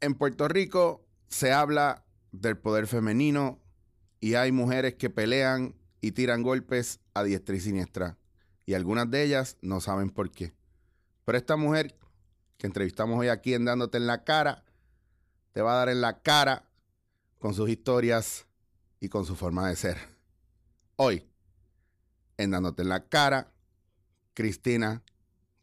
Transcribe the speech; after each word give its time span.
En 0.00 0.14
Puerto 0.14 0.48
Rico 0.48 1.06
se 1.28 1.52
habla 1.52 2.04
del 2.32 2.56
poder 2.56 2.86
femenino 2.86 3.60
y 4.18 4.34
hay 4.34 4.50
mujeres 4.50 4.94
que 4.94 5.10
pelean 5.10 5.74
y 6.00 6.12
tiran 6.12 6.42
golpes 6.42 7.00
a 7.12 7.22
diestra 7.22 7.56
y 7.56 7.60
siniestra. 7.60 8.16
Y 8.64 8.74
algunas 8.74 9.10
de 9.10 9.22
ellas 9.22 9.58
no 9.60 9.80
saben 9.80 10.10
por 10.10 10.30
qué. 10.30 10.54
Pero 11.24 11.36
esta 11.36 11.56
mujer 11.56 11.98
que 12.56 12.66
entrevistamos 12.66 13.18
hoy 13.18 13.28
aquí 13.28 13.54
en 13.54 13.64
Dándote 13.64 13.98
en 13.98 14.06
la 14.06 14.24
cara, 14.24 14.64
te 15.52 15.60
va 15.60 15.72
a 15.72 15.76
dar 15.76 15.88
en 15.88 16.00
la 16.00 16.22
cara 16.22 16.68
con 17.38 17.54
sus 17.54 17.68
historias 17.68 18.46
y 19.00 19.08
con 19.08 19.24
su 19.24 19.36
forma 19.36 19.68
de 19.68 19.76
ser. 19.76 19.98
Hoy, 20.96 21.26
en 22.36 22.50
Dándote 22.50 22.82
en 22.82 22.88
la 22.90 23.08
cara, 23.08 23.52
Cristina 24.34 25.02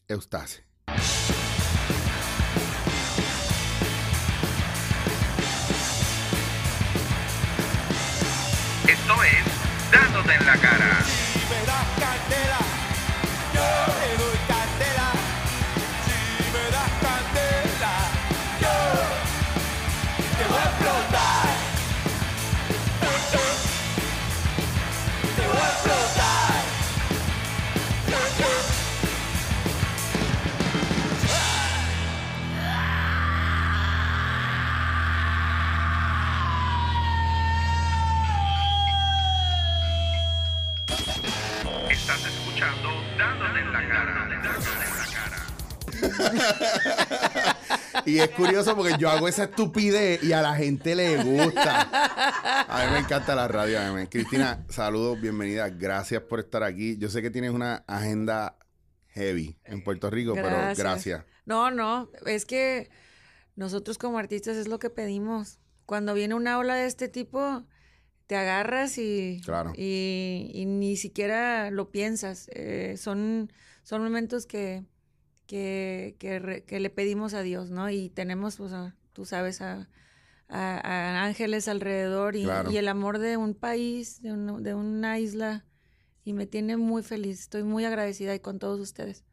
Eustace. 0.08 0.64
Y 48.06 48.20
es 48.20 48.30
curioso 48.30 48.76
porque 48.76 48.96
yo 49.00 49.10
hago 49.10 49.28
esa 49.28 49.46
estupidez 49.46 50.24
y 50.24 50.32
a 50.32 50.42
la 50.42 50.56
gente 50.56 50.96
le 50.96 51.22
gusta. 51.24 51.82
A 52.70 52.86
mí 52.86 52.92
me 52.94 53.00
encanta 53.00 53.36
la 53.36 53.48
radio. 53.48 53.80
a 53.82 53.92
mí. 53.92 54.08
Cristina, 54.08 54.66
saludos, 54.70 55.20
bienvenida. 55.20 55.70
Gracias 55.70 56.22
por 56.22 56.40
estar 56.40 56.64
aquí. 56.64 56.98
Yo 56.98 57.10
sé 57.10 57.22
que 57.22 57.30
tienes 57.32 57.52
una 57.52 57.84
agenda 57.88 58.58
heavy 59.10 59.58
en 59.66 59.84
Puerto 59.84 60.10
Rico, 60.10 60.34
pero 60.36 60.56
gracias. 60.78 61.26
No, 61.46 61.72
no, 61.72 62.10
es 62.26 62.46
que 62.46 62.90
nosotros 63.56 63.98
como 63.98 64.20
artistas 64.20 64.56
es 64.58 64.68
lo 64.68 64.80
que 64.80 64.90
pedimos. 64.90 65.60
Cuando 65.86 66.14
viene 66.14 66.36
una 66.36 66.58
ola 66.60 66.76
de 66.76 66.86
este 66.86 67.08
tipo, 67.08 67.64
te 68.28 68.36
agarras 68.36 68.98
y, 68.98 69.42
Claro. 69.44 69.74
y, 69.76 70.52
y 70.54 70.66
ni 70.66 70.98
siquiera 70.98 71.72
lo 71.72 71.90
piensas. 71.92 72.50
Eh, 72.54 72.96
son, 72.98 73.52
son 73.84 74.04
momentos 74.04 74.46
que, 74.46 74.84
que, 75.48 76.16
que, 76.20 76.40
re- 76.40 76.64
que 76.64 76.80
le 76.80 76.90
pedimos 76.90 77.34
a 77.34 77.42
Dios, 77.42 77.72
¿no? 77.72 77.90
Y 77.90 78.10
tenemos, 78.10 78.58
pues, 78.58 78.74
a- 78.74 78.96
tú 79.14 79.26
sabes, 79.26 79.62
a, 79.62 79.90
a- 80.50 80.80
a 80.80 81.24
ángeles 81.26 81.68
alrededor 81.68 82.36
y, 82.36 82.44
Claro. 82.44 82.70
y 82.72 82.78
el 82.78 82.88
amor 82.88 83.18
de 83.20 83.38
un 83.38 83.54
país, 83.56 84.22
de, 84.22 84.34
un- 84.34 84.62
de 84.64 84.74
una 84.76 85.18
isla. 85.20 85.66
Y 86.24 86.34
me 86.34 86.46
tiene 86.46 86.76
muy 86.78 87.04
feliz. 87.04 87.40
Estoy 87.40 87.64
muy 87.64 87.86
agradecida 87.86 88.36
y 88.36 88.40
con 88.42 88.60
todos 88.60 88.80
ustedes. 88.82 89.24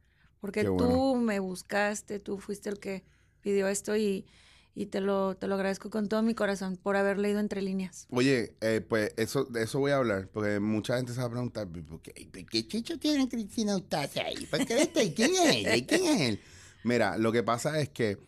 Porque 0.41 0.63
tú 0.65 1.17
me 1.17 1.41
buscaste, 1.41 2.21
tú 2.21 2.39
fuiste 2.39 2.69
el 2.71 2.79
que 2.79 3.05
pidió 3.41 3.67
esto 3.67 3.97
y, 3.97 4.27
y 4.75 4.87
te, 4.87 5.01
lo, 5.01 5.37
te 5.37 5.47
lo 5.47 5.55
agradezco 5.55 5.89
con 5.91 6.09
todo 6.09 6.23
mi 6.23 6.35
corazón 6.35 6.77
por 6.77 6.97
haber 6.97 7.19
leído 7.19 7.41
entre 7.41 7.63
líneas. 7.63 8.07
Oye, 8.11 8.55
eh, 8.61 8.81
pues 8.87 9.13
eso, 9.17 9.45
de 9.45 9.63
eso 9.63 9.79
voy 9.79 9.93
a 9.93 9.97
hablar, 9.97 10.29
porque 10.33 10.59
mucha 10.61 10.97
gente 10.97 11.13
se 11.13 11.21
va 11.21 11.27
a 11.27 11.31
preguntar, 11.31 11.69
¿por 11.69 12.01
qué, 12.03 12.29
por 12.33 12.47
qué 12.47 12.67
Chicho 12.67 12.99
tiene 12.99 13.23
a 13.25 13.29
Cristina 13.29 13.73
Eustace 13.73 14.21
ahí? 14.21 14.47
¿Por 14.47 14.65
qué 14.67 14.83
está? 14.83 15.01
¿Quién 15.15 15.31
es 15.35 15.57
él? 15.67 15.77
¿Y 15.77 15.87
¿Quién 15.87 16.05
es 16.05 16.21
él? 16.21 16.41
Mira, 16.83 17.17
lo 17.19 17.31
que 17.33 17.43
pasa 17.43 17.79
es 17.81 17.89
que 17.89 18.19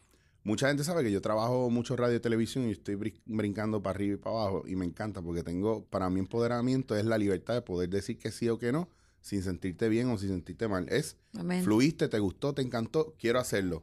mucha 0.44 0.69
gente 0.69 0.84
sabe 0.84 1.03
que 1.03 1.10
yo 1.10 1.21
trabajo 1.21 1.69
mucho 1.69 1.97
radio 1.97 2.16
y 2.16 2.21
televisión 2.21 2.69
y 2.69 2.72
estoy 2.72 2.94
brin- 2.94 3.21
brincando 3.26 3.82
para 3.82 3.97
arriba 3.97 4.15
y 4.15 4.19
para 4.19 4.37
abajo 4.37 4.62
y 4.66 4.76
me 4.76 4.84
encanta 4.84 5.21
porque 5.21 5.42
tengo, 5.42 5.84
para 5.87 6.09
mí 6.10 6.21
empoderamiento 6.21 6.97
es 6.97 7.04
la 7.04 7.19
libertad 7.19 7.54
de 7.54 7.62
poder 7.62 7.88
decir 7.91 8.19
que 8.19 8.31
sí 8.31 8.48
o 8.48 8.59
que 8.59 8.71
no 8.72 8.88
sin 9.21 9.42
sentirte 9.42 9.88
bien 9.88 10.09
o 10.10 10.16
sin 10.19 10.28
sentirte 10.28 10.69
mal. 10.69 10.88
Es 10.88 11.16
Amén. 11.37 11.65
Fluiste, 11.65 12.06
te 12.09 12.21
gustó, 12.21 12.54
te 12.54 12.62
encantó, 12.62 13.16
quiero 13.19 13.41
hacerlo. 13.41 13.82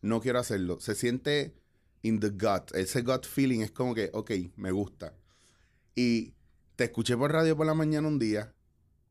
No 0.00 0.22
quiero 0.22 0.38
hacerlo. 0.38 0.80
Se 0.80 0.94
siente 0.94 1.52
in 2.02 2.20
the 2.20 2.30
gut. 2.30 2.74
Ese 2.74 3.02
gut 3.02 3.26
feeling 3.26 3.60
es 3.60 3.70
como 3.70 3.94
que, 3.94 4.10
ok, 4.12 4.30
me 4.56 4.70
gusta. 4.70 5.14
Y 5.94 6.34
te 6.76 6.84
escuché 6.84 7.16
por 7.16 7.32
radio 7.32 7.56
por 7.56 7.66
la 7.66 7.74
mañana 7.74 8.06
un 8.06 8.18
día, 8.18 8.54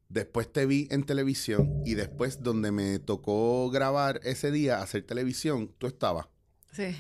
después 0.09 0.51
te 0.51 0.65
vi 0.65 0.87
en 0.89 1.03
televisión 1.03 1.81
y 1.85 1.95
después 1.95 2.41
donde 2.41 2.71
me 2.71 2.99
tocó 2.99 3.69
grabar 3.69 4.21
ese 4.23 4.51
día, 4.51 4.81
hacer 4.81 5.03
televisión, 5.03 5.73
tú 5.77 5.87
estabas. 5.87 6.27
Sí. 6.71 6.95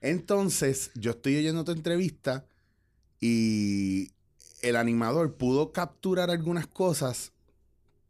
Entonces, 0.00 0.90
yo 0.94 1.12
estoy 1.12 1.36
oyendo 1.36 1.64
tu 1.64 1.72
entrevista 1.72 2.46
y 3.20 4.12
el 4.62 4.76
animador 4.76 5.36
pudo 5.36 5.72
capturar 5.72 6.30
algunas 6.30 6.66
cosas, 6.66 7.32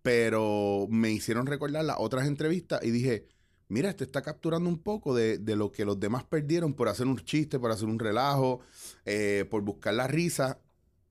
pero 0.02 0.86
me 0.90 1.10
hicieron 1.10 1.46
recordar 1.46 1.84
las 1.84 1.96
otras 1.98 2.26
entrevistas 2.26 2.82
y 2.82 2.90
dije, 2.90 3.28
mira, 3.68 3.90
este 3.90 4.04
está 4.04 4.22
capturando 4.22 4.68
un 4.68 4.78
poco 4.78 5.14
de, 5.14 5.38
de 5.38 5.56
lo 5.56 5.72
que 5.72 5.84
los 5.84 5.98
demás 5.98 6.24
perdieron 6.24 6.74
por 6.74 6.88
hacer 6.88 7.06
un 7.06 7.18
chiste, 7.18 7.58
por 7.58 7.70
hacer 7.70 7.88
un 7.88 7.98
relajo, 7.98 8.60
eh, 9.04 9.44
por 9.50 9.62
buscar 9.62 9.94
la 9.94 10.06
risa 10.06 10.60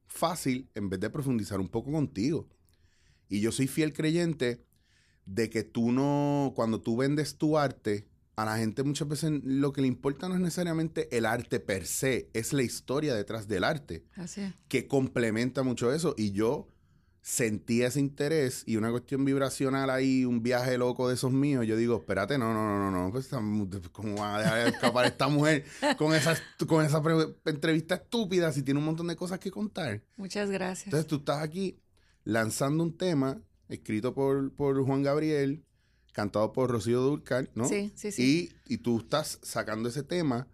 fácil 0.07 0.69
en 0.75 0.89
vez 0.89 0.99
de 0.99 1.09
profundizar 1.09 1.59
un 1.59 1.67
poco 1.69 1.91
contigo. 1.91 2.47
Y 3.27 3.41
yo 3.41 3.51
soy 3.51 3.67
fiel 3.67 3.91
creyente 3.93 4.63
de 5.25 5.49
que 5.49 5.63
tú 5.63 5.91
no, 5.91 6.53
cuando 6.55 6.79
tú 6.81 6.95
vendes 6.97 7.37
tu 7.37 7.57
arte, 7.57 8.07
a 8.35 8.45
la 8.45 8.57
gente 8.57 8.83
muchas 8.83 9.07
veces 9.07 9.31
lo 9.43 9.71
que 9.73 9.81
le 9.81 9.87
importa 9.87 10.27
no 10.27 10.35
es 10.35 10.41
necesariamente 10.41 11.15
el 11.17 11.25
arte 11.25 11.59
per 11.59 11.85
se, 11.87 12.29
es 12.33 12.53
la 12.53 12.63
historia 12.63 13.15
detrás 13.15 13.47
del 13.47 13.63
arte, 13.63 14.05
Así 14.15 14.41
es. 14.41 14.53
que 14.67 14.87
complementa 14.87 15.63
mucho 15.63 15.91
eso. 15.93 16.13
Y 16.17 16.31
yo 16.31 16.67
sentí 17.25 17.81
ese 17.81 17.99
interés 17.99 18.61
y 18.67 18.75
una 18.75 18.91
cuestión 18.91 19.25
vibracional 19.25 19.89
ahí, 19.89 20.25
un 20.25 20.43
viaje 20.43 20.77
loco 20.77 21.07
de 21.07 21.15
esos 21.15 21.31
míos. 21.31 21.65
Yo 21.65 21.75
digo, 21.75 21.97
espérate, 21.97 22.37
no, 22.37 22.53
no, 22.53 22.67
no, 22.67 22.91
no, 22.91 23.05
no, 23.05 23.11
pues, 23.11 23.29
¿cómo 23.91 24.17
va 24.17 24.35
a 24.35 24.39
dejar 24.41 24.67
escapar 24.67 25.05
esta 25.07 25.27
mujer 25.27 25.65
con 25.97 26.13
esa, 26.13 26.37
con 26.67 26.85
esa 26.85 27.01
entrevista 27.45 27.95
estúpida 27.95 28.51
si 28.51 28.61
tiene 28.61 28.79
un 28.79 28.85
montón 28.85 29.07
de 29.07 29.15
cosas 29.15 29.39
que 29.39 29.49
contar? 29.49 30.03
Muchas 30.17 30.51
gracias. 30.51 30.85
Entonces 30.85 31.07
tú 31.07 31.15
estás 31.15 31.41
aquí 31.41 31.79
lanzando 32.25 32.83
un 32.83 32.95
tema 32.95 33.41
escrito 33.69 34.13
por, 34.13 34.53
por 34.53 34.79
Juan 34.85 35.01
Gabriel, 35.01 35.65
cantado 36.13 36.53
por 36.53 36.69
Rocío 36.69 37.01
Durcal, 37.01 37.49
¿no? 37.55 37.67
Sí, 37.67 37.91
sí, 37.95 38.11
sí. 38.11 38.51
Y, 38.67 38.75
y 38.75 38.77
tú 38.77 38.99
estás 38.99 39.39
sacando 39.41 39.89
ese 39.89 40.03
tema 40.03 40.47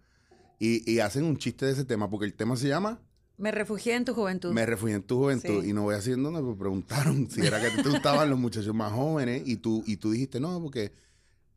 y, 0.58 0.90
y 0.90 1.00
hacen 1.00 1.24
un 1.24 1.36
chiste 1.36 1.66
de 1.66 1.72
ese 1.72 1.84
tema, 1.84 2.08
porque 2.08 2.24
el 2.24 2.32
tema 2.32 2.56
se 2.56 2.68
llama 2.68 3.02
Me 3.38 3.50
refugié 3.50 3.94
en 3.94 4.04
tu 4.04 4.14
juventud. 4.14 4.52
Me 4.52 4.66
refugié 4.66 4.96
en 4.96 5.02
tu 5.02 5.18
juventud. 5.18 5.62
Sí. 5.62 5.70
Y 5.70 5.72
no 5.72 5.82
voy 5.82 5.94
a 5.94 5.96
decir 5.96 6.14
en 6.14 6.22
dónde, 6.22 6.40
pues 6.40 6.56
preguntaron 6.56 7.28
si 7.30 7.44
era 7.44 7.60
que 7.60 7.82
te 7.82 7.88
gustaban 7.88 8.30
los 8.30 8.38
muchachos 8.38 8.74
más 8.74 8.92
jóvenes 8.92 9.42
y 9.46 9.56
tú, 9.56 9.82
y 9.86 9.96
tú 9.96 10.10
dijiste, 10.12 10.40
no, 10.40 10.60
porque 10.60 10.92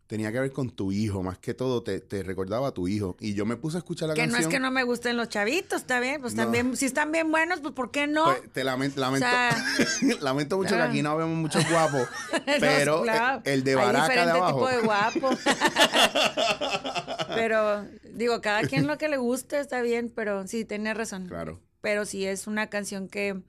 tenía 0.08 0.32
que 0.32 0.40
ver 0.40 0.52
con 0.52 0.70
tu 0.70 0.92
hijo, 0.92 1.24
más 1.24 1.40
que 1.40 1.54
todo 1.56 1.82
te, 1.82 2.00
te 2.00 2.22
recordaba 2.22 2.68
a 2.68 2.72
tu 2.72 2.88
hijo. 2.88 3.18
Y 3.20 3.34
yo 3.34 3.46
me 3.46 3.56
puse 3.56 3.78
a 3.78 3.80
escuchar 3.80 4.10
la 4.10 4.14
que 4.14 4.28
no 4.28 4.34
canción. 4.34 4.52
es 4.52 4.56
que 4.56 4.60
no 4.60 4.70
me 4.72 4.84
gusten 4.84 5.18
los 5.18 5.30
chavitos, 5.30 5.82
está 5.82 6.00
bien, 6.00 6.22
pues 6.22 6.36
No. 6.36 6.44
también, 6.44 6.78
si 6.78 6.86
están 6.86 7.12
bien 7.12 7.32
buenos, 7.32 7.60
pues 7.62 7.74
¿por 7.74 7.90
qué 7.92 8.06
no? 8.06 8.26
Pues, 8.26 8.52
te 8.54 8.64
lamento, 8.64 9.02
lamento, 9.02 9.26
sea, 9.28 9.56
lamento 10.22 10.58
mucho 10.58 10.70
claro. 10.70 10.84
que 10.86 10.90
aquí 10.92 11.02
no 11.02 11.18
vemos 11.18 11.36
muchos 11.38 11.68
guapos, 11.70 12.08
No, 12.34 12.40
pero 12.60 13.02
claro, 13.02 13.42
el, 13.46 13.64
de 13.64 13.72
Hay 13.72 13.78
Baraca 13.78 14.04
de 14.04 14.10
diferente 14.10 14.38
abajo. 14.38 14.58
tipo 14.58 14.70
de 14.70 14.82
guapo. 14.84 15.30
pero, 17.36 17.86
digo, 18.14 18.42
cada 18.42 18.62
quien 18.64 18.88
lo 18.88 18.98
que 18.98 19.10
le 19.10 19.18
guste 19.18 19.60
está 19.60 19.81
bien, 19.81 20.12
pero 20.16 20.48
sí, 20.48 20.66
tiene 20.66 20.94
razón. 20.94 21.28
Claro. 21.28 21.62
Pero 21.81 22.06
sí 22.06 22.25
es 22.25 22.48
una 22.48 22.68
canción 22.68 23.08
que... 23.08 23.42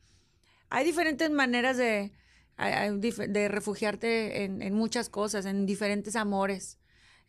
Hay 0.68 0.84
diferentes 0.84 1.30
maneras 1.30 1.76
de, 1.76 1.86
hay- 1.86 2.12
hay 2.12 2.12
de 2.58 3.48
refugiarte 3.48 4.44
en, 4.44 4.62
en 4.62 4.74
muchas 4.74 5.08
cosas, 5.08 5.44
en 5.46 5.66
diferentes 5.66 6.16
amores. 6.16 6.78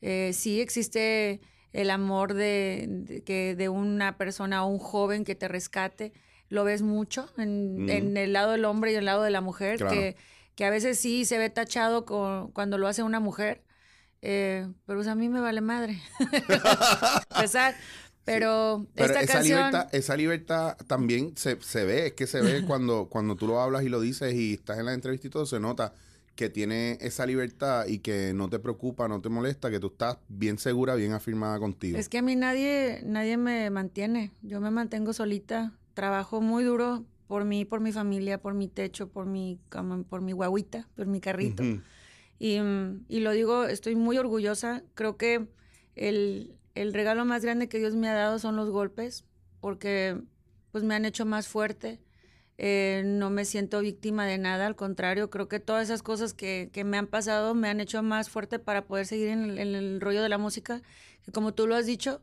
Eh, 0.02 0.32
sí 0.34 0.62
existe 0.62 1.42
el 1.74 1.90
amor 1.90 2.34
de, 2.34 2.86
de 2.88 3.24
que 3.24 3.56
de 3.56 3.68
una 3.70 4.18
persona 4.18 4.64
o 4.64 4.68
un 4.70 4.80
joven 4.80 5.26
que 5.26 5.36
te 5.36 5.48
rescate. 5.48 6.14
Lo 6.50 6.64
ves 6.64 6.82
mucho 6.82 7.30
en, 7.38 7.84
Ujú. 7.84 7.92
en 7.92 8.16
el 8.18 8.32
lado 8.34 8.52
del 8.54 8.64
hombre 8.66 8.94
y 8.94 8.96
el 8.96 9.06
lado 9.06 9.24
de 9.24 9.32
la 9.32 9.42
mujer, 9.42 9.78
Claro. 9.78 9.94
que, 9.94 10.16
que 10.56 10.64
a 10.66 10.70
veces 10.70 10.98
sí 10.98 11.26
se 11.26 11.38
ve 11.38 11.50
tachado 11.50 12.06
con- 12.06 12.52
cuando 12.52 12.78
lo 12.78 12.88
hace 12.88 13.04
una 13.04 13.20
mujer. 13.20 13.64
Eh, 14.22 14.66
pero 14.86 14.98
pues, 15.00 15.08
a 15.10 15.16
mí 15.16 15.28
me 15.30 15.42
vale 15.42 15.60
madre. 15.62 16.00
Empezar. 17.36 17.76
Pero, 18.28 18.86
Pero 18.94 19.08
esta 19.08 19.22
esa 19.22 19.34
canción... 19.36 19.58
libertad, 19.58 19.88
esa 19.94 20.18
libertad 20.18 20.78
también 20.86 21.32
se, 21.38 21.58
se 21.62 21.86
ve, 21.86 22.08
es 22.08 22.14
que 22.14 22.28
se 22.28 22.42
ve 22.42 22.66
cuando, 22.68 23.08
cuando 23.10 23.38
tú 23.38 23.48
lo 23.48 23.62
hablas 23.62 23.84
y 23.84 23.90
lo 23.90 24.02
dices 24.02 24.34
y 24.34 24.56
estás 24.56 24.78
en 24.80 24.86
la 24.86 24.94
entrevista 24.94 25.28
y 25.28 25.30
todo, 25.30 25.46
se 25.46 25.62
nota 25.62 25.94
que 26.36 26.50
tiene 26.50 26.98
esa 27.00 27.26
libertad 27.26 27.88
y 27.88 28.00
que 28.00 28.34
no 28.34 28.50
te 28.50 28.60
preocupa, 28.60 29.08
no 29.08 29.22
te 29.22 29.30
molesta, 29.30 29.72
que 29.72 29.80
tú 29.80 29.88
estás 29.88 30.18
bien 30.28 30.58
segura, 30.58 30.96
bien 30.96 31.14
afirmada 31.14 31.58
contigo. 31.58 31.98
Es 31.98 32.10
que 32.10 32.18
a 32.18 32.22
mí 32.22 32.36
nadie, 32.36 33.02
nadie 33.06 33.38
me 33.38 33.70
mantiene. 33.70 34.34
Yo 34.42 34.60
me 34.60 34.72
mantengo 34.72 35.14
solita. 35.14 35.72
Trabajo 35.94 36.42
muy 36.42 36.66
duro 36.66 37.06
por 37.28 37.46
mí, 37.46 37.64
por 37.64 37.80
mi 37.80 37.94
familia, 37.94 38.42
por 38.42 38.56
mi 38.56 38.68
techo, 38.68 39.08
por 39.08 39.26
mi, 39.26 39.58
por 40.10 40.20
mi 40.20 40.34
guaguita, 40.34 40.90
por 40.98 41.08
mi 41.08 41.22
carrito. 41.22 41.64
Y, 42.40 42.58
y 43.08 43.20
lo 43.22 43.32
digo, 43.32 43.64
estoy 43.64 43.96
muy 43.96 44.18
orgullosa. 44.18 44.84
Creo 44.96 45.16
que 45.16 45.48
el, 45.96 46.57
el 46.82 46.94
regalo 46.94 47.26
más 47.26 47.44
grande 47.44 47.68
que 47.70 47.80
Dios 47.80 47.96
me 47.96 48.10
ha 48.10 48.14
dado 48.14 48.40
son 48.40 48.56
los 48.56 48.70
golpes, 48.70 49.26
porque 49.60 50.20
pues 50.72 50.84
me 50.84 50.96
han 50.96 51.06
hecho 51.06 51.26
más 51.26 51.48
fuerte. 51.48 52.00
Eh, 52.60 53.04
no 53.06 53.30
me 53.30 53.46
siento 53.46 53.82
víctima 53.82 54.26
de 54.26 54.40
nada, 54.40 54.66
al 54.66 54.76
contrario, 54.76 55.30
creo 55.30 55.48
que 55.48 55.60
todas 55.60 55.84
esas 55.84 56.02
cosas 56.02 56.34
que, 56.34 56.70
que 56.74 56.84
me 56.84 56.98
han 56.98 57.06
pasado 57.06 57.54
me 57.54 57.70
han 57.70 57.80
hecho 57.80 58.02
más 58.02 58.30
fuerte 58.32 58.58
para 58.58 58.86
poder 58.86 59.06
seguir 59.06 59.28
en 59.28 59.44
el, 59.44 59.60
en 59.60 59.76
el 59.76 60.02
rollo 60.02 60.24
de 60.24 60.30
la 60.30 60.40
música, 60.40 60.82
que 61.24 61.32
como 61.32 61.54
tú 61.54 61.68
lo 61.68 61.76
has 61.76 61.86
dicho, 61.86 62.20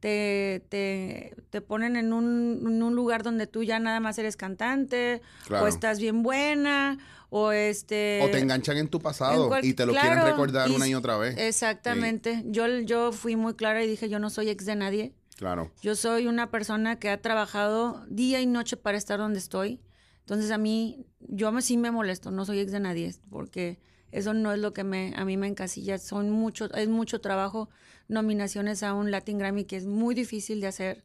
te, 0.00 0.62
te, 0.70 1.34
te 1.50 1.60
ponen 1.60 1.96
en 1.96 2.14
un, 2.14 2.62
en 2.66 2.82
un 2.82 2.94
lugar 2.94 3.22
donde 3.22 3.46
tú 3.46 3.62
ya 3.62 3.78
nada 3.78 4.00
más 4.00 4.16
eres 4.18 4.36
cantante, 4.36 5.20
Claro. 5.46 5.64
o 5.64 5.68
estás 5.68 5.98
bien 6.00 6.22
buena, 6.22 6.98
o 7.36 7.50
este... 7.50 8.20
O 8.22 8.30
te 8.30 8.38
enganchan 8.38 8.76
en 8.76 8.86
tu 8.86 9.00
pasado 9.00 9.42
en 9.42 9.48
cual- 9.48 9.64
y 9.64 9.74
te 9.74 9.84
lo 9.86 9.92
claro, 9.92 10.08
quieren 10.08 10.24
recordar 10.24 10.70
y 10.70 10.74
una 10.76 10.86
y 10.86 10.94
otra 10.94 11.16
vez. 11.16 11.36
Exactamente. 11.36 12.44
Yo, 12.46 12.68
yo 12.78 13.10
fui 13.10 13.34
muy 13.34 13.54
clara 13.54 13.82
y 13.82 13.88
dije, 13.88 14.08
yo 14.08 14.20
no 14.20 14.30
soy 14.30 14.50
ex 14.50 14.64
de 14.66 14.76
nadie. 14.76 15.14
Claro. 15.36 15.72
Yo 15.82 15.96
soy 15.96 16.28
una 16.28 16.52
persona 16.52 17.00
que 17.00 17.10
ha 17.10 17.20
trabajado 17.20 18.06
día 18.08 18.40
y 18.40 18.46
noche 18.46 18.76
para 18.76 18.96
estar 18.96 19.18
donde 19.18 19.40
estoy. 19.40 19.80
Entonces 20.20 20.52
a 20.52 20.58
mí, 20.58 21.08
yo 21.18 21.60
sí 21.60 21.76
me 21.76 21.90
molesto, 21.90 22.30
no 22.30 22.44
soy 22.44 22.60
ex 22.60 22.70
de 22.70 22.78
nadie, 22.78 23.12
porque 23.30 23.80
eso 24.12 24.32
no 24.32 24.52
es 24.52 24.60
lo 24.60 24.72
que 24.72 24.84
me, 24.84 25.12
a 25.16 25.24
mí 25.24 25.36
me 25.36 25.48
encasilla. 25.48 25.98
Son 25.98 26.30
mucho, 26.30 26.72
es 26.72 26.88
mucho 26.88 27.20
trabajo, 27.20 27.68
nominaciones 28.06 28.84
a 28.84 28.94
un 28.94 29.10
Latin 29.10 29.38
Grammy 29.38 29.64
que 29.64 29.76
es 29.76 29.86
muy 29.86 30.14
difícil 30.14 30.60
de 30.60 30.68
hacer. 30.68 31.04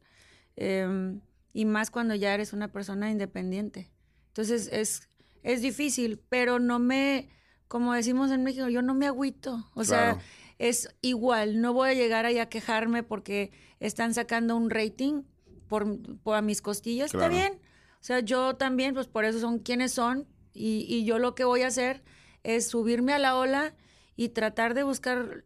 em, 0.54 1.22
y 1.52 1.64
más 1.64 1.90
cuando 1.90 2.14
ya 2.14 2.32
eres 2.34 2.52
una 2.52 2.68
persona 2.70 3.10
independiente. 3.10 3.90
Entonces 4.28 4.68
es, 4.72 5.08
es 5.42 5.62
difícil, 5.62 6.20
pero 6.28 6.58
no 6.58 6.78
me, 6.78 7.28
como 7.68 7.92
decimos 7.94 8.30
en 8.30 8.42
México, 8.44 8.68
yo 8.68 8.82
no 8.82 8.94
me 8.94 9.06
agüito. 9.06 9.70
O 9.74 9.84
sea, 9.84 10.18
es 10.58 10.88
igual, 11.02 11.60
no 11.60 11.72
voy 11.72 11.90
a 11.90 11.94
llegar 11.94 12.26
ahí 12.26 12.38
a 12.38 12.48
quejarme 12.48 13.02
porque 13.02 13.50
están 13.80 14.12
sacando 14.14 14.56
un 14.56 14.70
rating 14.70 15.22
por, 15.68 15.98
por 16.22 16.36
a 16.36 16.42
mis 16.42 16.60
costillas, 16.62 17.10
Claro. 17.12 17.32
está 17.34 17.48
bien. 17.48 17.60
O 18.00 18.02
sea, 18.04 18.20
yo 18.20 18.56
también, 18.56 18.94
pues 18.94 19.06
por 19.08 19.24
eso 19.24 19.40
son 19.40 19.58
quienes 19.58 19.92
son 19.92 20.26
y, 20.52 20.84
y 20.88 21.04
yo 21.04 21.18
lo 21.18 21.34
que 21.34 21.44
voy 21.44 21.62
a 21.62 21.68
hacer 21.68 22.02
es 22.42 22.66
subirme 22.68 23.12
a 23.12 23.18
la 23.18 23.36
ola 23.36 23.74
y 24.16 24.30
tratar 24.30 24.74
de 24.74 24.82
buscar 24.82 25.44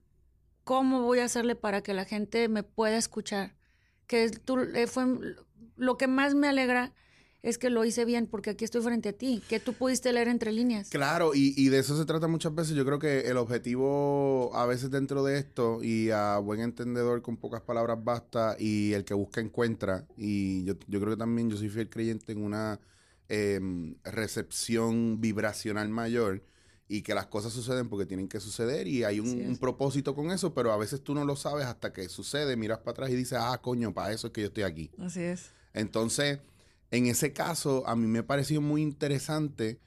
cómo 0.64 1.02
voy 1.02 1.18
a 1.18 1.24
hacerle 1.24 1.56
para 1.56 1.82
que 1.82 1.94
la 1.94 2.04
gente 2.04 2.48
me 2.48 2.62
pueda 2.62 2.96
escuchar. 2.96 3.54
Que 4.06 4.30
tú, 4.30 4.58
eh, 4.58 4.86
fue 4.86 5.04
lo 5.76 5.96
que 5.96 6.06
más 6.06 6.34
me 6.34 6.48
alegra 6.48 6.92
es 7.44 7.58
que 7.58 7.68
lo 7.68 7.84
hice 7.84 8.06
bien 8.06 8.26
porque 8.26 8.50
aquí 8.50 8.64
estoy 8.64 8.80
frente 8.80 9.10
a 9.10 9.12
ti, 9.12 9.42
que 9.48 9.60
tú 9.60 9.74
pudiste 9.74 10.10
leer 10.14 10.28
entre 10.28 10.50
líneas. 10.50 10.88
Claro, 10.88 11.34
y, 11.34 11.52
y 11.56 11.68
de 11.68 11.78
eso 11.78 11.94
se 11.96 12.06
trata 12.06 12.26
muchas 12.26 12.54
veces. 12.54 12.74
Yo 12.74 12.86
creo 12.86 12.98
que 12.98 13.28
el 13.28 13.36
objetivo 13.36 14.50
a 14.54 14.64
veces 14.64 14.90
dentro 14.90 15.22
de 15.22 15.38
esto 15.38 15.82
y 15.82 16.08
a 16.10 16.38
buen 16.38 16.60
entendedor 16.60 17.20
con 17.20 17.36
pocas 17.36 17.60
palabras 17.60 18.02
basta 18.02 18.56
y 18.58 18.94
el 18.94 19.04
que 19.04 19.12
busca 19.12 19.42
encuentra. 19.42 20.06
Y 20.16 20.64
yo, 20.64 20.74
yo 20.88 21.00
creo 21.00 21.12
que 21.12 21.18
también 21.18 21.50
yo 21.50 21.58
soy 21.58 21.68
fiel 21.68 21.90
creyente 21.90 22.32
en 22.32 22.42
una 22.42 22.80
em, 23.28 23.94
recepción 24.04 25.20
vibracional 25.20 25.90
mayor 25.90 26.42
y 26.88 27.02
que 27.02 27.14
las 27.14 27.26
cosas 27.26 27.52
suceden 27.52 27.90
porque 27.90 28.06
tienen 28.06 28.28
que 28.28 28.40
suceder 28.40 28.86
y 28.86 29.04
hay 29.04 29.20
un, 29.20 29.56
propósito 29.58 30.14
con 30.14 30.30
eso, 30.30 30.54
pero 30.54 30.72
a 30.72 30.78
veces 30.78 31.02
tú 31.02 31.14
no 31.14 31.26
lo 31.26 31.36
sabes 31.36 31.66
hasta 31.66 31.92
que 31.92 32.08
sucede, 32.08 32.56
miras 32.56 32.78
para 32.78 32.92
atrás 32.92 33.10
y 33.10 33.16
dices, 33.16 33.38
ah, 33.38 33.60
coño, 33.62 33.92
para 33.92 34.12
eso 34.12 34.28
es 34.28 34.32
que 34.32 34.40
yo 34.40 34.46
estoy 34.46 34.62
aquí. 34.62 34.90
Así 34.98 35.20
es. 35.20 35.50
Entonces, 35.74 36.40
en 36.90 37.06
ese 37.06 37.32
caso, 37.32 37.86
a 37.86 37.96
mí 37.96 38.06
me 38.06 38.22
pareció 38.22 38.60
muy 38.60 38.82
interesante 38.82 39.80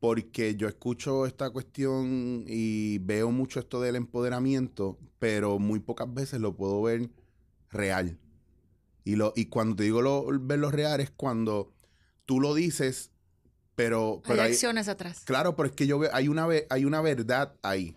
porque 0.00 0.56
yo 0.56 0.68
escucho 0.68 1.26
esta 1.26 1.50
cuestión 1.50 2.44
y 2.46 2.98
veo 2.98 3.30
mucho 3.30 3.60
esto 3.60 3.80
del 3.80 3.96
empoderamiento, 3.96 4.98
pero 5.18 5.58
muy 5.58 5.80
pocas 5.80 6.12
veces 6.12 6.40
lo 6.40 6.56
puedo 6.56 6.82
ver 6.82 7.10
real. 7.70 8.18
Y, 9.04 9.16
lo, 9.16 9.32
y 9.36 9.46
cuando 9.46 9.76
te 9.76 9.84
digo 9.84 10.02
lo, 10.02 10.26
verlo 10.40 10.70
real 10.70 11.00
es 11.00 11.10
cuando 11.10 11.72
tú 12.26 12.40
lo 12.40 12.54
dices, 12.54 13.10
pero... 13.74 14.22
Pero 14.26 14.42
hay- 14.42 14.52
acciones 14.52 14.88
atrás. 14.88 15.22
Claro, 15.24 15.56
pero 15.56 15.68
es 15.68 15.74
que 15.74 15.86
yo 15.86 15.98
veo, 15.98 16.10
hay 16.12 16.28
una, 16.28 16.48
hay 16.70 16.84
una 16.84 17.00
verdad 17.00 17.54
ahí. 17.62 17.96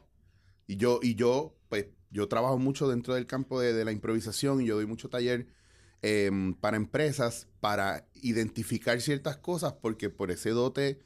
Y 0.67 0.77
yo, 0.77 0.99
y 1.01 1.15
yo, 1.15 1.55
pues, 1.69 1.87
yo 2.11 2.27
trabajo 2.27 2.57
mucho 2.57 2.87
dentro 2.87 3.13
del 3.15 3.27
campo 3.27 3.59
de, 3.59 3.73
de 3.73 3.85
la 3.85 3.91
improvisación 3.91 4.61
y 4.61 4.65
yo 4.65 4.75
doy 4.75 4.85
mucho 4.87 5.09
taller 5.09 5.47
em, 6.01 6.53
para 6.53 6.77
empresas 6.77 7.47
para 7.59 8.05
identificar 8.13 9.01
ciertas 9.01 9.37
cosas 9.37 9.73
porque 9.73 10.09
por 10.09 10.29
ese 10.31 10.51
dote 10.51 10.99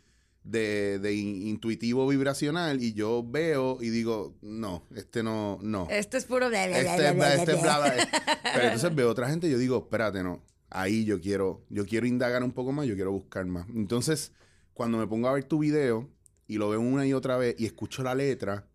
de, 0.43 0.99
de 0.99 1.13
in- 1.13 1.47
intuitivo 1.47 2.07
vibracional 2.07 2.81
y 2.81 2.93
yo 2.93 3.23
veo 3.27 3.77
y 3.81 3.89
digo, 3.89 4.35
no, 4.41 4.83
este 4.95 5.21
no, 5.23 5.59
no. 5.61 5.87
Este 5.89 6.17
es 6.17 6.25
puro 6.25 6.49
bla, 6.49 6.67
bla, 6.67 6.79
Este, 6.79 7.11
bla, 7.13 7.35
este 7.35 7.53
bla. 7.53 7.61
bla, 7.61 7.93
bla. 7.93 8.09
Pero 8.53 8.63
entonces 8.65 8.95
veo 8.95 9.09
otra 9.09 9.29
gente 9.29 9.47
y 9.47 9.51
yo 9.51 9.57
digo, 9.57 9.77
espérate, 9.77 10.23
no. 10.23 10.41
Ahí 10.69 11.03
yo 11.05 11.19
quiero, 11.19 11.65
yo 11.69 11.85
quiero 11.85 12.05
indagar 12.07 12.43
un 12.43 12.51
poco 12.51 12.71
más, 12.71 12.85
yo 12.87 12.95
quiero 12.95 13.11
buscar 13.11 13.45
más. 13.45 13.67
Entonces, 13.69 14.31
cuando 14.73 14.97
me 14.97 15.07
pongo 15.07 15.27
a 15.27 15.33
ver 15.33 15.43
tu 15.43 15.59
video 15.59 16.07
y 16.47 16.57
lo 16.57 16.69
veo 16.69 16.79
una 16.79 17.05
y 17.07 17.13
otra 17.13 17.37
vez 17.37 17.55
y 17.57 17.65
escucho 17.65 18.01
la 18.03 18.15
letra, 18.15 18.67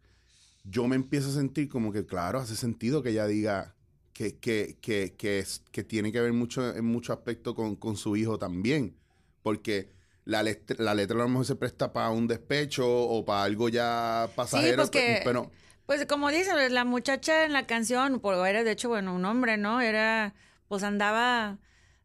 yo 0.64 0.86
me 0.88 0.96
empiezo 0.96 1.28
a 1.30 1.32
sentir 1.34 1.68
como 1.68 1.92
que, 1.92 2.04
claro, 2.04 2.38
hace 2.40 2.56
sentido 2.56 3.02
que 3.02 3.10
ella 3.10 3.26
diga 3.26 3.74
que, 4.14 4.38
que, 4.38 4.78
que, 4.80 5.14
que, 5.18 5.40
es, 5.40 5.62
que 5.72 5.84
tiene 5.84 6.10
que 6.12 6.20
ver 6.22 6.32
mucho 6.32 6.74
en 6.74 6.86
mucho 6.86 7.12
aspecto 7.12 7.54
con, 7.54 7.76
con 7.76 7.96
su 7.98 8.16
hijo 8.16 8.38
también. 8.38 8.96
Porque 9.42 9.90
la, 10.24 10.42
letra- 10.42 10.76
la 10.78 10.94
letra 10.94 11.16
a 11.16 11.22
lo 11.24 11.28
mejor 11.28 11.44
se 11.44 11.56
presta 11.56 11.92
para 11.92 12.08
un 12.08 12.26
despecho 12.26 12.86
o 12.88 13.24
para 13.26 13.42
algo 13.44 13.68
ya 13.68 14.30
pasajero. 14.34 14.76
pues 14.76 14.90
que- 14.90 15.20
pero 15.24 15.50
Pues 15.84 16.06
como 16.06 16.30
dicen, 16.30 16.54
la 16.72 16.84
muchacha 16.86 17.44
en 17.44 17.52
la 17.52 17.66
canción, 17.66 18.20
pues, 18.20 18.38
era 18.48 18.64
de 18.64 18.70
hecho, 18.70 18.88
bueno, 18.88 19.14
un 19.14 19.24
hombre, 19.26 19.58
¿no? 19.58 19.82
Era, 19.82 20.32
pues 20.68 20.82
andaba 20.82 21.58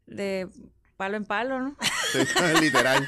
de 0.05 0.49
palo 0.97 1.15
en 1.15 1.23
palo, 1.23 1.59
¿no? 1.61 1.77
Sí, 2.11 2.17
literal. 2.61 3.07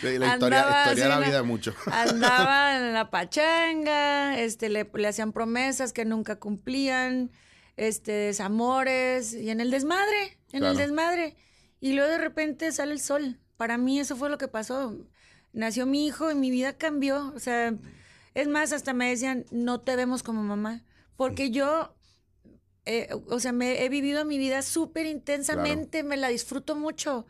Sí, 0.00 0.18
la 0.18 0.32
historia, 0.32 0.66
de 0.96 1.08
la 1.08 1.20
vida 1.20 1.42
mucho. 1.44 1.72
Andaba 1.92 2.76
en 2.76 2.92
la 2.94 3.08
pachanga, 3.10 4.38
este, 4.40 4.68
le, 4.68 4.90
le 4.92 5.06
hacían 5.08 5.32
promesas 5.32 5.92
que 5.92 6.04
nunca 6.04 6.36
cumplían, 6.40 7.30
este, 7.80 8.12
desamores, 8.12 9.32
y 9.32 9.48
en 9.48 9.58
el 9.60 9.70
desmadre, 9.70 10.38
en 10.52 10.60
Claro. 10.60 10.72
el 10.72 10.76
desmadre. 10.76 11.36
Y 11.80 11.94
luego 11.94 12.10
de 12.10 12.18
repente 12.18 12.70
sale 12.72 12.92
el 12.92 13.00
sol. 13.00 13.40
Para 13.56 13.78
mí 13.78 13.98
eso 13.98 14.16
fue 14.16 14.28
lo 14.28 14.36
que 14.36 14.48
pasó. 14.48 14.98
Nació 15.54 15.86
mi 15.86 16.06
hijo 16.06 16.30
y 16.30 16.34
mi 16.34 16.50
vida 16.50 16.76
cambió. 16.76 17.32
O 17.34 17.38
sea, 17.38 17.74
es 18.34 18.48
más, 18.48 18.72
hasta 18.72 18.92
me 18.92 19.08
decían, 19.08 19.46
no 19.50 19.80
te 19.80 19.96
vemos 19.96 20.22
como 20.22 20.42
mamá. 20.42 20.84
Porque 21.16 21.50
yo, 21.50 21.96
eh, 22.84 23.08
o 23.28 23.40
sea, 23.40 23.52
me 23.52 23.82
he 23.82 23.88
vivido 23.88 24.26
mi 24.26 24.36
vida 24.36 24.60
súper 24.60 25.06
intensamente, 25.06 26.02
me 26.02 26.18
la 26.18 26.28
disfruto 26.28 26.76
mucho. 26.76 27.26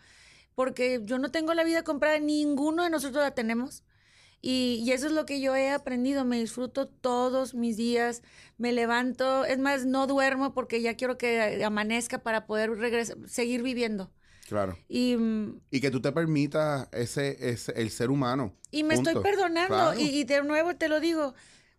Porque 0.57 1.01
yo 1.05 1.19
no 1.21 1.31
tengo 1.31 1.55
la 1.55 1.63
vida 1.63 1.85
comprada, 1.85 2.19
ninguno 2.19 2.83
de 2.83 2.91
nosotros 2.91 3.23
la 3.23 3.35
tenemos. 3.37 3.85
Y, 4.43 4.83
y 4.85 4.93
eso 4.93 5.07
es 5.07 5.13
lo 5.13 5.27
que 5.27 5.41
yo 5.41 5.55
he 5.55 5.71
aprendido. 5.71 6.25
Me 6.25 6.39
disfruto 6.41 6.89
todos 6.89 7.55
mis 7.55 7.77
días. 7.77 8.23
Me 8.59 8.73
levanto. 8.73 9.45
Es 9.45 9.59
más, 9.59 9.85
no 9.87 10.07
duermo 10.07 10.55
porque 10.55 10.81
ya 10.81 10.95
quiero 10.95 11.19
que 11.19 11.63
amanezca 11.65 12.19
para 12.23 12.47
poder 12.47 12.71
regresar, 12.79 13.17
seguir 13.27 13.63
viviendo. 13.63 14.11
Claro. 14.49 14.77
Y, 14.89 15.17
mm, 15.17 15.61
Y 15.71 15.81
que 15.81 15.91
tú 15.91 16.01
te 16.01 16.11
permitas 16.13 16.89
ese, 16.93 17.51
ese 17.51 17.73
el 17.81 17.91
ser 17.91 18.11
humano. 18.11 18.55
y 18.71 18.83
me 18.83 18.97
Punto. 18.97 19.11
estoy 19.11 19.23
perdonando. 19.23 19.75
Claro. 19.75 20.01
Y, 20.01 20.05
y 20.09 20.25
de 20.25 20.43
nuevo 20.43 20.75
te 20.75 20.89
lo 20.89 21.01
digo, 21.01 21.35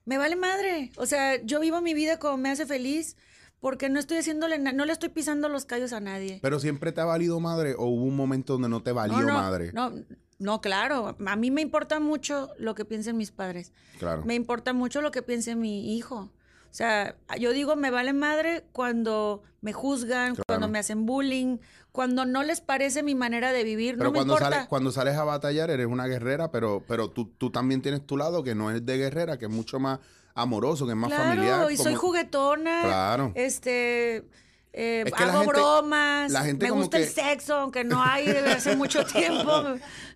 me 0.05 0.17
vale 0.17 0.35
madre. 0.35 0.91
O 0.97 1.05
sea, 1.05 1.41
yo 1.43 1.59
vivo 1.59 1.81
mi 1.81 1.93
vida 1.93 2.17
como 2.19 2.37
me 2.37 2.49
hace 2.49 2.65
feliz 2.65 3.17
porque 3.59 3.89
no 3.89 3.99
estoy 3.99 4.17
haciéndole, 4.17 4.57
no 4.57 4.85
le 4.85 4.91
estoy 4.93 5.09
pisando 5.09 5.47
los 5.49 5.65
callos 5.65 5.93
a 5.93 5.99
nadie. 5.99 6.39
Pero 6.41 6.59
siempre 6.59 6.91
te 6.91 7.01
ha 7.01 7.05
valido 7.05 7.39
madre 7.39 7.75
o 7.77 7.85
hubo 7.85 8.05
un 8.05 8.15
momento 8.15 8.53
donde 8.53 8.69
no 8.69 8.81
te 8.81 8.91
valió 8.91 9.17
no, 9.19 9.27
no, 9.27 9.33
madre. 9.33 9.71
No, 9.73 9.93
no, 10.41 10.59
claro. 10.59 11.15
A 11.25 11.35
mí 11.35 11.51
me 11.51 11.61
importa 11.61 11.99
mucho 11.99 12.49
lo 12.57 12.73
que 12.73 12.83
piensen 12.83 13.15
mis 13.15 13.31
padres. 13.31 13.71
Claro. 13.99 14.23
Me 14.25 14.33
importa 14.33 14.73
mucho 14.73 15.01
lo 15.01 15.11
que 15.11 15.21
piense 15.21 15.55
mi 15.55 15.95
hijo. 15.95 16.17
O 16.17 16.73
sea, 16.73 17.15
yo 17.39 17.51
digo, 17.51 17.75
me 17.75 17.91
vale 17.91 18.13
madre 18.13 18.65
cuando 18.71 19.43
me 19.61 19.71
juzgan, 19.71 20.35
cuando 20.47 20.67
me 20.67 20.79
hacen 20.79 21.05
bullying, 21.05 21.57
cuando 21.91 22.25
no 22.25 22.41
les 22.41 22.59
parece 22.59 23.03
mi 23.03 23.13
manera 23.13 23.51
de 23.51 23.63
vivir. 23.63 23.97
Pero 23.97 24.05
no 24.05 24.11
me 24.11 24.17
cuando 24.17 24.33
importa. 24.33 24.55
sales, 24.55 24.67
cuando 24.67 24.91
sales 24.91 25.15
a 25.15 25.23
batallar 25.23 25.69
eres 25.69 25.85
una 25.85 26.07
guerrera, 26.07 26.49
pero, 26.49 26.83
pero 26.87 27.11
tú, 27.11 27.25
tú 27.37 27.51
también 27.51 27.83
tienes 27.83 28.07
tu 28.07 28.17
lado 28.17 28.41
que 28.41 28.55
no 28.55 28.71
es 28.71 28.83
de 28.83 28.97
guerrera, 28.97 29.37
que 29.37 29.45
es 29.45 29.51
mucho 29.51 29.79
más 29.79 29.99
amoroso, 30.33 30.85
que 30.85 30.93
es 30.93 30.97
más 30.97 31.11
claro, 31.11 31.23
familiar. 31.23 31.71
y 31.71 31.77
soy 31.77 31.93
juguetona. 31.93 32.81
Claro. 32.83 33.31
Este, 33.35 34.25
eh, 34.73 35.03
Es 35.05 35.13
que 35.13 35.25
la 35.25 35.31
hago 35.31 35.39
gente- 35.41 35.53
bromas, 35.59 36.31
la 36.31 36.43
gente 36.43 36.65
me 36.65 36.71
gusta 36.71 36.97
el 36.97 37.07
sexo, 37.09 37.55
aunque 37.55 37.83
no 37.83 38.01
hay 38.03 38.25
desde 38.27 38.51
hace 38.51 38.75
mucho 38.75 39.05
tiempo, 39.05 39.51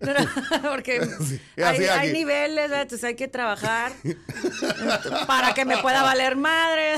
porque 0.62 1.00
Sí, 1.26 1.40
hay, 1.62 2.12
niveles, 2.12 2.70
entonces 2.70 3.04
hay 3.04 3.14
que 3.16 3.28
trabajar 3.28 3.92
para 5.26 5.54
que 5.54 5.64
me 5.64 5.76
pueda 5.78 6.02
valer 6.02 6.36
madre. 6.36 6.94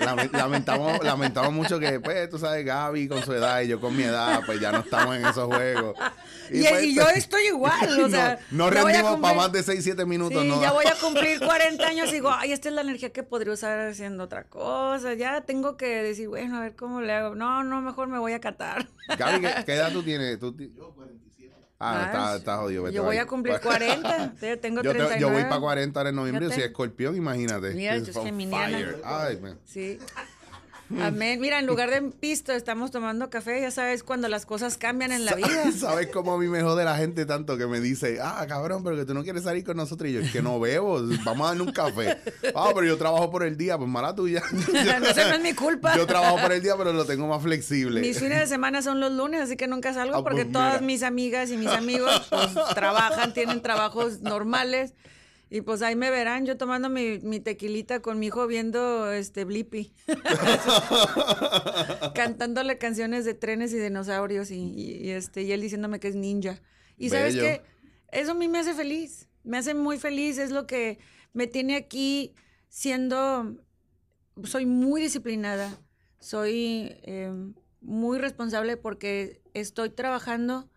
Lame- 0.00 0.30
Lamentamos, 0.32 1.02
lamentamos 1.04 1.52
mucho 1.52 1.78
que, 1.78 2.00
pues, 2.00 2.28
tú 2.30 2.38
sabes, 2.38 2.64
Gaby 2.64 3.08
con 3.08 3.22
su 3.24 3.32
edad 3.32 3.60
y 3.62 3.68
yo 3.68 3.80
con 3.80 3.96
mi 3.96 4.02
edad, 4.04 4.40
pues 4.46 4.60
ya 4.60 4.72
no 4.72 4.78
estamos 4.80 5.16
en 5.16 5.24
esos 5.26 5.46
juegos. 5.46 5.96
Y, 6.50 6.64
pues, 6.66 6.82
y 6.84 6.94
yo 6.94 7.08
estoy 7.08 7.46
igual, 7.46 8.00
o 8.04 8.08
sea, 8.08 8.38
no, 8.50 8.64
no 8.64 8.70
rendimos 8.70 9.20
para 9.20 9.34
más 9.34 9.52
de 9.52 9.62
6, 9.62 9.82
7 9.84 10.04
minutos. 10.04 10.42
Sí, 10.42 10.48
no 10.48 10.60
ya 10.60 10.72
voy 10.72 10.86
a 10.86 10.94
cumplir 10.96 11.38
40 11.40 11.86
años 11.86 12.08
y 12.10 12.14
digo, 12.14 12.30
ay, 12.32 12.52
esta 12.52 12.68
es 12.68 12.74
la 12.74 12.80
energía 12.80 13.10
que 13.12 13.22
podría 13.22 13.52
usar 13.52 13.78
haciendo 13.88 14.24
otra 14.24 14.44
cosa. 14.44 15.14
Ya 15.14 15.42
tengo 15.42 15.76
que 15.76 15.86
decir, 16.02 16.28
bueno, 16.28 16.56
a 16.56 16.60
ver 16.60 16.74
cómo 16.74 16.99
le 17.00 17.12
hago. 17.12 17.34
No, 17.34 17.64
no, 17.64 17.80
mejor 17.82 18.08
me 18.08 18.18
voy 18.18 18.32
a 18.32 18.40
catar. 18.40 18.88
Gaby, 19.18 19.40
¿qué, 19.40 19.54
qué 19.66 19.74
edad 19.74 19.92
tú 19.92 20.02
tienes? 20.02 20.38
¿Tú 20.38 20.52
ti- 20.54 20.72
Ah, 21.82 22.02
Ah, 22.02 22.06
está, 22.06 22.36
está 22.36 22.56
jodido. 22.58 22.82
vete 22.82 22.96
Yo 22.96 23.04
voy 23.04 23.16
ahí. 23.16 23.22
a 23.22 23.26
cumplir 23.26 23.58
40, 23.62 24.34
sí, 24.38 24.46
tengo 24.60 24.82
Yo, 24.82 24.92
te- 24.92 24.98
39. 24.98 25.18
yo 25.18 25.30
voy 25.30 25.44
para 25.44 25.60
40 25.60 25.98
ahora 25.98 26.10
en 26.10 26.16
noviembre. 26.16 26.44
Yo 26.44 26.48
Fíjate. 26.50 26.60
soy 26.62 26.70
escorpión, 26.70 27.16
imagínate. 27.16 27.70
Mira, 27.74 27.96
yo 27.96 28.12
soy. 28.12 28.30
Ay, 29.02 29.38
man. 29.40 29.58
Sí. 29.64 29.98
Amén. 30.98 31.40
Mira, 31.40 31.58
en 31.58 31.66
lugar 31.66 31.90
de 31.90 32.02
pisto 32.02 32.52
estamos 32.52 32.90
tomando 32.90 33.30
café, 33.30 33.60
ya 33.60 33.70
sabes, 33.70 34.02
cuando 34.02 34.28
las 34.28 34.46
cosas 34.46 34.76
cambian 34.76 35.12
en 35.12 35.24
la 35.24 35.34
vida. 35.34 35.70
¿Sabes 35.78 36.08
cómo 36.08 36.34
a 36.34 36.38
mí 36.38 36.48
me 36.48 36.62
jode 36.62 36.84
la 36.84 36.96
gente 36.96 37.26
tanto 37.26 37.56
que 37.56 37.66
me 37.66 37.80
dice, 37.80 38.18
ah, 38.20 38.44
cabrón, 38.48 38.82
pero 38.82 38.96
que 38.96 39.04
tú 39.04 39.14
no 39.14 39.22
quieres 39.22 39.44
salir 39.44 39.64
con 39.64 39.76
nosotros? 39.76 40.10
Y 40.10 40.14
yo, 40.14 40.20
es 40.20 40.32
que 40.32 40.42
no 40.42 40.58
bebo, 40.58 41.00
vamos 41.24 41.46
a 41.46 41.48
darle 41.48 41.62
un 41.62 41.72
café. 41.72 42.18
Ah, 42.54 42.70
pero 42.74 42.86
yo 42.86 42.98
trabajo 42.98 43.30
por 43.30 43.44
el 43.44 43.56
día, 43.56 43.78
pues 43.78 43.88
mala 43.88 44.14
tuya. 44.14 44.42
no, 44.52 45.06
eso 45.06 45.28
no 45.28 45.34
es 45.34 45.40
mi 45.40 45.54
culpa. 45.54 45.96
Yo 45.96 46.06
trabajo 46.06 46.38
por 46.40 46.52
el 46.52 46.62
día, 46.62 46.74
pero 46.76 46.92
lo 46.92 47.04
tengo 47.04 47.26
más 47.28 47.42
flexible. 47.42 48.00
Mis 48.00 48.18
fines 48.18 48.40
de 48.40 48.46
semana 48.46 48.82
son 48.82 49.00
los 49.00 49.12
lunes, 49.12 49.40
así 49.42 49.56
que 49.56 49.66
nunca 49.68 49.94
salgo 49.94 50.16
Ah, 50.16 50.22
porque 50.24 50.44
pues 50.44 50.52
todas 50.52 50.82
mis 50.82 51.02
amigas 51.02 51.50
y 51.50 51.56
mis 51.56 51.68
amigos 51.68 52.26
pues, 52.30 52.48
trabajan, 52.74 53.32
tienen 53.32 53.62
trabajos 53.62 54.20
normales. 54.22 54.94
Y 55.52 55.62
pues 55.62 55.82
ahí 55.82 55.96
me 55.96 56.10
verán 56.10 56.46
yo 56.46 56.56
tomando 56.56 56.88
mi, 56.88 57.18
mi 57.18 57.40
tequilita 57.40 58.00
con 58.00 58.20
mi 58.20 58.28
hijo 58.28 58.46
viendo 58.46 59.10
este 59.12 59.44
Blippi. 59.44 59.92
Cantándole 62.14 62.78
canciones 62.78 63.24
de 63.24 63.34
trenes 63.34 63.72
y 63.72 63.78
dinosaurios 63.78 64.50
y, 64.50 64.56
y- 64.56 65.06
y, 65.06 65.10
este, 65.10 65.42
y 65.42 65.52
él 65.52 65.60
diciéndome 65.60 66.00
que 66.00 66.08
es 66.08 66.16
ninja. 66.16 66.60
Y 66.96 67.10
sabes 67.10 67.34
que 67.34 67.62
eso 68.12 68.32
a 68.32 68.34
mí 68.34 68.48
me 68.48 68.58
hace 68.58 68.74
feliz, 68.74 69.28
me 69.42 69.58
hace 69.58 69.74
muy 69.74 69.98
feliz, 69.98 70.38
es 70.38 70.50
lo 70.50 70.66
que 70.66 70.98
me 71.32 71.46
tiene 71.46 71.76
aquí 71.76 72.34
siendo, 72.68 73.56
soy 74.44 74.66
muy 74.66 75.00
disciplinada, 75.00 75.78
soy 76.18 76.96
eh, 77.02 77.32
muy 77.80 78.18
responsable 78.18 78.76
porque 78.76 79.40
estoy 79.54 79.90
trabajando 79.90 80.68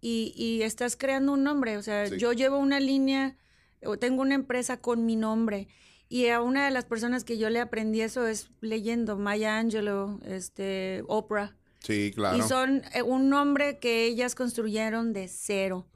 y, 0.00 0.32
y 0.36 0.62
estás 0.62 0.96
creando 0.96 1.32
un 1.32 1.42
nombre, 1.44 1.76
o 1.76 1.82
sea, 1.82 2.06
Sí. 2.06 2.16
yo 2.18 2.32
llevo 2.32 2.58
una 2.58 2.80
línea, 2.80 3.36
tengo 4.00 4.22
una 4.22 4.34
empresa 4.34 4.80
con 4.80 5.06
mi 5.06 5.16
nombre. 5.16 5.68
Y 6.08 6.28
a 6.28 6.40
una 6.40 6.64
de 6.64 6.70
las 6.70 6.84
personas 6.84 7.24
que 7.24 7.36
yo 7.36 7.50
le 7.50 7.60
aprendí 7.60 8.00
eso 8.00 8.26
es 8.26 8.50
leyendo 8.60 9.18
Maya 9.18 9.58
Angelou, 9.58 10.20
este, 10.24 11.04
Oprah. 11.06 11.54
Sí, 11.80 12.12
claro. 12.14 12.38
Y 12.38 12.42
son 12.42 12.82
eh, 12.94 13.02
un 13.02 13.28
nombre 13.28 13.78
que 13.78 14.06
ellas 14.06 14.34
construyeron 14.34 15.12
de 15.12 15.28
cero 15.28 15.86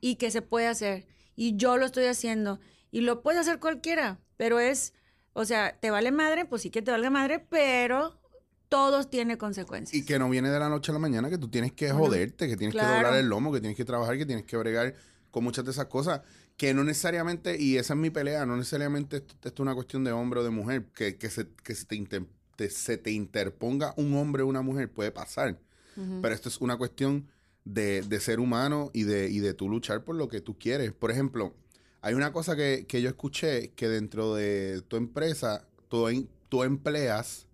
y 0.00 0.16
que 0.16 0.30
se 0.30 0.42
puede 0.42 0.66
hacer. 0.66 1.06
Y 1.36 1.56
yo 1.56 1.76
lo 1.76 1.86
estoy 1.86 2.06
haciendo. 2.06 2.60
Y 2.90 3.00
lo 3.00 3.22
puede 3.22 3.38
hacer 3.38 3.58
cualquiera, 3.58 4.18
pero 4.36 4.60
es, 4.60 4.92
o 5.32 5.44
sea, 5.44 5.78
te 5.80 5.90
vale 5.90 6.10
madre, 6.10 6.44
pues 6.44 6.62
sí 6.62 6.70
que 6.70 6.82
te 6.82 6.90
valga 6.90 7.08
madre, 7.08 7.38
pero 7.38 8.20
todo 8.68 9.04
tiene 9.04 9.38
consecuencias. 9.38 9.94
Y 9.94 10.04
que 10.04 10.18
no 10.18 10.28
viene 10.28 10.50
de 10.50 10.58
la 10.58 10.68
noche 10.68 10.92
a 10.92 10.94
la 10.94 10.98
mañana, 10.98 11.30
que 11.30 11.38
tú 11.38 11.48
tienes 11.48 11.72
que 11.72 11.92
Bueno, 11.92 12.06
joderte, 12.06 12.48
que 12.48 12.56
tienes 12.56 12.74
que 12.74 12.80
claro. 12.80 12.96
doblar 12.96 13.14
el 13.14 13.28
lomo, 13.28 13.52
que 13.52 13.60
tienes 13.60 13.76
que 13.76 13.84
trabajar, 13.84 14.18
que 14.18 14.26
tienes 14.26 14.44
que 14.44 14.56
bregar 14.56 14.94
con 15.30 15.44
muchas 15.44 15.64
de 15.64 15.70
esas 15.70 15.86
cosas. 15.86 16.20
Que 16.56 16.74
no 16.74 16.84
necesariamente, 16.84 17.60
y 17.60 17.76
esa 17.76 17.94
es 17.94 17.98
mi 17.98 18.10
pelea, 18.10 18.46
no 18.46 18.56
necesariamente 18.56 19.16
esto, 19.16 19.34
esto 19.34 19.48
es 19.48 19.60
una 19.60 19.74
cuestión 19.74 20.04
de 20.04 20.12
hombre 20.12 20.40
o 20.40 20.44
de 20.44 20.50
mujer, 20.50 20.86
que, 20.94 21.16
que, 21.16 21.30
se, 21.30 21.48
que 21.64 21.74
se, 21.74 21.86
te 21.86 22.70
se 22.70 22.98
te 22.98 23.10
interponga 23.10 23.94
un 23.96 24.14
hombre 24.14 24.42
o 24.42 24.46
una 24.46 24.62
mujer 24.62 24.90
puede 24.90 25.10
pasar. 25.10 25.58
Pero 25.94 26.34
esto 26.34 26.48
es 26.48 26.58
una 26.60 26.78
cuestión 26.78 27.28
de, 27.64 28.00
de 28.02 28.20
ser 28.20 28.40
humano 28.40 28.90
y 28.94 29.02
de, 29.02 29.28
y 29.28 29.40
de 29.40 29.52
tú 29.52 29.68
luchar 29.68 30.04
por 30.04 30.16
lo 30.16 30.28
que 30.28 30.40
tú 30.40 30.58
quieres. 30.58 30.92
Por 30.92 31.10
ejemplo, 31.10 31.54
hay 32.00 32.14
una 32.14 32.32
cosa 32.32 32.56
que, 32.56 32.86
que 32.88 33.02
yo 33.02 33.08
escuché 33.08 33.72
que 33.72 33.88
dentro 33.88 34.34
de 34.34 34.82
tu 34.88 34.96
empresa, 34.96 35.66
tú, 35.88 36.08
tú 36.48 36.62
empleas 36.62 37.46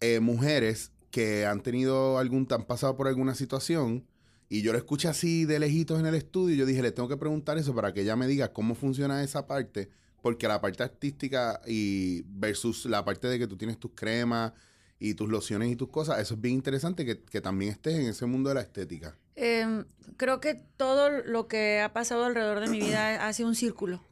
eh, 0.00 0.20
mujeres 0.20 0.92
que 1.10 1.46
han 1.46 1.62
tenido 1.62 2.18
algún, 2.18 2.48
han 2.50 2.64
pasado 2.64 2.96
por 2.96 3.06
alguna 3.06 3.34
situación. 3.34 4.04
Y 4.52 4.60
yo 4.60 4.72
lo 4.72 4.76
escuché 4.76 5.08
así 5.08 5.46
de 5.46 5.58
lejitos 5.58 5.98
en 5.98 6.04
el 6.04 6.14
estudio. 6.14 6.54
Y 6.54 6.58
yo 6.58 6.66
dije, 6.66 6.82
le 6.82 6.92
tengo 6.92 7.08
que 7.08 7.16
preguntar 7.16 7.56
eso 7.56 7.74
para 7.74 7.94
que 7.94 8.02
ella 8.02 8.16
me 8.16 8.26
diga 8.26 8.52
cómo 8.52 8.74
funciona 8.74 9.24
esa 9.24 9.46
parte. 9.46 9.88
Porque 10.20 10.46
la 10.46 10.60
parte 10.60 10.82
artística 10.82 11.62
y 11.66 12.20
versus 12.26 12.84
la 12.84 13.02
parte 13.02 13.28
de 13.28 13.38
que 13.38 13.46
tú 13.46 13.56
tienes 13.56 13.78
tus 13.78 13.92
cremas 13.94 14.52
y 14.98 15.14
tus 15.14 15.30
lociones 15.30 15.72
y 15.72 15.76
tus 15.76 15.88
cosas, 15.88 16.20
eso 16.20 16.34
es 16.34 16.40
bien 16.42 16.56
interesante 16.56 17.06
que, 17.06 17.22
que 17.22 17.40
también 17.40 17.72
estés 17.72 17.94
en 17.94 18.08
ese 18.08 18.26
mundo 18.26 18.50
de 18.50 18.56
la 18.56 18.60
estética. 18.60 19.16
Em, 19.36 19.86
creo 20.18 20.38
que 20.38 20.54
todo 20.76 21.08
lo 21.08 21.48
que 21.48 21.80
ha 21.80 21.94
pasado 21.94 22.26
alrededor 22.26 22.60
de 22.60 22.68
mi 22.68 22.78
vida 22.78 23.26
ha 23.26 23.32
sido 23.32 23.48
un 23.48 23.54
círculo. 23.54 24.04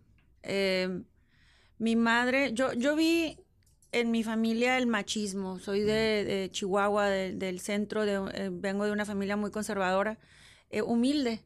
Em, 0.43 1.05
mi 1.77 1.97
madre, 1.97 2.55
yo, 2.55 2.73
yo 2.73 2.97
vi 2.97 3.37
en 3.93 4.11
mi 4.11 4.23
familia 4.25 4.79
el 4.79 4.87
machismo. 4.87 5.59
Soy 5.59 5.81
de, 5.81 6.25
de 6.25 6.49
Chihuahua, 6.51 7.09
de- 7.09 7.33
del 7.35 7.61
centro, 7.61 8.05
de, 8.07 8.15
eh, 8.35 8.51
vengo 8.53 8.85
de 8.87 8.93
una 8.93 9.05
familia 9.05 9.37
muy 9.37 9.51
conservadora, 9.51 10.19
eh, 10.71 10.83
humilde, 10.83 11.45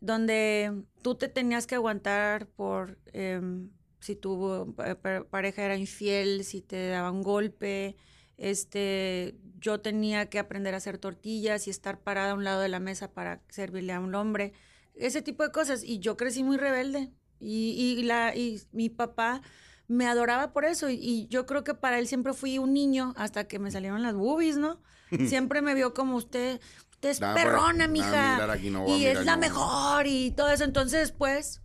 donde 0.00 0.82
tú 1.02 1.14
te 1.16 1.28
tenías 1.28 1.66
que 1.66 1.74
aguantar 1.76 2.46
por 2.48 2.98
em, 3.12 3.70
si 4.00 4.16
tu 4.16 4.74
eh, 4.84 4.94
pa- 4.96 5.24
pareja 5.30 5.64
era 5.64 5.76
infiel, 5.76 6.44
si 6.44 6.60
te 6.62 6.88
daban 6.88 7.22
golpe. 7.22 7.96
Este, 8.36 9.36
yo 9.58 9.80
tenía 9.80 10.26
que 10.28 10.38
aprender 10.38 10.74
a 10.74 10.78
hacer 10.78 10.98
tortillas 10.98 11.66
y 11.66 11.70
estar 11.70 12.00
parada 12.00 12.32
a 12.32 12.34
un 12.34 12.44
lado 12.44 12.60
de 12.60 12.68
la 12.68 12.80
mesa 12.80 13.12
para 13.12 13.42
servirle 13.48 13.92
a 13.92 14.00
un 14.00 14.14
hombre. 14.14 14.52
Ese 14.94 15.22
tipo 15.22 15.42
de 15.44 15.52
cosas. 15.52 15.84
Y 15.84 15.98
yo 16.00 16.16
crecí 16.16 16.42
muy 16.42 16.56
rebelde. 16.56 17.10
Y, 17.40 17.72
y 17.98 18.02
la, 18.04 18.34
y 18.36 18.60
mi 18.72 18.88
papá 18.88 19.42
me 19.92 20.06
adoraba 20.06 20.52
por 20.52 20.64
eso. 20.64 20.88
Y, 20.90 20.94
y 20.94 21.26
yo 21.28 21.46
creo 21.46 21.64
que 21.64 21.74
para 21.74 21.98
él 21.98 22.06
siempre 22.06 22.32
fui 22.32 22.58
un 22.58 22.72
niño 22.72 23.14
hasta 23.16 23.44
que 23.44 23.58
me 23.58 23.70
salieron 23.70 24.02
las 24.02 24.14
boobies, 24.14 24.56
¿no? 24.56 24.80
siempre 25.28 25.62
me 25.62 25.74
vio 25.74 25.92
como 25.94 26.16
usted, 26.16 26.60
usted 26.92 27.10
es 27.10 27.20
Nah, 27.20 27.34
pero- 27.34 27.50
perrona, 27.50 27.86
nah, 27.86 27.92
mija. 27.92 28.46
no 28.70 28.88
y 28.96 29.06
es 29.06 29.24
la 29.24 29.36
no. 29.36 29.40
mejor 29.40 30.06
y 30.06 30.30
todo 30.32 30.50
eso. 30.50 30.64
Entonces, 30.64 31.12
pues, 31.12 31.60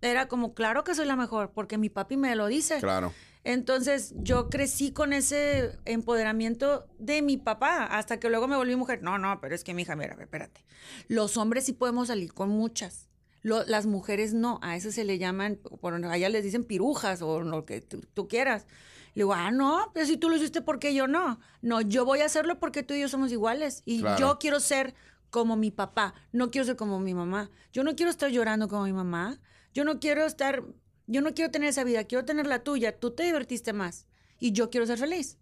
era 0.00 0.28
como, 0.28 0.54
claro 0.54 0.84
que 0.84 0.94
soy 0.94 1.06
la 1.06 1.16
mejor, 1.16 1.52
porque 1.52 1.78
mi 1.78 1.88
papi 1.88 2.16
me 2.16 2.34
lo 2.36 2.46
dice. 2.46 2.78
Claro. 2.78 3.12
Entonces 3.44 4.12
yo 4.16 4.50
crecí 4.50 4.92
con 4.92 5.12
ese 5.12 5.78
empoderamiento 5.84 6.86
de 6.98 7.22
mi 7.22 7.36
papá 7.38 7.84
hasta 7.84 8.18
que 8.20 8.28
luego 8.28 8.46
me 8.48 8.56
volví 8.56 8.76
mujer. 8.76 9.02
No, 9.02 9.16
no, 9.18 9.40
pero 9.40 9.54
es 9.54 9.64
que 9.64 9.74
mi 9.74 9.82
hija, 9.82 9.96
mira, 9.96 10.16
espérate. 10.20 10.64
Los 11.08 11.36
hombres 11.36 11.64
sí 11.64 11.72
podemos 11.72 12.08
salir 12.08 12.34
con 12.34 12.50
muchas. 12.50 13.07
Lo- 13.42 13.64
las 13.64 13.86
mujeres 13.86 14.34
no. 14.34 14.58
A 14.62 14.76
eso 14.76 14.90
se 14.92 15.04
le 15.04 15.18
llaman, 15.18 15.56
por 15.80 15.94
allá 15.94 16.28
les 16.28 16.44
dicen 16.44 16.64
pirujas 16.64 17.22
o 17.22 17.40
lo 17.40 17.64
que 17.64 17.80
tú, 17.80 18.00
tú 18.14 18.28
quieras. 18.28 18.66
Le 19.14 19.22
digo, 19.22 19.32
ah, 19.34 19.50
no, 19.50 19.90
pero 19.94 20.06
si 20.06 20.16
tú 20.16 20.28
lo 20.28 20.36
hiciste, 20.36 20.60
¿por 20.60 20.78
qué 20.78 20.94
yo 20.94 21.06
no? 21.08 21.40
No, 21.62 21.80
yo 21.80 22.04
voy 22.04 22.20
a 22.20 22.26
hacerlo 22.26 22.58
porque 22.60 22.82
tú 22.82 22.94
y 22.94 23.00
yo 23.00 23.08
somos 23.08 23.32
iguales. 23.32 23.82
Y 23.84 24.00
Claro. 24.00 24.18
yo 24.18 24.38
quiero 24.38 24.60
ser 24.60 24.94
como 25.30 25.56
mi 25.56 25.70
papá. 25.70 26.14
No 26.32 26.50
quiero 26.50 26.64
ser 26.66 26.76
como 26.76 27.00
mi 27.00 27.14
mamá. 27.14 27.50
Yo 27.72 27.84
no 27.84 27.94
quiero 27.96 28.10
estar 28.10 28.30
llorando 28.30 28.68
como 28.68 28.84
mi 28.84 28.92
mamá. 28.92 29.40
Yo 29.74 29.84
no 29.84 29.98
quiero 30.00 30.24
estar 30.26 30.62
yo 31.10 31.22
no 31.22 31.32
quiero 31.32 31.50
tener 31.50 31.70
esa 31.70 31.84
vida, 31.84 32.04
quiero 32.04 32.26
tener 32.26 32.46
la 32.46 32.58
tuya. 32.62 32.98
Tú 33.00 33.12
te 33.12 33.22
divertiste 33.22 33.72
más 33.72 34.06
y 34.38 34.52
yo 34.52 34.68
quiero 34.68 34.86
ser 34.86 34.98
feliz. 34.98 35.38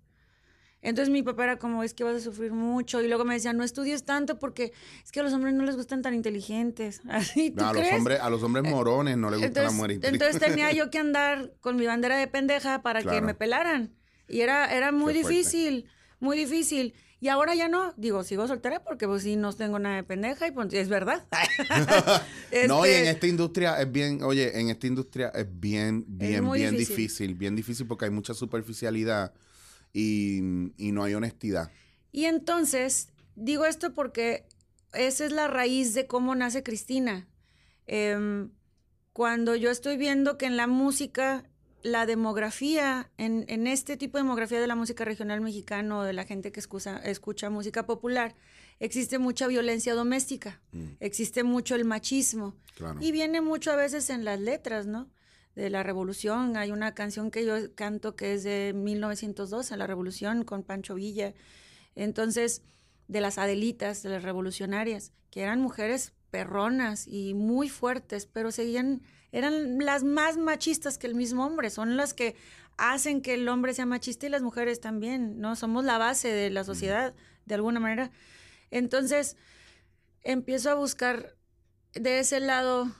Entonces 0.86 1.10
mi 1.12 1.24
papá 1.24 1.42
era 1.42 1.58
como, 1.58 1.82
es 1.82 1.94
que 1.94 2.04
vas 2.04 2.14
a 2.14 2.20
sufrir 2.20 2.52
mucho. 2.52 3.02
Y 3.02 3.08
luego 3.08 3.24
me 3.24 3.34
decía, 3.34 3.52
no 3.52 3.64
estudies 3.64 4.04
tanto 4.04 4.38
porque 4.38 4.72
es 5.04 5.10
que 5.10 5.18
a 5.18 5.24
los 5.24 5.32
hombres 5.32 5.52
no 5.52 5.64
les 5.64 5.74
gustan 5.74 6.00
tan 6.00 6.14
inteligentes. 6.14 7.00
Así, 7.08 7.50
¿tú 7.50 7.64
a, 7.64 7.72
los 7.72 7.78
crees? 7.82 7.92
Eh, 7.92 7.96
hombres, 7.96 8.20
a 8.20 8.30
los 8.30 8.40
hombres 8.44 8.62
morones 8.64 9.16
no 9.16 9.28
les 9.30 9.40
gusta 9.40 9.62
la 9.62 9.68
entonces, 9.68 9.74
mujer 9.76 9.90
inteligente. 9.90 10.24
entonces 10.26 10.48
tenía 10.48 10.72
yo 10.72 10.88
que 10.92 10.98
andar 10.98 11.52
con 11.60 11.74
mi 11.74 11.86
bandera 11.86 12.16
de 12.16 12.28
pendeja 12.28 12.82
para 12.82 13.02
que 13.02 13.20
me 13.20 13.34
pelaran. 13.34 13.96
Y 14.28 14.42
era, 14.42 14.72
era 14.72 14.92
muy 14.92 15.12
Qué 15.12 15.22
fuerte. 15.22 15.38
difícil, 15.38 15.86
muy 16.20 16.36
difícil. 16.38 16.94
Y 17.18 17.28
ahora 17.28 17.56
ya 17.56 17.66
no, 17.66 17.92
digo, 17.96 18.22
sigo 18.22 18.46
soltera 18.46 18.84
porque 18.84 19.08
pues 19.08 19.24
sí, 19.24 19.34
no 19.34 19.52
tengo 19.52 19.80
nada 19.80 19.96
de 19.96 20.04
pendeja 20.04 20.46
y 20.46 20.52
pues 20.52 20.72
es 20.72 20.88
verdad. 20.88 21.26
No, 22.68 22.86
y 22.86 22.90
en 22.90 22.96
Este, 22.98 23.10
esta 23.10 23.26
industria 23.26 23.80
es 23.80 23.90
bien, 23.90 24.22
oye, 24.22 24.60
en 24.60 24.68
esta 24.70 24.86
industria 24.86 25.28
es 25.34 25.46
bien, 25.48 26.04
bien, 26.06 26.48
bien 26.52 26.76
difícil. 26.76 26.96
difícil. 26.96 27.34
bien 27.34 27.56
difícil 27.56 27.86
porque 27.88 28.04
hay 28.04 28.10
mucha 28.12 28.34
superficialidad 28.34 29.32
y, 29.92 30.38
y 30.76 30.92
no 30.92 31.04
hay 31.04 31.14
honestidad. 31.14 31.70
Y 32.12 32.24
entonces, 32.24 33.10
digo 33.34 33.66
esto 33.66 33.94
porque 33.94 34.46
esa 34.92 35.24
es 35.24 35.32
la 35.32 35.48
raíz 35.48 35.94
de 35.94 36.06
cómo 36.06 36.34
nace 36.34 36.62
Cristina. 36.62 37.28
Em, 37.86 38.50
cuando 39.12 39.54
yo 39.54 39.70
estoy 39.70 39.96
viendo 39.96 40.38
que 40.38 40.46
en 40.46 40.56
la 40.56 40.66
música 40.66 41.44
la 41.82 42.04
demografía, 42.04 43.10
en, 43.16 43.44
en 43.48 43.66
este 43.66 43.96
tipo 43.96 44.18
de 44.18 44.24
demografía 44.24 44.60
de 44.60 44.66
la 44.66 44.74
música 44.74 45.04
regional 45.04 45.40
mexicana 45.40 45.98
o 45.98 46.02
de 46.02 46.12
la 46.12 46.24
gente 46.24 46.50
que 46.50 46.60
escucha, 46.60 46.98
escucha 46.98 47.48
música 47.48 47.86
popular, 47.86 48.34
existe 48.80 49.18
mucha 49.18 49.46
violencia 49.46 49.94
doméstica, 49.94 50.60
existe 51.00 51.44
mucho 51.44 51.74
el 51.74 51.84
machismo. 51.84 52.56
Claro. 52.74 52.98
Y 53.00 53.12
viene 53.12 53.40
mucho 53.40 53.70
a 53.70 53.76
veces 53.76 54.10
en 54.10 54.24
las 54.24 54.40
letras, 54.40 54.86
¿no? 54.86 55.08
De 55.56 55.68
la 55.70 55.82
revolución. 55.82 56.56
Hay 56.56 56.70
una 56.70 56.94
canción 56.94 57.32
que 57.32 57.44
yo 57.44 57.74
canto 57.74 58.14
que 58.14 58.34
es 58.34 58.44
de 58.44 58.72
1912, 58.72 59.76
La 59.76 59.88
Revolución, 59.88 60.44
con 60.44 60.62
Pancho 60.62 60.94
Villa. 60.94 61.34
Entonces, 61.96 62.62
de 63.08 63.20
las 63.20 63.38
Adelitas, 63.38 64.04
de 64.04 64.10
las 64.10 64.22
revolucionarias, 64.22 65.12
que 65.30 65.42
eran 65.42 65.60
mujeres 65.60 66.12
perronas 66.30 67.06
y 67.08 67.34
muy 67.34 67.68
fuertes, 67.68 68.26
pero 68.26 68.52
seguían, 68.52 69.02
eran 69.32 69.78
las 69.78 70.04
más 70.04 70.36
machistas 70.36 70.98
que 70.98 71.06
el 71.06 71.14
mismo 71.14 71.44
hombre, 71.44 71.70
son 71.70 71.96
las 71.96 72.14
que 72.14 72.36
hacen 72.76 73.22
que 73.22 73.34
el 73.34 73.48
hombre 73.48 73.72
sea 73.74 73.86
machista 73.86 74.26
y 74.26 74.28
las 74.28 74.42
mujeres 74.42 74.80
también, 74.80 75.40
¿no? 75.40 75.56
Somos 75.56 75.84
la 75.84 75.98
base 75.98 76.28
de 76.28 76.50
la 76.50 76.64
sociedad, 76.64 77.14
de 77.46 77.54
alguna 77.54 77.80
manera. 77.80 78.10
Entonces, 78.70 79.36
empiezo 80.22 80.70
a 80.70 80.74
buscar 80.74 81.36
de 81.94 82.18
ese 82.18 82.40
lado 82.40 82.92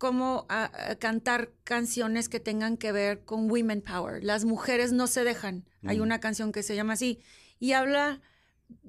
cómo 0.00 0.46
a- 0.48 0.70
a 0.92 0.94
cantar 0.96 1.50
canciones 1.62 2.30
que 2.30 2.40
tengan 2.40 2.78
que 2.78 2.90
ver 2.90 3.22
con 3.26 3.50
women 3.50 3.82
power. 3.82 4.24
Las 4.24 4.46
mujeres 4.46 4.92
no 4.94 5.06
se 5.06 5.24
dejan. 5.24 5.66
Hay 5.86 6.00
una 6.00 6.20
canción 6.20 6.52
que 6.52 6.62
se 6.62 6.74
llama 6.74 6.94
así 6.94 7.20
y 7.58 7.72
habla, 7.74 8.22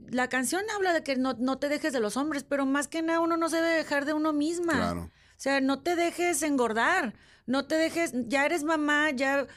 la 0.07 0.29
canción 0.29 0.63
habla 0.73 0.93
de 0.93 1.03
que 1.03 1.17
no, 1.17 1.33
no 1.33 1.57
te 1.59 1.67
dejes 1.67 1.91
de 1.91 1.99
los 1.99 2.15
hombres, 2.15 2.45
pero 2.45 2.65
más 2.65 2.87
que 2.87 3.01
nada 3.01 3.19
uno 3.19 3.35
no 3.35 3.49
se 3.49 3.57
debe 3.57 3.75
dejar 3.75 4.05
de 4.05 4.13
uno 4.13 4.31
misma. 4.31 4.71
Claro. 4.73 5.01
O 5.03 5.09
sea, 5.43 5.59
no 5.59 5.81
te 5.83 5.97
dejes 5.97 6.43
engordar, 6.43 7.13
no 7.45 7.65
te 7.65 7.75
dejes, 7.75 8.13
ya 8.27 8.45
eres 8.45 8.63
mamá, 8.63 9.09
ya 9.11 9.47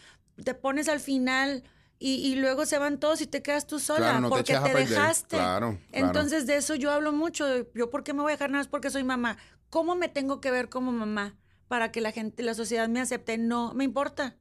te 0.43 0.55
pones 0.55 0.89
al 0.89 0.99
final 0.99 1.63
y, 2.01 2.15
y 2.17 2.35
luego 2.35 2.67
se 2.67 2.79
van 2.79 2.99
todos 2.99 3.21
y 3.21 3.29
te 3.29 3.43
quedas 3.43 3.69
tú 3.69 3.79
sola 3.79 3.99
Claro, 4.11 4.21
no 4.23 4.29
te 4.31 4.35
porque 4.39 4.55
te, 4.55 4.61
perder. 4.61 4.89
dejaste. 4.89 5.37
Claro. 5.37 5.79
Entonces 5.93 6.47
de 6.49 6.57
eso 6.57 6.75
yo 6.75 6.91
hablo 6.91 7.13
mucho. 7.13 7.47
Yo 7.77 7.91
por 7.91 8.03
qué 8.03 8.13
me 8.13 8.23
voy 8.23 8.33
a 8.33 8.35
dejar 8.35 8.51
nada 8.51 8.59
más 8.65 8.69
porque 8.69 8.91
soy 8.91 9.05
mamá. 9.05 9.37
¿Cómo 9.71 9.95
me 9.95 10.09
tengo 10.09 10.41
que 10.41 10.51
ver 10.51 10.69
como 10.69 10.91
mamá 10.91 11.37
para 11.75 11.91
que 11.91 12.01
la 12.01 12.13
gente, 12.13 12.45
la 12.45 12.55
sociedad 12.55 12.89
me 12.89 13.01
acepte? 13.01 13.37
No 13.37 13.75
me 13.75 13.83
importa, 13.83 14.37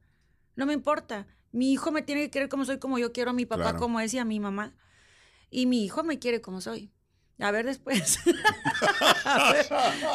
no 0.54 0.66
me 0.66 0.72
importa. 0.72 1.26
Mi 1.50 1.72
hijo 1.72 1.90
me 1.90 2.00
tiene 2.02 2.20
que 2.22 2.30
querer 2.30 2.48
como 2.48 2.64
soy, 2.64 2.78
como 2.78 2.96
yo 2.96 3.12
quiero 3.12 3.30
a 3.30 3.32
mi 3.32 3.44
papá, 3.44 3.62
Claro. 3.62 3.78
como 3.80 3.98
decía 3.98 4.24
mi 4.24 4.38
mamá. 4.38 4.76
Y 5.50 5.66
mi 5.66 5.84
hijo 5.84 6.04
me 6.04 6.20
quiere 6.20 6.40
como 6.40 6.60
soy. 6.60 6.92
A 7.40 7.50
ver 7.50 7.66
después. 7.66 8.20
A 9.24 9.52
ver, 9.52 9.66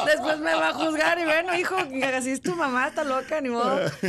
después 0.05 0.39
me 0.39 0.53
va 0.53 0.69
a 0.69 0.73
juzgar 0.75 1.19
y 1.19 1.25
bueno, 1.25 1.53
hijo, 1.59 1.75
así 2.15 2.29
es 2.31 2.39
tu 2.41 2.55
mamá, 2.55 2.87
está 2.87 3.03
loca, 3.03 3.41
ni 3.41 3.49
modo. 3.49 3.77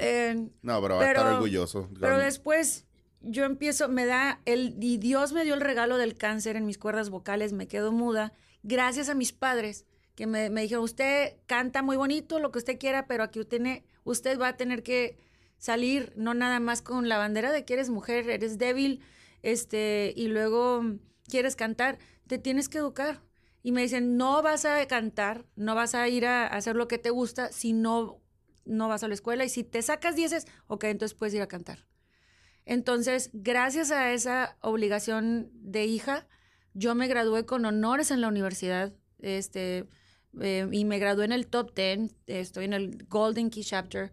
Eh, 0.00 0.48
No, 0.62 0.82
pero 0.82 0.96
va 0.96 1.02
a 1.04 1.06
estar 1.12 1.26
orgulloso. 1.34 1.88
pero 2.00 2.18
después 2.18 2.84
yo 3.20 3.44
empiezo, 3.44 3.88
me 3.88 4.06
da 4.06 4.40
el, 4.44 4.74
y 4.80 4.98
Dios 4.98 5.32
me 5.32 5.44
dio 5.44 5.54
el 5.54 5.60
regalo 5.60 5.98
del 5.98 6.16
cáncer 6.16 6.56
en 6.56 6.66
mis 6.66 6.78
cuerdas 6.78 7.10
vocales, 7.10 7.52
me 7.52 7.68
quedo 7.68 7.92
muda, 7.92 8.32
gracias 8.64 9.08
a 9.08 9.14
mis 9.14 9.32
padres 9.32 9.86
que 10.14 10.26
me, 10.26 10.50
me 10.50 10.62
dijeron, 10.62 10.84
usted 10.84 11.36
canta 11.46 11.82
muy 11.82 11.96
bonito, 11.96 12.38
lo 12.38 12.52
que 12.52 12.58
usted 12.58 12.78
quiera, 12.78 13.06
pero 13.06 13.24
aquí 13.24 13.40
usted, 13.40 13.82
usted 14.04 14.38
va 14.38 14.48
a 14.48 14.56
tener 14.56 14.82
que 14.82 15.18
salir, 15.58 16.12
no 16.16 16.34
nada 16.34 16.60
más 16.60 16.82
con 16.82 17.08
la 17.08 17.18
bandera 17.18 17.50
de 17.50 17.64
que 17.64 17.74
eres 17.74 17.90
mujer, 17.90 18.28
eres 18.28 18.58
débil, 18.58 19.00
este, 19.42 20.12
y 20.16 20.28
luego 20.28 20.82
mm, 20.82 20.98
quieres 21.28 21.56
cantar, 21.56 21.98
te 22.26 22.38
tienes 22.38 22.68
que 22.68 22.78
educar. 22.78 23.22
Y 23.62 23.72
me 23.72 23.82
dicen, 23.82 24.18
no 24.18 24.42
vas 24.42 24.66
a 24.66 24.84
cantar, 24.86 25.46
no 25.56 25.74
vas 25.74 25.94
a 25.94 26.06
ir 26.08 26.26
a, 26.26 26.46
hacer 26.46 26.76
lo 26.76 26.86
que 26.86 26.98
te 26.98 27.10
gusta 27.10 27.50
si 27.50 27.72
no, 27.72 28.20
no 28.66 28.88
vas 28.88 29.02
a 29.04 29.08
la 29.08 29.14
escuela. 29.14 29.44
Y 29.44 29.48
si 29.48 29.64
te 29.64 29.80
sacas 29.80 30.16
dieces, 30.16 30.46
ok, 30.66 30.84
entonces 30.84 31.16
puedes 31.16 31.34
ir 31.34 31.40
a 31.40 31.48
cantar. 31.48 31.86
Entonces, 32.66 33.30
gracias 33.32 33.90
a 33.90 34.12
esa 34.12 34.58
obligación 34.60 35.50
de 35.54 35.86
hija, 35.86 36.26
yo 36.74 36.94
me 36.94 37.08
gradué 37.08 37.46
con 37.46 37.64
honores 37.64 38.10
en 38.10 38.20
la 38.20 38.28
universidad, 38.28 38.92
este, 39.18 39.86
eh, 40.40 40.66
y 40.70 40.84
me 40.84 40.98
gradué 40.98 41.24
en 41.24 41.32
el 41.32 41.46
top 41.46 41.74
10, 41.74 42.10
estoy 42.26 42.64
en 42.66 42.72
el 42.72 43.04
Golden 43.08 43.50
Key 43.50 43.62
Chapter, 43.64 44.10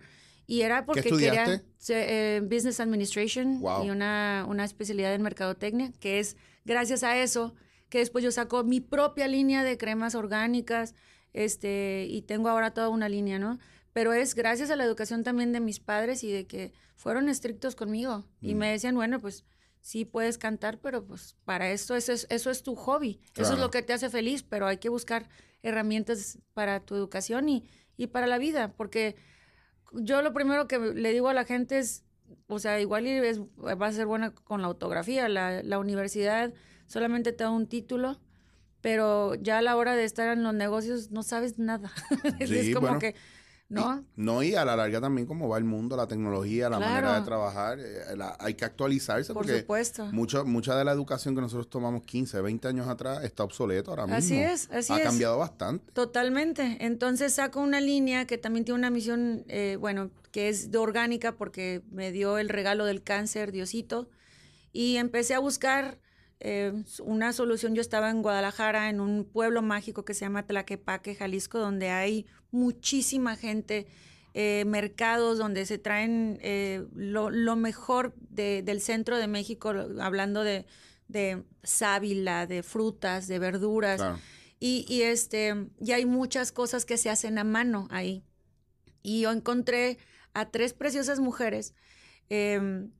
y 0.47 0.61
era 0.61 0.85
porque 0.85 1.03
quería 1.03 1.33
estudiaste? 1.45 1.65
se- 1.77 2.35
eh, 2.37 2.41
Business 2.41 2.79
Administration 2.79 3.59
Wow. 3.61 3.85
y 3.85 3.89
una, 3.89 4.45
una 4.49 4.65
especialidad 4.65 5.13
en 5.13 5.21
Mercadotecnia, 5.21 5.91
que 5.99 6.19
es 6.19 6.35
gracias 6.65 7.03
a 7.03 7.17
eso 7.17 7.53
que 7.89 7.99
después 7.99 8.23
yo 8.23 8.31
saco 8.31 8.63
mi 8.63 8.79
propia 8.81 9.27
línea 9.27 9.63
de 9.63 9.77
cremas 9.77 10.15
orgánicas, 10.15 10.93
este, 11.33 12.05
y 12.09 12.21
tengo 12.23 12.49
ahora 12.49 12.73
toda 12.73 12.89
una 12.89 13.09
línea, 13.09 13.39
¿no? 13.39 13.59
Pero 13.93 14.13
es 14.13 14.35
gracias 14.35 14.69
a 14.71 14.75
la 14.75 14.83
educación 14.85 15.23
también 15.23 15.51
de 15.51 15.59
mis 15.59 15.79
padres 15.79 16.23
y 16.23 16.31
de 16.31 16.47
que 16.47 16.71
fueron 16.95 17.27
estrictos 17.29 17.75
conmigo. 17.75 18.25
Y 18.39 18.55
me 18.55 18.71
decían, 18.71 18.95
bueno, 18.95 19.19
pues 19.19 19.43
sí 19.81 20.05
puedes 20.05 20.37
cantar, 20.37 20.79
pero 20.79 21.03
pues 21.05 21.35
para 21.43 21.71
esto 21.71 21.95
eso 21.95 22.13
es, 22.13 22.27
eso 22.29 22.49
es 22.51 22.63
tu 22.63 22.75
hobby. 22.75 23.19
Eso 23.33 23.41
es 23.41 23.47
Claro. 23.49 23.61
lo 23.63 23.71
que 23.71 23.81
te 23.81 23.91
hace 23.93 24.09
feliz, 24.09 24.43
pero 24.43 24.67
hay 24.67 24.77
que 24.77 24.87
buscar 24.89 25.27
herramientas 25.63 26.39
para 26.53 26.79
tu 26.79 26.95
educación 26.95 27.49
y, 27.49 27.65
y 27.97 28.07
para 28.07 28.27
la 28.27 28.37
vida. 28.37 28.73
Porque 28.73 29.15
yo 29.93 30.21
lo 30.21 30.33
primero 30.33 30.67
que 30.67 30.79
le 30.79 31.11
digo 31.11 31.29
a 31.29 31.33
la 31.33 31.45
gente 31.45 31.79
es, 31.79 32.03
o 32.47 32.59
sea, 32.59 32.79
igual 32.79 33.05
es- 33.07 33.39
va 33.41 33.87
a 33.87 33.91
ser 33.91 34.05
buena 34.05 34.33
con 34.33 34.61
la 34.61 34.67
autografía. 34.67 35.27
La, 35.29 35.63
la 35.63 35.79
universidad 35.79 36.53
solamente 36.87 37.31
te 37.33 37.43
da 37.43 37.49
un 37.51 37.67
título, 37.67 38.19
pero 38.81 39.35
ya 39.35 39.59
a 39.59 39.61
la 39.61 39.75
hora 39.75 39.95
de 39.95 40.03
estar 40.03 40.29
en 40.35 40.43
los 40.43 40.53
negocios 40.53 41.11
no 41.11 41.23
sabes 41.23 41.59
nada. 41.59 41.91
es 42.39 42.73
como 42.73 42.87
bueno. 42.87 42.99
que, 42.99 43.15
¿no? 43.71 44.01
Y- 44.01 44.21
no, 44.21 44.43
y 44.43 44.53
a 44.55 44.65
la 44.65 44.75
larga 44.75 44.99
también 44.99 45.25
como 45.25 45.47
va 45.47 45.57
el 45.57 45.63
mundo, 45.63 45.95
la 45.95 46.05
tecnología, 46.07 46.69
la 46.69 46.77
manera 46.79 47.17
de 47.19 47.25
trabajar, 47.25 47.79
eh, 47.79 48.15
la- 48.17 48.35
hay 48.39 48.53
que 48.55 48.65
actualizarse 48.65 49.33
Por 49.33 49.43
porque 49.45 49.61
supuesto. 49.61 50.05
mucho, 50.11 50.45
mucha 50.45 50.75
de 50.75 50.83
la 50.83 50.91
educación 50.91 51.33
que 51.35 51.41
nosotros 51.41 51.69
tomamos 51.69 52.03
15, 52.03 52.41
20 52.41 52.67
años 52.67 52.87
atrás 52.87 53.23
está 53.23 53.43
obsoleta 53.43 53.89
ahora 53.91 54.03
mismo. 54.05 54.17
Así 54.17 54.37
es, 54.37 54.69
así 54.71 54.91
ha 54.93 54.97
es. 54.97 55.03
cambiado 55.03 55.37
bastante. 55.37 55.89
Totalmente. 55.93 56.77
Entonces 56.81 57.33
saco 57.33 57.61
una 57.61 57.79
línea 57.79 58.25
que 58.27 58.37
también 58.37 58.65
tiene 58.65 58.77
una 58.79 58.89
misión, 58.89 59.45
eh, 59.47 59.77
bueno, 59.79 60.11
que 60.31 60.49
es 60.49 60.71
de 60.71 60.77
orgánica 60.77 61.31
porque 61.37 61.81
me 61.91 62.11
dio 62.11 62.37
el 62.37 62.49
regalo 62.49 62.85
del 62.85 63.01
cáncer, 63.01 63.51
Diosito, 63.53 64.09
y 64.73 64.97
empecé 64.97 65.33
a 65.33 65.39
buscar 65.39 65.97
eh, 66.41 66.73
una 67.03 67.31
solución. 67.33 67.73
Yo 67.75 67.81
estaba 67.81 68.09
en 68.09 68.21
Guadalajara, 68.21 68.89
en 68.89 68.99
un 68.99 69.23
pueblo 69.25 69.61
mágico 69.61 70.03
que 70.03 70.13
se 70.13 70.21
llama 70.25 70.45
Tlaquepaque, 70.45 71.15
Jalisco, 71.15 71.59
donde 71.59 71.89
hay 71.89 72.25
muchísima 72.51 73.35
gente, 73.35 73.87
eh, 74.33 74.63
mercados 74.65 75.37
donde 75.37 75.65
se 75.65 75.77
traen 75.77 76.37
eh, 76.41 76.85
lo, 76.93 77.29
lo 77.29 77.55
mejor 77.55 78.13
de- 78.29 78.61
del 78.63 78.81
centro 78.81 79.17
de 79.17 79.27
México, 79.27 79.69
hablando 80.01 80.43
de, 80.43 80.65
de 81.07 81.43
sábila, 81.63 82.47
de 82.47 82.63
frutas, 82.63 83.27
de 83.27 83.39
verduras. 83.39 83.97
Claro. 83.97 84.19
Y, 84.59 84.85
y, 84.87 85.01
este, 85.03 85.67
y 85.79 85.91
hay 85.93 86.05
muchas 86.05 86.51
cosas 86.51 86.85
que 86.85 86.97
se 86.97 87.09
hacen 87.09 87.37
a 87.39 87.43
mano 87.43 87.87
ahí. 87.91 88.23
Y 89.03 89.21
yo 89.21 89.31
encontré 89.31 89.97
a 90.33 90.49
tres 90.51 90.73
preciosas 90.73 91.19
mujeres 91.19 91.73
em, 92.29 92.91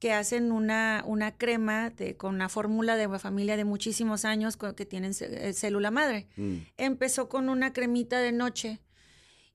que 0.00 0.12
hacen 0.12 0.50
una, 0.50 1.04
una 1.06 1.36
crema 1.36 1.90
de- 1.90 2.16
con 2.16 2.34
una 2.34 2.48
fórmula 2.48 2.96
de 2.96 3.06
una 3.06 3.18
familia 3.18 3.56
de 3.56 3.64
muchísimos 3.64 4.24
años 4.24 4.56
que 4.56 4.86
tienen 4.86 5.12
eh, 5.20 5.52
célula 5.52 5.90
madre. 5.92 6.26
Mm. 6.36 6.56
Empezó 6.78 7.28
con 7.28 7.48
una 7.48 7.72
cremita 7.72 8.18
de 8.18 8.32
noche 8.32 8.80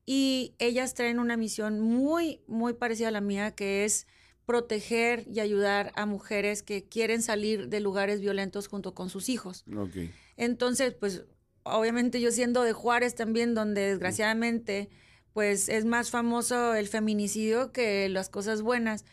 y 0.05 0.53
ellas 0.60 0.93
traen 0.93 1.19
una 1.19 1.36
misión 1.36 1.79
muy, 1.81 2.41
muy 2.47 2.73
parecida 2.73 3.08
a 3.08 3.12
la 3.12 3.21
mía, 3.21 3.55
que 3.55 3.86
es 3.86 4.05
proteger 4.45 5.25
y 5.27 5.39
ayudar 5.39 5.91
a 5.95 6.05
mujeres 6.05 6.62
que 6.62 6.84
quieren 6.88 7.23
salir 7.23 7.67
de 7.67 7.79
lugares 7.79 8.21
violentos 8.21 8.67
junto 8.67 8.93
con 8.93 9.10
sus 9.10 9.29
hijos. 9.29 9.65
Ok. 9.75 9.95
Entonces, 10.38 10.93
pues, 10.93 11.23
obviamente 11.63 12.21
yo 12.21 12.29
siendo 12.31 12.62
de 12.62 12.71
Juárez 12.73 13.15
también, 13.15 13.55
donde 13.55 13.81
desgraciadamente, 13.81 14.89
pues, 15.34 15.67
es 15.69 15.86
más 15.86 16.12
famoso 16.12 16.75
el 16.75 16.88
feminicidio 16.88 17.71
que 17.71 18.08
las 18.10 18.29
cosas 18.29 18.62
buenas. 18.62 19.05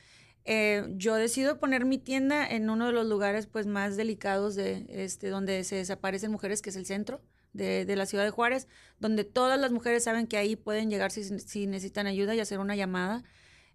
Eh, 0.45 0.85
yo 0.97 1.15
decido 1.15 1.59
poner 1.59 1.85
mi 1.85 1.99
tienda 1.99 2.47
en 2.49 2.69
uno 2.69 2.87
de 2.87 2.93
los 2.93 3.07
lugares, 3.07 3.47
pues, 3.47 3.67
más 3.67 3.97
delicados 3.97 4.55
de, 4.55 4.87
este, 4.89 5.29
donde 5.29 5.65
se 5.65 5.77
desaparecen 5.77 6.33
mujeres, 6.33 6.63
que 6.63 6.71
es 6.71 6.77
el 6.77 6.87
centro 6.87 7.21
de, 7.53 7.85
de 7.85 7.97
la 7.97 8.07
ciudad 8.07 8.25
de 8.25 8.31
Juárez, 8.31 8.67
donde 8.99 9.25
todas 9.25 9.61
las 9.61 9.73
mujeres 9.73 10.05
saben 10.05 10.27
que 10.27 10.37
ahí 10.37 10.57
pueden 10.57 10.91
llegar 10.91 11.11
si, 11.11 11.25
si 11.39 11.67
necesitan 11.67 12.07
ayuda 12.07 12.35
y 12.35 12.41
hacer 12.41 12.59
una 12.59 12.77
llamada. 12.77 13.23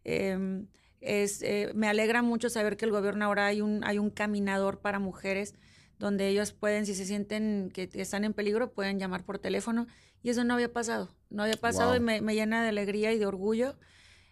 Em, 0.03 0.67
es, 0.99 1.41
eh, 1.43 1.71
me 1.75 1.88
alegra 1.88 2.21
mucho 2.21 2.49
saber 2.49 2.75
que 2.75 2.86
el 2.86 2.91
gobierno 2.91 3.25
ahora 3.25 3.45
hay 3.47 3.62
un, 3.62 3.84
hay 3.84 3.99
un 3.99 4.10
caminador 4.10 4.80
para 4.80 4.99
mujeres 4.99 5.53
donde 5.99 6.27
ellos 6.27 6.53
pueden, 6.53 6.86
si 6.86 6.93
se 6.95 7.06
sienten 7.06 7.71
que 7.73 7.89
están 7.93 8.23
en 8.23 8.34
peligro, 8.34 8.71
pueden 8.71 8.99
llamar 8.99 9.23
por 9.23 9.39
teléfono. 9.39 9.88
Y 10.21 10.30
eso 10.30 10.43
no 10.43 10.53
había 10.53 10.71
pasado. 10.71 11.15
No 11.30 11.43
había 11.43 11.58
pasado 11.58 11.95
y 11.95 11.99
me, 11.99 12.21
me 12.21 12.36
llena 12.36 12.62
de 12.62 12.69
alegría 12.69 13.13
y 13.13 13.19
de 13.19 13.25
orgullo. 13.25 13.77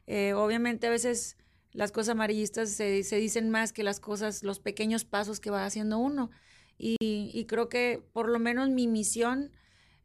Eh, 0.08 0.34
obviamente 0.34 0.88
a 0.88 0.90
veces 0.90 1.38
las 1.76 1.92
cosas 1.92 2.14
amarillistas 2.14 2.70
se, 2.70 3.04
se 3.04 3.18
dicen 3.18 3.50
más 3.50 3.74
que 3.74 3.84
las 3.84 4.00
cosas, 4.00 4.44
los 4.44 4.60
pequeños 4.60 5.06
pasos 5.06 5.40
que 5.40 5.52
va 5.52 5.66
haciendo 5.66 6.00
uno. 6.00 6.32
Y, 6.78 6.98
y 7.00 7.46
creo 7.46 7.70
que 7.70 8.04
por 8.14 8.30
lo 8.30 8.40
menos 8.40 8.70
mi 8.70 8.88
misión 8.88 9.52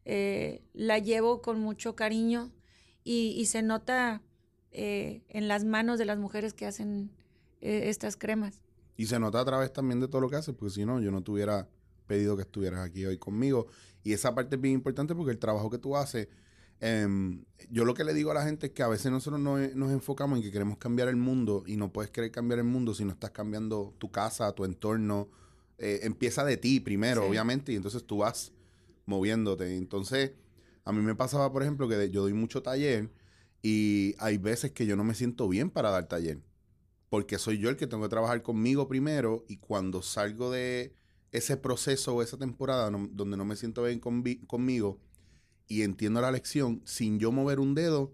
eh, 0.04 0.62
la 0.72 0.98
llevo 0.98 1.42
con 1.42 1.60
mucho 1.60 1.94
cariño 1.94 2.52
y, 3.04 3.34
y 3.38 3.46
se 3.46 3.62
nota 3.62 4.22
eh, 4.72 5.22
en 5.28 5.48
las 5.48 5.64
manos 5.64 5.98
de 5.98 6.04
las 6.04 6.18
mujeres 6.18 6.54
que 6.54 6.66
hacen 6.66 7.10
eh, 7.60 7.88
estas 7.88 8.16
cremas. 8.16 8.60
Y 8.96 9.06
se 9.06 9.18
nota 9.18 9.40
a 9.40 9.44
través 9.44 9.72
también 9.72 10.00
de 10.00 10.08
todo 10.08 10.20
lo 10.20 10.28
que 10.28 10.36
haces, 10.36 10.54
porque 10.54 10.74
si 10.74 10.84
no, 10.84 11.00
yo 11.00 11.10
no 11.10 11.22
te 11.22 11.30
hubiera 11.30 11.68
pedido 12.06 12.36
que 12.36 12.42
estuvieras 12.42 12.84
aquí 12.84 13.06
hoy 13.06 13.18
conmigo. 13.18 13.68
Y 14.02 14.12
esa 14.12 14.34
parte 14.34 14.56
es 14.56 14.60
bien 14.60 14.74
importante 14.74 15.14
porque 15.14 15.32
el 15.32 15.38
trabajo 15.38 15.70
que 15.70 15.78
tú 15.78 15.96
haces, 15.96 16.28
em, 16.80 17.44
yo 17.70 17.84
lo 17.84 17.94
que 17.94 18.04
le 18.04 18.14
digo 18.14 18.30
a 18.30 18.34
la 18.34 18.44
gente 18.44 18.66
es 18.68 18.72
que 18.72 18.82
a 18.82 18.88
veces 18.88 19.10
nosotros 19.12 19.40
no- 19.40 19.58
nos 19.58 19.92
enfocamos 19.92 20.38
en 20.38 20.42
que 20.42 20.50
queremos 20.50 20.78
cambiar 20.78 21.08
el 21.08 21.16
mundo 21.16 21.62
y 21.66 21.76
no 21.76 21.92
puedes 21.92 22.10
querer 22.10 22.30
cambiar 22.30 22.58
el 22.58 22.64
mundo 22.64 22.94
si 22.94 23.04
no 23.04 23.12
estás 23.12 23.30
cambiando 23.30 23.94
tu 23.98 24.10
casa, 24.10 24.52
tu 24.52 24.64
entorno. 24.64 25.28
Eh, 25.78 26.00
empieza 26.02 26.44
de 26.44 26.56
ti 26.56 26.80
primero, 26.80 27.22
Sí. 27.22 27.28
obviamente, 27.28 27.72
y 27.72 27.76
entonces 27.76 28.04
tú 28.04 28.18
vas 28.18 28.52
moviéndote. 29.06 29.76
Entonces, 29.76 30.32
a 30.84 30.92
mí 30.92 31.00
me 31.02 31.14
pasaba, 31.14 31.52
por 31.52 31.62
ejemplo, 31.62 31.88
que 31.88 31.96
de- 31.96 32.10
yo 32.10 32.22
doy 32.22 32.32
mucho 32.34 32.62
taller 32.62 33.10
y 33.62 34.14
hay 34.18 34.38
veces 34.38 34.72
que 34.72 34.86
yo 34.86 34.96
no 34.96 35.04
me 35.04 35.14
siento 35.14 35.48
bien 35.48 35.70
para 35.70 35.90
dar 35.90 36.06
taller 36.08 36.40
porque 37.10 37.38
soy 37.38 37.58
yo 37.58 37.68
el 37.70 37.76
que 37.76 37.86
tengo 37.88 38.04
que 38.04 38.08
trabajar 38.08 38.40
conmigo 38.42 38.86
primero 38.86 39.44
y 39.48 39.56
cuando 39.56 40.00
salgo 40.00 40.50
de 40.50 40.94
ese 41.32 41.56
proceso 41.56 42.14
o 42.14 42.22
esa 42.22 42.38
temporada 42.38 42.88
no- 42.90 43.08
donde 43.10 43.36
no 43.36 43.44
me 43.44 43.56
siento 43.56 43.82
bien 43.82 43.98
conmigo 44.00 45.00
y 45.70 45.82
entiendo 45.82 46.20
la 46.20 46.30
lección, 46.32 46.82
sin 46.84 47.18
yo 47.20 47.30
mover 47.32 47.60
un 47.60 47.74
dedo, 47.74 48.12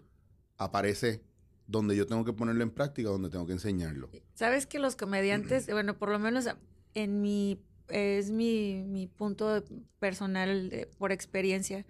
aparece 0.57 1.23
donde 1.65 1.95
yo 1.95 2.05
tengo 2.05 2.23
que 2.23 2.31
ponerlo 2.31 2.63
en 2.63 2.69
práctica, 2.69 3.09
donde 3.09 3.29
tengo 3.29 3.45
que 3.47 3.53
enseñarlo. 3.53 4.09
Sabes 4.35 4.65
que 4.67 4.79
los 4.79 4.95
comediantes, 4.95 5.67
bueno, 5.71 5.97
por 5.97 6.09
lo 6.09 6.19
menos 6.19 6.45
en 6.93 7.21
mi, 7.21 7.59
es 7.89 8.29
mi, 8.31 8.83
mi 8.87 9.07
punto 9.07 9.63
personal 9.99 10.69
de- 10.69 10.85
por 10.99 11.11
experiencia. 11.11 11.85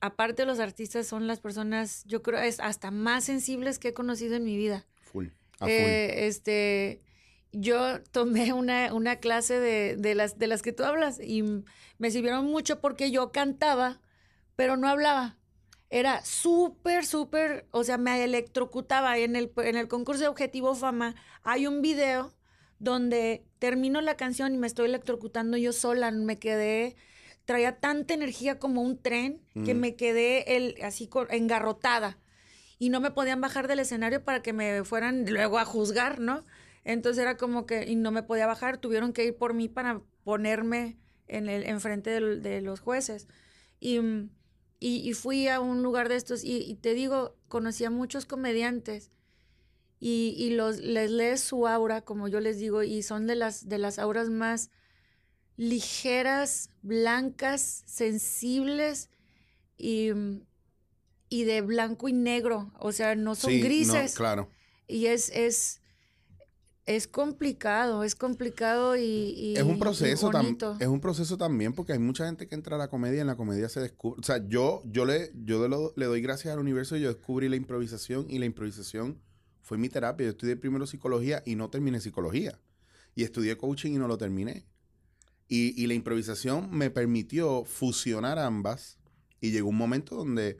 Aparte 0.00 0.44
los 0.44 0.60
artistas 0.60 1.06
son 1.06 1.26
las 1.26 1.40
personas, 1.40 2.04
yo 2.06 2.22
creo, 2.22 2.40
es 2.40 2.60
hasta 2.60 2.90
más 2.90 3.24
sensibles 3.24 3.78
que 3.78 3.88
he 3.88 3.94
conocido 3.94 4.36
en 4.36 4.44
mi 4.44 4.56
vida. 4.56 4.86
Full. 5.12 5.26
Eh, 5.66 6.26
este, 6.28 7.00
yo 7.52 8.00
tomé 8.12 8.52
una, 8.52 8.92
una 8.94 9.16
clase 9.16 9.58
de, 9.58 9.96
de 9.96 10.14
las, 10.14 10.38
de 10.38 10.46
las 10.46 10.62
que 10.62 10.72
tú 10.72 10.84
hablas 10.84 11.18
y 11.20 11.42
me 11.98 12.10
sirvieron 12.12 12.44
mucho 12.46 12.80
porque 12.80 13.10
yo 13.10 13.32
cantaba, 13.32 14.00
pero 14.58 14.76
no 14.76 14.88
hablaba. 14.88 15.36
Era 15.88 16.20
súper, 16.24 17.06
súper, 17.06 17.68
o 17.70 17.84
sea, 17.84 17.96
me 17.96 18.24
electrocutaba. 18.24 19.16
En 19.16 19.36
el, 19.36 19.52
en 19.58 19.76
el 19.76 19.86
concurso 19.86 20.22
de 20.22 20.28
Objetivo 20.28 20.74
Fama 20.74 21.14
hay 21.44 21.68
un 21.68 21.80
video 21.80 22.34
donde 22.80 23.46
termino 23.60 24.00
la 24.00 24.16
canción 24.16 24.52
y 24.52 24.58
me 24.58 24.66
estoy 24.66 24.86
electrocutando 24.86 25.56
yo 25.56 25.72
sola. 25.72 26.10
Me 26.10 26.40
quedé, 26.40 26.96
traía 27.44 27.78
tanta 27.78 28.14
energía 28.14 28.58
como 28.58 28.82
un 28.82 29.00
tren 29.00 29.40
que 29.64 29.74
Mm. 29.74 29.78
me 29.78 29.94
quedé 29.94 30.56
el, 30.56 30.74
así 30.82 31.08
engarrotada 31.30 32.18
y 32.80 32.88
no 32.88 33.00
me 33.00 33.12
podían 33.12 33.40
bajar 33.40 33.68
del 33.68 33.78
escenario 33.78 34.24
para 34.24 34.42
que 34.42 34.52
me 34.52 34.82
fueran 34.82 35.24
luego 35.30 35.60
a 35.60 35.64
juzgar, 35.64 36.18
¿no? 36.18 36.42
Entonces 36.82 37.22
era 37.22 37.36
como 37.36 37.64
que, 37.64 37.84
y 37.84 37.94
no 37.94 38.10
me 38.10 38.24
podía 38.24 38.48
bajar, 38.48 38.78
tuvieron 38.78 39.12
que 39.12 39.24
ir 39.24 39.36
por 39.36 39.54
mí 39.54 39.68
para 39.68 40.00
ponerme 40.24 40.98
en 41.28 41.48
el, 41.48 41.62
enfrente 41.62 42.10
del- 42.10 42.42
de 42.42 42.60
los 42.60 42.80
jueces. 42.80 43.28
Y, 43.78 44.00
mm, 44.00 44.30
y, 44.80 45.08
y 45.08 45.12
fui 45.14 45.48
a 45.48 45.60
un 45.60 45.82
lugar 45.82 46.08
de 46.08 46.16
estos, 46.16 46.44
y, 46.44 46.58
y 46.58 46.74
te 46.76 46.94
digo, 46.94 47.36
conocí 47.48 47.84
a 47.84 47.90
muchos 47.90 48.26
comediantes, 48.26 49.10
y, 50.00 50.34
y 50.38 50.50
los, 50.50 50.78
les 50.78 51.10
lees 51.10 51.40
su 51.40 51.66
aura, 51.66 52.02
como 52.02 52.28
yo 52.28 52.40
les 52.40 52.58
digo, 52.58 52.82
y 52.84 53.02
son 53.02 53.26
de 53.26 53.34
las, 53.34 53.68
de 53.68 53.78
las 53.78 53.98
auras 53.98 54.30
más 54.30 54.70
ligeras, 55.56 56.70
blancas, 56.82 57.82
sensibles, 57.86 59.10
y, 59.76 60.12
mm, 60.12 60.42
y 61.28 61.44
de 61.44 61.60
blanco 61.62 62.08
y 62.08 62.12
negro, 62.12 62.72
o 62.78 62.92
sea, 62.92 63.14
no 63.16 63.34
son 63.34 63.50
Sí, 63.50 63.58
no, 63.58 63.64
grises. 63.64 64.14
claro. 64.14 64.48
Y 64.86 65.06
es, 65.06 65.30
es, 65.30 65.77
es 66.88 67.06
complicado, 67.06 68.02
es 68.02 68.14
complicado 68.14 68.96
y, 68.96 69.02
y- 69.02 69.56
es 69.56 69.62
un 69.62 69.78
proceso 69.78 70.30
bonito. 70.30 70.76
es 70.80 70.86
un 70.88 71.00
proceso 71.00 71.36
también 71.36 71.72
porque 71.74 71.92
hay 71.92 71.98
mucha 71.98 72.26
gente 72.26 72.46
que 72.48 72.54
entra 72.54 72.76
a 72.76 72.78
la 72.78 72.88
comedia 72.88 73.18
y 73.18 73.20
en 73.20 73.26
la 73.26 73.36
comedia 73.36 73.68
se 73.68 73.80
descubre 73.80 74.20
o 74.20 74.24
sea 74.24 74.44
yo 74.48 74.82
yo 74.86 75.04
le 75.04 75.30
yo 75.44 75.68
lo- 75.68 75.92
le 75.96 76.06
doy 76.06 76.20
gracias 76.20 76.52
al 76.54 76.60
universo 76.60 76.96
y 76.96 77.00
yo 77.02 77.08
descubrí 77.08 77.48
la 77.48 77.56
improvisación 77.56 78.26
y 78.28 78.38
la 78.38 78.46
improvisación 78.46 79.20
fue 79.62 79.76
mi 79.76 79.90
terapia. 79.90 80.24
Yo 80.24 80.30
estudié 80.30 80.56
primero 80.56 80.86
psicología 80.86 81.42
y 81.44 81.54
no 81.54 81.68
terminé 81.68 82.00
psicología. 82.00 82.58
Y 83.14 83.22
estudié 83.24 83.58
coaching 83.58 83.92
y 83.92 83.98
no 83.98 84.08
lo 84.08 84.16
terminé. 84.16 84.64
Y, 85.46 85.74
y 85.82 85.86
la 85.88 85.92
improvisación 85.92 86.70
me 86.70 86.88
permitió 86.88 87.64
fusionar 87.66 88.38
ambas 88.38 88.96
y 89.42 89.50
llegó 89.50 89.68
un 89.68 89.76
momento 89.76 90.16
donde 90.16 90.56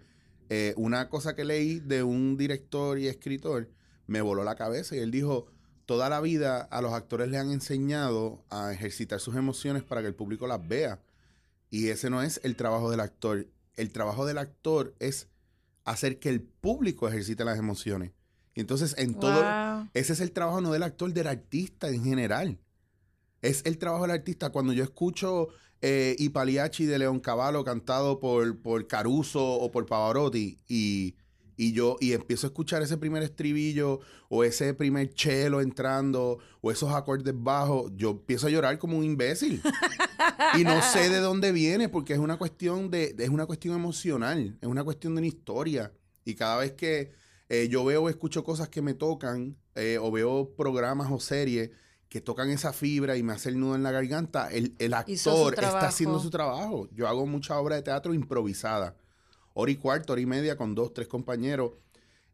eh, 0.51 0.75
una 0.77 1.09
cosa 1.09 1.35
que 1.35 1.47
leí 1.47 1.81
de 1.81 2.03
un 2.03 2.37
director 2.37 2.99
y 2.99 3.07
escritor 3.07 3.71
me 4.07 4.21
voló 4.21 4.45
la 4.45 4.57
cabeza 4.57 4.95
y 4.95 4.99
él 4.99 5.11
dijo 5.11 5.47
toda 5.88 6.11
la 6.11 6.20
vida 6.20 6.61
a 6.70 6.83
los 6.83 6.92
actores 6.92 7.31
le 7.31 7.38
han 7.38 7.51
enseñado 7.51 8.44
a 8.51 8.74
ejercitar 8.74 9.20
sus 9.20 9.37
emociones 9.37 9.83
para 9.83 10.03
que 10.03 10.09
el 10.09 10.14
público 10.14 10.46
las 10.46 10.68
vea. 10.68 11.01
Y 11.70 11.88
ese 11.88 12.11
no 12.11 12.20
es 12.20 12.42
el 12.44 12.57
trabajo 12.57 12.90
del 12.90 13.01
actor. 13.01 13.46
El 13.74 13.90
trabajo 13.90 14.27
del 14.27 14.37
actor 14.37 14.94
es 14.98 15.29
hacer 15.87 16.18
que 16.18 16.29
el 16.29 16.42
público 16.42 17.09
ejercite 17.09 17.42
las 17.42 17.59
emociones. 17.59 18.12
Y 18.55 18.61
entonces 18.61 18.96
en 18.98 19.14
todo, 19.14 19.42
ese 19.94 20.12
es 20.12 20.20
el 20.20 20.33
trabajo 20.33 20.61
no 20.61 20.72
del 20.72 20.83
actor, 20.83 21.11
del 21.14 21.27
artista 21.27 21.88
en 21.88 22.05
general. 22.05 22.59
Es 23.40 23.62
el 23.64 23.79
trabajo 23.79 24.03
del 24.03 24.11
artista. 24.11 24.51
Cuando 24.51 24.74
yo 24.74 24.85
escucho 24.85 25.48
eh, 25.81 26.16
Y 26.18 26.29
Pagliacci 26.29 26.85
de 26.85 26.98
León 26.98 27.18
Cavallo 27.18 27.64
cantado 27.64 28.20
por, 28.20 28.59
por 28.59 28.87
Caruso 28.88 29.42
o 29.42 29.70
por 29.70 29.87
Pavarotti 29.87 30.59
y, 30.68 31.16
y 31.59 31.73
yo 31.73 31.97
y 32.01 32.12
empiezo 32.12 32.47
a 32.47 32.49
escuchar 32.49 32.81
ese 32.83 32.97
primer 32.97 33.23
estribillo 33.23 34.01
o 34.29 34.44
ese 34.44 34.73
primer 34.73 35.12
cello 35.14 35.61
entrando 35.61 36.38
o 36.62 36.71
esos 36.71 36.94
acordes 36.94 37.35
bajos, 37.37 37.92
yo 37.97 38.11
empiezo 38.11 38.47
a 38.47 38.51
llorar 38.51 38.79
como 38.79 38.97
un 38.97 39.05
imbécil. 39.05 39.61
y 40.59 40.64
no 40.64 40.81
sé 40.81 41.11
de 41.11 41.18
dónde 41.18 41.53
viene 41.53 41.88
porque 41.88 42.14
es 42.14 42.21
una 42.21 42.38
cuestión 42.38 42.90
de 42.90 43.14
es 43.18 43.29
una 43.29 43.44
cuestión 43.44 43.75
emocional, 43.75 44.57
es 44.61 44.68
una 44.68 44.85
cuestión 44.85 45.14
de 45.14 45.18
una 45.18 45.27
historia 45.27 45.92
y 46.25 46.35
cada 46.37 46.59
vez 46.59 46.73
que 46.73 47.12
eh, 47.49 47.68
yo 47.68 47.85
veo 47.85 48.05
o 48.05 48.09
escucho 48.09 48.44
cosas 48.44 48.68
que 48.68 48.81
me 48.81 48.94
tocan 48.94 49.57
eh, 49.75 49.99
o 50.01 50.12
veo 50.12 50.55
programas 50.57 51.11
o 51.11 51.18
series 51.18 51.71
que 52.09 52.21
tocan 52.21 52.51
esa 52.51 52.73
fibra 52.73 53.16
y 53.16 53.23
me 53.25 53.33
hace 53.33 53.49
el 53.49 53.59
nudo 53.59 53.75
en 53.75 53.83
la 53.83 53.90
garganta, 53.90 54.49
el, 54.51 54.75
el 54.79 54.94
actor 54.94 55.53
está 55.53 55.88
haciendo 55.88 56.21
su 56.21 56.31
trabajo. 56.31 56.88
Yo 56.92 57.07
hago 57.07 57.27
mucha 57.27 57.59
obra 57.59 57.77
de 57.77 57.83
teatro 57.83 58.14
improvisada. 58.14 58.97
Hora 59.61 59.73
y 59.73 59.77
cuarto, 59.77 60.12
hora 60.12 60.23
y 60.23 60.27
media 60.27 60.57
con 60.57 60.77
dos, 60.77 60.94
tres 60.94 61.09
compañeros. 61.09 61.73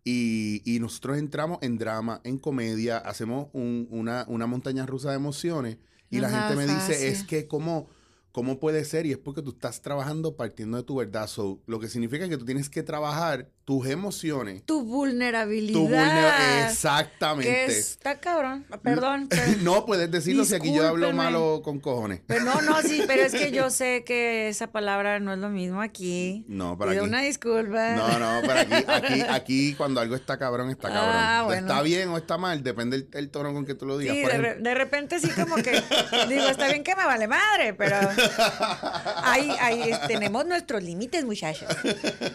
Y, 0.05 0.61
y 0.67 0.79
nosotros 0.81 1.17
entramos 1.17 1.59
en 1.63 1.79
drama, 1.79 2.21
en 2.25 2.37
comedia, 2.39 2.99
hacemos 2.99 3.49
un- 3.55 3.89
una, 3.91 4.27
una 4.29 4.47
montaña 4.47 4.85
rusa 4.85 5.09
de 5.09 5.17
emociones. 5.17 5.79
Y 6.11 6.21
la 6.21 6.29
gente 6.29 6.55
me 6.57 6.67
dice, 6.67 7.09
es 7.09 7.23
que 7.25 7.47
cómo, 7.49 7.89
cómo 8.31 8.61
puede 8.61 8.85
ser, 8.85 9.07
y 9.07 9.13
es 9.13 9.19
porque 9.19 9.41
tú 9.41 9.53
estás 9.53 9.81
trabajando 9.81 10.37
partiendo 10.37 10.77
de 10.77 10.83
tu 10.83 10.97
verdad. 10.97 11.27
So, 11.27 11.63
lo 11.67 11.81
que 11.81 11.89
significa 11.89 12.29
que 12.29 12.37
tú 12.37 12.45
tienes 12.45 12.69
que 12.69 12.83
trabajar 12.83 13.51
tus 13.65 13.87
emociones. 13.89 14.63
Tu 14.67 14.83
vulnerabilidad. 14.83 15.73
Tu 15.81 15.89
vulner- 15.89 16.37
Que 16.37 16.65
Exactamente. 16.67 17.67
está 17.67 18.21
cabrón. 18.21 18.67
Perdón. 18.83 19.27
pero- 19.31 19.43
no 19.63 19.87
puedes 19.87 20.11
decirlo 20.11 20.45
si 20.45 20.55
aquí 20.55 20.75
yo 20.75 20.87
hablo 20.87 21.13
malo 21.15 21.63
con 21.65 21.81
cojones. 21.81 22.21
pero 22.27 22.45
no, 22.45 22.61
no, 22.61 22.83
sí, 22.83 23.03
pero 23.07 23.23
es 23.23 23.33
que 23.33 23.53
yo 23.53 23.71
sé 23.71 24.05
que 24.05 24.49
esa 24.49 24.67
palabra 24.67 25.19
no 25.21 25.33
es 25.33 25.39
lo 25.39 25.49
mismo 25.49 25.81
aquí. 25.81 26.45
No, 26.47 26.77
para 26.77 26.91
Pido 26.93 27.05
aquí. 27.05 27.09
una 27.09 27.21
disculpa. 27.23 27.93
No, 27.97 28.19
no, 28.19 28.41
pero 28.47 28.61
aquí, 28.61 28.85
aquí, 28.87 29.21
aquí 29.31 29.75
cuando 29.75 30.01
algo 30.01 30.15
está 30.15 30.39
cabrón, 30.39 30.69
está 30.71 30.89
cabrón. 30.89 31.15
Ah, 31.17 31.43
bueno. 31.47 31.67
Está 31.67 31.81
bien 31.83 32.09
o 32.11 32.19
está 32.19 32.37
mal, 32.37 32.63
depende 32.63 32.97
el, 32.97 33.09
el 33.15 33.31
tono 33.31 33.55
con 33.55 33.65
que 33.65 33.75
tú 33.75 33.87
lo 33.87 33.97
digas. 33.97 34.15
Sí, 34.15 34.21
de, 34.23 34.29
ejemplo, 34.29 34.51
re- 34.55 34.61
de 34.61 34.75
repente 34.75 35.21
sí 35.21 35.29
como 35.31 35.57
que 35.57 35.73
digo, 36.29 36.49
está 36.49 36.67
bien 36.69 36.85
que 36.85 36.95
me 36.97 37.07
vale 37.07 37.27
madre, 37.29 37.73
pero 37.73 37.97
ahí, 39.23 39.51
ahí 39.61 39.83
es- 39.91 40.01
tenemos 40.07 40.45
nuestros 40.47 40.83
límites, 40.83 41.25
muchachos. 41.25 41.69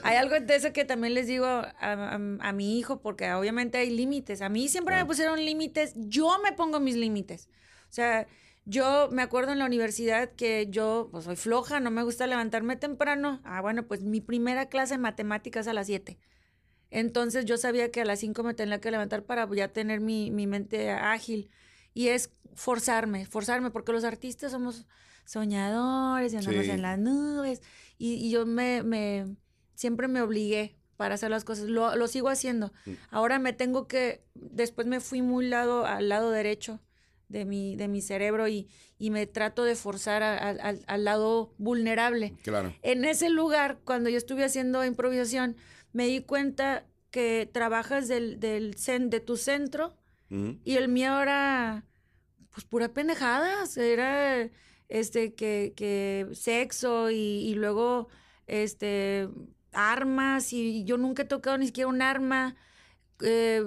Hay 0.04 0.18
algo 0.18 0.39
de 0.39 0.56
eso 0.56 0.74
que 0.74 0.86
también 0.86 1.13
les 1.19 1.27
digo 1.27 1.45
a, 1.45 1.73
a- 1.79 2.15
a 2.15 2.51
mi 2.53 2.79
hijo, 2.79 3.01
porque 3.01 3.32
obviamente 3.34 3.77
hay 3.77 3.89
límites. 3.89 4.41
A 4.41 4.49
mí 4.49 4.67
siempre 4.67 4.93
me 4.95 4.99
Claro. 5.01 5.08
pusieron 5.08 5.43
límites, 5.45 5.93
yo 5.95 6.38
me 6.43 6.51
pongo 6.53 6.79
mis 6.79 6.95
límites. 6.95 7.49
O 7.89 7.93
sea, 7.93 8.27
yo 8.65 9.10
me 9.12 9.21
acuerdo 9.21 9.51
en 9.51 9.60
la 9.60 9.65
universidad 9.65 10.32
que 10.36 10.67
yo 10.69 11.10
pues, 11.12 11.25
soy 11.25 11.36
floja, 11.36 11.79
no 11.79 11.91
me 11.91 12.03
gusta 12.03 12.27
levantarme 12.27 12.75
temprano. 12.75 13.41
Ah, 13.43 13.62
bueno, 13.62 13.88
pues 13.88 14.01
mi 14.03 14.21
primera 14.21 14.67
clase 14.69 14.93
de 14.95 14.99
matemáticas 14.99 15.67
a 15.67 15.73
las 15.73 15.88
7. 15.88 16.17
Entonces 16.91 17.45
yo 17.45 17.58
sabía 17.58 17.91
que 17.91 18.01
a 18.01 18.05
las 18.05 18.19
5 18.19 18.43
me 18.43 18.53
tenía 18.53 18.79
que 18.82 18.91
levantar 18.91 19.23
para 19.23 19.47
ya 19.55 19.67
tener 19.73 19.99
mi, 20.01 20.32
mi 20.32 20.47
mente 20.47 20.91
ágil. 20.91 21.49
Y 21.93 22.08
es 22.10 22.32
forzarme, 22.53 23.25
forzarme, 23.25 23.69
porque 23.71 23.91
los 23.91 24.03
artistas 24.03 24.51
somos 24.51 24.86
soñadores 25.25 26.34
y 26.34 26.38
andamos 26.38 26.65
Sí. 26.65 26.71
en 26.71 26.82
las 26.82 26.97
nubes. 26.99 27.62
Y, 27.97 28.13
y 28.15 28.29
yo 28.32 28.45
me, 28.45 28.84
me, 28.84 29.36
siempre 29.75 30.08
me 30.08 30.21
obligué 30.21 30.79
para 31.00 31.16
hacer 31.16 31.32
las 31.32 31.46
cosas. 31.46 31.70
Lo, 31.70 31.96
lo 31.96 32.10
sigo 32.10 32.28
haciendo. 32.28 32.74
Mm. 32.86 32.92
Ahora 33.10 33.40
me 33.40 33.54
tengo 33.54 33.88
que, 33.88 34.22
después 34.36 34.86
me 34.86 35.00
fui 35.00 35.22
muy 35.22 35.48
lado, 35.48 35.86
al 35.86 36.10
lado 36.10 36.30
derecho 36.30 36.82
de 37.30 37.46
mi, 37.46 37.78
de 37.78 37.88
mi 37.88 38.02
cerebro 38.02 38.50
y, 38.50 38.68
y 38.98 39.10
me 39.10 39.26
trato 39.26 39.64
de 39.64 39.76
forzar 39.76 40.24
a- 40.24 40.38
a- 40.38 40.50
al- 40.50 40.84
al 40.86 41.04
lado 41.06 41.54
vulnerable 41.58 42.34
claro. 42.44 42.74
en 42.82 43.06
ese 43.06 43.30
lugar, 43.30 43.80
cuando 43.86 44.10
yo 44.10 44.18
estuve 44.18 44.44
haciendo 44.44 44.84
improvisación, 44.84 45.56
me 45.94 46.06
di 46.06 46.20
cuenta 46.20 46.86
que 47.12 47.50
trabajas 47.50 48.10
del, 48.10 48.42
del 48.42 48.76
cen- 48.76 49.08
de 49.08 49.22
tu 49.22 49.38
centro 49.38 49.96
Ujú. 50.30 50.60
y 50.66 50.76
el 50.76 50.90
mío 50.90 51.22
era, 51.22 51.86
pues, 52.52 52.66
pura 52.66 52.90
pendejada. 52.90 53.64
o 53.64 53.68
sea, 53.68 53.86
Era, 53.86 54.50
este, 54.90 55.34
que, 55.34 55.72
que 55.78 56.28
sexo 56.34 57.10
y, 57.10 57.16
y 57.16 57.54
luego, 57.54 58.10
este, 58.48 59.30
armas 59.73 60.53
y 60.53 60.84
yo 60.84 60.97
nunca 60.97 61.23
he 61.23 61.25
tocado 61.25 61.58
ni 61.58 61.65
siquiera 61.67 61.88
un 61.89 62.01
arma, 62.01 62.55
eh, 63.21 63.63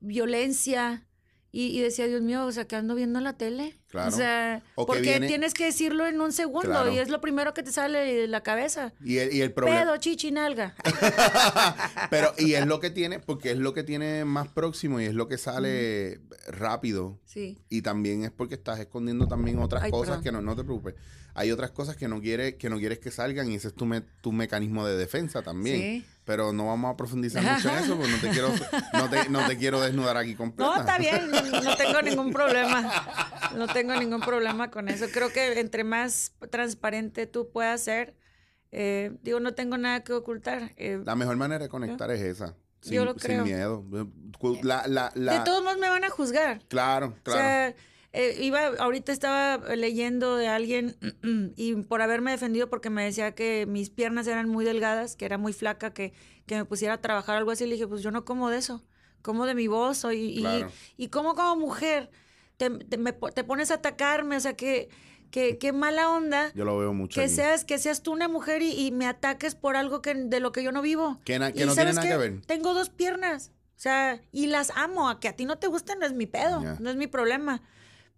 violencia. 0.00 1.06
Y, 1.52 1.76
y 1.76 1.80
decía, 1.80 2.06
Dios 2.06 2.22
mío, 2.22 2.46
o 2.46 2.52
sea, 2.52 2.68
que 2.68 2.76
ando 2.76 2.94
viendo 2.94 3.18
la 3.18 3.32
tele. 3.36 3.76
Claro. 3.88 4.06
O 4.08 4.12
sea, 4.12 4.62
O 4.76 4.86
porque 4.86 5.02
viene- 5.02 5.26
tienes 5.26 5.52
que 5.52 5.64
decirlo 5.64 6.06
en 6.06 6.20
un 6.20 6.30
segundo 6.30 6.68
Claro. 6.68 6.92
y 6.92 6.98
es 7.00 7.08
lo 7.08 7.20
primero 7.20 7.54
que 7.54 7.64
te 7.64 7.72
sale 7.72 7.98
de 7.98 8.28
la 8.28 8.44
cabeza. 8.44 8.92
Y 9.04 9.16
el, 9.18 9.32
y 9.34 9.40
el 9.40 9.52
problema. 9.52 9.80
Pedo, 9.80 9.96
chichi, 9.96 10.30
nalga. 10.30 10.76
Pero, 12.10 12.32
y 12.38 12.54
es 12.54 12.66
lo 12.66 12.78
que 12.78 12.90
tiene, 12.90 13.18
porque 13.18 13.50
es 13.50 13.58
lo 13.58 13.74
que 13.74 13.82
tiene 13.82 14.24
más 14.24 14.46
próximo 14.46 15.00
y 15.00 15.06
es 15.06 15.14
lo 15.14 15.26
que 15.26 15.38
sale 15.38 16.20
rápido. 16.46 17.18
Sí. 17.24 17.58
Y 17.68 17.82
también 17.82 18.22
es 18.22 18.30
porque 18.30 18.54
estás 18.54 18.78
escondiendo 18.78 19.26
también 19.26 19.58
otras 19.58 19.82
Ay, 19.82 19.90
cosas 19.90 20.18
perdón. 20.18 20.22
que 20.24 20.32
no, 20.32 20.40
no 20.40 20.54
te 20.54 20.62
preocupes. 20.62 20.94
Hay 21.34 21.52
otras 21.52 21.70
cosas 21.70 21.96
que 21.96 22.08
no 22.08 22.20
quieres, 22.20 22.54
que 22.56 22.68
no 22.70 22.78
quieres 22.78 22.98
que 22.98 23.10
salgan 23.10 23.50
y 23.50 23.54
ese 23.54 23.68
es 23.68 23.74
tu, 23.74 23.86
me- 23.86 24.00
tu 24.00 24.32
mecanismo 24.32 24.86
de 24.86 24.96
defensa 24.96 25.42
también. 25.42 25.76
Sí. 25.76 26.06
Pero 26.24 26.52
no 26.52 26.66
vamos 26.66 26.92
a 26.92 26.96
profundizar 26.96 27.42
mucho 27.42 27.68
en 27.70 27.84
eso 27.84 27.96
porque 27.96 28.12
no 28.12 28.18
te 28.18 28.28
quiero, 28.30 28.48
no 28.92 29.10
te, 29.10 29.28
no 29.30 29.46
te 29.46 29.56
quiero 29.58 29.80
desnudar 29.80 30.16
aquí 30.16 30.34
completa. 30.34 30.74
No, 30.74 30.80
está 30.80 30.98
bien, 30.98 31.30
no, 31.30 31.60
no 31.62 31.76
tengo 31.78 32.02
ningún 32.02 32.32
problema. 32.32 32.92
No 33.56 33.66
tengo 33.66 33.96
ningún 33.96 34.20
problema 34.20 34.70
con 34.70 34.88
eso. 34.88 35.06
Creo 35.12 35.32
que 35.32 35.58
entre 35.58 35.82
más 35.82 36.32
transparente 36.50 37.26
tú 37.26 37.50
puedas 37.50 37.82
ser, 37.82 38.14
eh, 38.70 39.12
digo, 39.22 39.40
no 39.40 39.54
tengo 39.54 39.76
nada 39.78 40.04
que 40.04 40.12
ocultar. 40.12 40.72
eh, 40.76 41.00
La 41.04 41.16
mejor 41.16 41.36
manera 41.36 41.64
de 41.64 41.68
conectar 41.68 42.10
es 42.12 42.20
esa. 42.20 42.54
Sin, 42.80 42.92
Yo 42.94 43.04
lo 43.04 43.12
sin 43.12 43.20
creo. 43.20 43.44
miedo. 43.44 43.84
La, 44.62 44.86
la, 44.86 45.10
la, 45.14 45.38
de 45.40 45.44
todos 45.44 45.62
modos 45.64 45.78
me 45.78 45.88
van 45.88 46.04
a 46.04 46.10
juzgar. 46.10 46.62
Claro, 46.68 47.08
O 47.18 47.22
claro. 47.24 47.40
sea, 47.40 47.74
eh, 48.12 48.36
iba, 48.40 48.66
ahorita 48.78 49.12
estaba 49.12 49.58
leyendo 49.76 50.36
de 50.36 50.48
alguien 50.48 50.96
y 51.56 51.74
por 51.76 52.02
haberme 52.02 52.30
defendido 52.32 52.68
porque 52.68 52.90
me 52.90 53.04
decía 53.04 53.34
que 53.34 53.66
mis 53.66 53.90
piernas 53.90 54.26
eran 54.26 54.48
muy 54.48 54.64
delgadas, 54.64 55.16
que 55.16 55.24
era 55.24 55.38
muy 55.38 55.52
flaca, 55.52 55.92
que, 55.92 56.12
que 56.46 56.56
me 56.56 56.64
pusiera 56.64 56.94
a 56.94 57.00
trabajar 57.00 57.36
algo 57.36 57.50
así, 57.52 57.66
le 57.66 57.74
dije, 57.74 57.86
pues 57.86 58.02
yo 58.02 58.10
no 58.10 58.24
como 58.24 58.50
de 58.50 58.58
eso, 58.58 58.84
como 59.22 59.46
de 59.46 59.54
mi 59.54 59.68
voz 59.68 59.98
soy, 59.98 60.38
y, 60.38 60.40
Claro. 60.40 60.70
y 60.96 61.08
como 61.08 61.34
como 61.34 61.56
mujer, 61.56 62.10
te, 62.56 62.70
te, 62.70 62.96
me 62.98 63.12
po- 63.12 63.30
te 63.30 63.44
pones 63.44 63.70
a 63.70 63.74
atacarme, 63.74 64.36
o 64.36 64.40
sea, 64.40 64.54
que, 64.54 64.88
que, 65.30 65.58
qué 65.58 65.72
mala 65.72 66.10
onda. 66.10 66.52
Yo 66.54 66.64
lo 66.64 66.76
veo 66.78 66.92
mucho. 66.92 67.20
Que 67.20 67.28
seas, 67.28 67.64
que 67.64 67.78
seas 67.78 68.02
tú 68.02 68.12
una 68.12 68.26
mujer 68.28 68.62
y, 68.62 68.72
y 68.72 68.90
me 68.90 69.06
ataques 69.06 69.54
por 69.54 69.76
algo 69.76 70.02
que, 70.02 70.14
de 70.14 70.40
lo 70.40 70.50
que 70.52 70.62
yo 70.64 70.72
no 70.72 70.82
vivo. 70.82 71.20
Que 71.24 71.38
na- 71.38 71.52
que 71.52 71.62
Y 71.62 71.66
no 71.66 71.74
tiene 71.74 71.92
¿sabes 71.92 71.96
nada 71.96 72.08
que 72.08 72.16
ver. 72.16 72.40
Tengo 72.46 72.74
dos 72.74 72.90
piernas. 72.90 73.52
O 73.76 73.82
sea, 73.82 74.20
y 74.32 74.48
las 74.48 74.70
amo. 74.76 75.08
A 75.08 75.20
que 75.20 75.28
a 75.28 75.36
ti 75.36 75.44
no 75.46 75.56
te 75.58 75.68
gustan 75.68 76.00
no 76.00 76.06
es 76.06 76.12
mi 76.12 76.26
pedo, 76.26 76.60
no 76.80 76.90
es 76.90 76.96
mi 76.96 77.06
problema. 77.06 77.62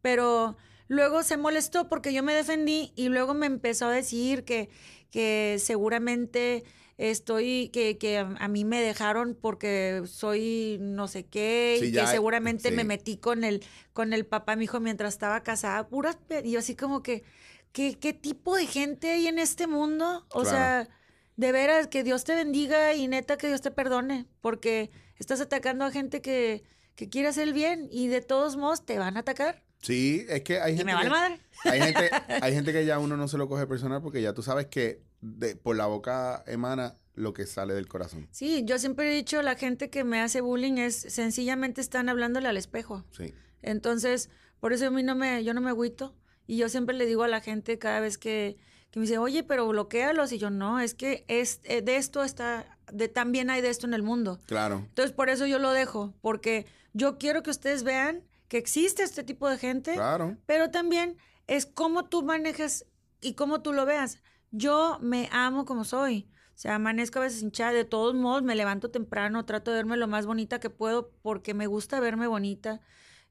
Pero 0.02 0.56
luego 0.88 1.22
se 1.22 1.36
molestó 1.38 1.88
porque 1.88 2.12
yo 2.12 2.22
me 2.22 2.34
defendí 2.34 2.92
y 2.96 3.08
luego 3.08 3.34
me 3.34 3.46
empezó 3.46 3.86
a 3.86 3.92
decir 3.92 4.44
que, 4.44 4.70
que 5.10 5.56
seguramente 5.60 6.64
estoy, 6.98 7.70
que, 7.72 7.98
que 7.98 8.18
a, 8.18 8.48
mí 8.48 8.64
me 8.64 8.80
dejaron 8.80 9.36
porque 9.40 10.02
soy 10.06 10.78
no 10.80 11.08
sé 11.08 11.24
qué 11.26 11.78
Sí, 11.80 11.86
y 11.86 11.92
ya, 11.92 12.02
que 12.02 12.06
seguramente 12.06 12.70
sí. 12.70 12.74
me 12.76 12.84
metí 12.84 13.16
con 13.16 13.44
el, 13.44 13.64
con 13.92 14.12
el 14.12 14.26
papá, 14.26 14.56
mi 14.56 14.64
hijo, 14.64 14.80
mientras 14.80 15.14
estaba 15.14 15.42
casada. 15.42 15.88
Puras, 15.88 16.18
y 16.44 16.52
yo 16.52 16.58
así 16.60 16.76
como 16.76 17.02
que, 17.02 17.24
¿qué, 17.72 17.98
qué 17.98 18.12
tipo 18.12 18.56
de 18.56 18.66
gente 18.66 19.10
hay 19.12 19.26
en 19.28 19.38
este 19.38 19.66
mundo? 19.66 20.26
O 20.30 20.42
Claro. 20.42 20.44
sea, 20.44 20.88
de 21.36 21.52
veras, 21.52 21.88
que 21.88 22.04
Dios 22.04 22.24
te 22.24 22.34
bendiga 22.34 22.94
y 22.94 23.08
neta 23.08 23.36
que 23.38 23.48
Dios 23.48 23.62
te 23.62 23.70
perdone, 23.70 24.26
porque 24.40 24.90
estás 25.16 25.40
atacando 25.40 25.84
a 25.84 25.90
gente 25.90 26.20
que, 26.22 26.62
que 26.94 27.08
quiere 27.08 27.28
hacer 27.28 27.48
el 27.48 27.54
bien 27.54 27.88
y 27.90 28.08
de 28.08 28.20
todos 28.20 28.56
modos 28.56 28.84
te 28.84 28.98
van 28.98 29.16
a 29.16 29.20
atacar. 29.20 29.62
Sí, 29.82 30.24
es 30.28 30.42
que 30.42 30.60
hay 30.60 30.72
Y 30.74 30.76
gente. 30.78 30.84
me 30.86 30.94
vale 30.94 31.06
que- 31.06 31.10
madre. 31.10 31.40
Hay 31.64 31.80
gente, 31.82 32.10
hay 32.42 32.54
gente 32.54 32.72
que 32.72 32.86
ya 32.86 32.98
uno 32.98 33.16
no 33.16 33.28
se 33.28 33.36
lo 33.38 33.48
coge 33.48 33.66
personal 33.66 34.00
porque 34.02 34.22
ya 34.22 34.32
tú 34.32 34.42
sabes 34.42 34.66
que 34.66 35.02
de, 35.20 35.54
por 35.56 35.76
la 35.76 35.86
boca 35.86 36.42
emana 36.46 36.96
lo 37.14 37.34
que 37.34 37.46
sale 37.46 37.74
del 37.74 37.86
corazón. 37.88 38.26
Sí, 38.30 38.62
yo 38.64 38.78
siempre 38.78 39.10
he 39.12 39.14
dicho, 39.14 39.42
la 39.42 39.54
gente 39.54 39.90
que 39.90 40.02
me 40.02 40.20
hace 40.20 40.40
bullying 40.40 40.78
es 40.78 40.96
sencillamente 40.96 41.80
están 41.80 42.08
hablándole 42.08 42.48
al 42.48 42.56
espejo. 42.56 43.04
Sí. 43.16 43.34
Entonces, 43.60 44.30
por 44.60 44.72
eso 44.72 44.86
a 44.86 44.90
mí 44.90 45.02
no 45.02 45.14
me, 45.14 45.44
yo 45.44 45.52
no 45.54 45.60
me 45.60 45.68
agüito. 45.70 46.14
Y 46.46 46.56
yo 46.56 46.68
siempre 46.68 46.96
le 46.96 47.06
digo 47.06 47.22
a 47.22 47.28
la 47.28 47.40
gente 47.40 47.78
cada 47.78 48.00
vez 48.00 48.18
que, 48.18 48.56
que 48.90 48.98
me 48.98 49.04
dice, 49.06 49.18
oye, 49.18 49.42
pero 49.44 49.68
bloquealos. 49.68 50.32
Y 50.32 50.38
yo, 50.38 50.50
no, 50.50 50.80
es 50.80 50.94
que 50.94 51.24
es, 51.28 51.60
eh, 51.64 51.82
de 51.82 51.96
esto 51.96 52.24
está, 52.24 52.78
de 52.92 53.08
también 53.08 53.50
hay 53.50 53.60
de 53.60 53.68
esto 53.70 53.86
en 53.86 53.94
el 53.94 54.02
mundo. 54.02 54.40
Claro. 54.46 54.78
Entonces, 54.88 55.12
por 55.12 55.28
eso 55.30 55.46
yo 55.46 55.58
lo 55.58 55.70
dejo, 55.72 56.14
porque 56.20 56.66
yo 56.92 57.18
quiero 57.18 57.42
que 57.42 57.50
ustedes 57.50 57.84
vean 57.84 58.22
que 58.52 58.58
existe 58.58 59.02
este 59.02 59.24
tipo 59.24 59.48
de 59.48 59.56
gente, 59.56 59.94
Claro. 59.94 60.36
pero 60.44 60.70
también 60.70 61.16
es 61.46 61.64
cómo 61.64 62.04
tú 62.10 62.22
manejas 62.22 62.84
y 63.22 63.32
cómo 63.32 63.62
tú 63.62 63.72
lo 63.72 63.86
veas. 63.86 64.18
Yo 64.50 64.98
me 65.00 65.30
amo 65.32 65.64
como 65.64 65.84
soy. 65.84 66.28
O 66.54 66.58
sea, 66.58 66.74
amanezco 66.74 67.18
a 67.18 67.22
veces 67.22 67.40
hinchada. 67.40 67.72
De 67.72 67.86
todos 67.86 68.14
modos, 68.14 68.42
me 68.42 68.54
levanto 68.54 68.90
temprano, 68.90 69.46
trato 69.46 69.70
de 69.70 69.78
verme 69.78 69.96
lo 69.96 70.06
más 70.06 70.26
bonita 70.26 70.60
que 70.60 70.68
puedo 70.68 71.12
porque 71.22 71.54
me 71.54 71.66
gusta 71.66 71.98
verme 71.98 72.26
bonita. 72.26 72.82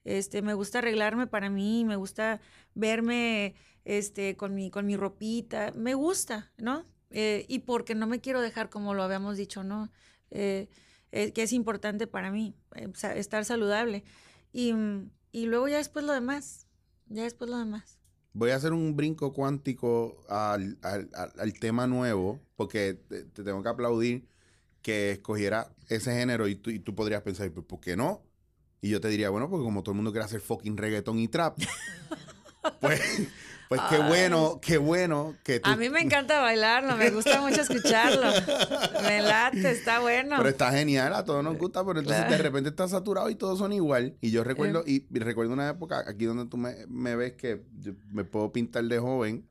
Este, 0.05 0.41
me 0.41 0.55
gusta 0.55 0.79
arreglarme 0.79 1.27
para 1.27 1.51
mí, 1.51 1.85
me 1.85 1.97
gusta 1.97 2.41
verme 2.73 3.53
este, 3.85 4.35
con, 4.35 4.55
mi, 4.55 4.71
con 4.71 4.87
mi 4.87 4.95
ropita. 4.97 5.71
Me 5.75 5.93
gusta, 5.93 6.51
¿no? 6.57 6.83
Eh, 7.11 7.45
y 7.47 7.59
porque 7.59 7.93
no 7.93 8.07
me 8.07 8.21
quiero 8.21 8.41
dejar, 8.41 8.71
como 8.71 8.95
lo 8.95 9.03
habíamos 9.03 9.37
dicho, 9.37 9.63
¿no? 9.63 9.91
Eh, 10.31 10.67
eh, 11.11 11.31
que 11.31 11.43
es 11.43 11.53
importante 11.53 12.07
para 12.07 12.31
mí, 12.31 12.55
estar 13.13 13.45
saludable. 13.45 14.03
Y, 14.51 14.73
mm, 14.73 15.09
y 15.31 15.45
luego 15.45 15.67
ya 15.67 15.77
después 15.77 16.05
lo 16.05 16.13
demás. 16.13 16.67
Ya 17.07 17.23
después 17.23 17.49
lo 17.49 17.57
demás. 17.57 17.97
Voy 18.33 18.51
a 18.51 18.55
hacer 18.55 18.71
un 18.71 18.95
brinco 18.95 19.33
cuántico 19.33 20.23
al, 20.29 20.77
al- 20.81 21.09
al- 21.37 21.53
tema 21.59 21.85
nuevo 21.87 22.39
porque 22.55 22.93
te, 22.93 23.23
te 23.25 23.43
tengo 23.43 23.61
que 23.61 23.69
aplaudir 23.69 24.25
que 24.81 25.11
escogiera 25.11 25.73
ese 25.89 26.13
género 26.13 26.47
y 26.47 26.55
tú, 26.55 26.69
y 26.69 26.79
tú 26.79 26.95
podrías 26.95 27.21
pensar, 27.23 27.51
"¿Pues, 27.51 27.65
¿por 27.65 27.81
qué 27.81 27.97
no? 27.97 28.23
Y 28.81 28.89
yo 28.89 29.01
te 29.01 29.09
diría, 29.09 29.29
bueno, 29.29 29.49
porque 29.49 29.63
como 29.65 29.83
todo 29.83 29.91
el 29.91 29.97
mundo 29.97 30.11
quiere 30.11 30.25
hacer 30.25 30.39
fucking 30.41 30.77
reggaeton 30.77 31.19
y 31.19 31.27
trap, 31.27 31.57
pues, 32.79 33.01
pues 33.71 33.79
qué 33.89 33.95
Ay. 33.95 34.03
bueno, 34.09 34.59
qué 34.61 34.77
bueno 34.77 35.33
que 35.45 35.61
tú... 35.61 35.69
A 35.69 35.77
mí 35.77 35.89
me 35.89 36.01
encanta 36.01 36.41
bailarlo, 36.41 36.97
me 36.97 37.09
gusta 37.09 37.39
mucho 37.39 37.61
escucharlo. 37.61 38.27
Me 39.03 39.21
late, 39.21 39.71
está 39.71 39.99
bueno. 40.01 40.35
Pero 40.35 40.49
está 40.49 40.71
genial, 40.73 41.13
a 41.13 41.23
todos 41.23 41.41
nos 41.41 41.57
gusta, 41.57 41.79
pero 41.85 41.99
entonces 41.99 42.25
Claro. 42.25 42.35
de 42.37 42.43
repente 42.43 42.69
está 42.69 42.85
saturado 42.89 43.29
y 43.29 43.35
todos 43.35 43.59
son 43.59 43.71
igual. 43.71 44.17
Y 44.19 44.29
yo 44.31 44.43
recuerdo, 44.43 44.83
y, 44.85 45.05
y 45.09 45.19
recuerdo 45.19 45.53
una 45.53 45.69
época 45.69 46.03
aquí 46.05 46.25
donde 46.25 46.47
tú 46.47 46.57
me, 46.57 46.85
me 46.89 47.15
ves 47.15 47.31
que 47.37 47.61
yo 47.79 47.93
me 48.11 48.25
puedo 48.25 48.51
pintar 48.51 48.83
de 48.83 48.99
joven, 48.99 49.47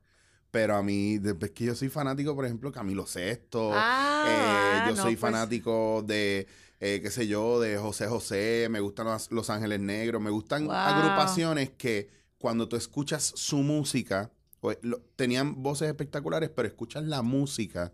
pero 0.51 0.77
a 0.77 0.83
mí, 0.83 1.17
después 1.17 1.53
que 1.53 1.65
yo 1.65 1.75
soy 1.75 1.89
fanático, 1.89 2.35
por 2.35 2.45
ejemplo, 2.45 2.71
Camilo 2.73 3.07
Sesto, 3.07 3.71
Ah, 3.73 4.25
eh, 4.27 4.91
yo 4.91 4.97
no, 4.97 5.03
soy 5.03 5.17
pues. 5.17 5.21
fanático 5.33 6.05
de, 6.07 6.47
eh, 6.81 7.01
qué 7.03 7.11
sé 7.11 7.27
yo, 7.27 7.59
de 7.59 7.79
José 7.79 8.07
José, 8.07 8.69
me 8.71 8.81
gustan 8.81 9.07
los, 9.07 9.31
Los 9.33 9.49
Ángeles 9.49 9.81
Negros, 9.81 10.21
me 10.21 10.29
gustan 10.29 10.67
Wow. 10.67 10.75
agrupaciones 10.75 11.71
que 11.71 12.20
cuando 12.41 12.69
tú 12.69 12.77
escuchas 12.77 13.33
su 13.37 13.59
música, 13.59 14.33
lo- 14.81 15.03
tenían 15.15 15.63
voces 15.63 15.89
espectaculares, 15.89 16.49
pero 16.49 16.67
escuchas 16.67 17.05
la 17.05 17.21
música 17.23 17.93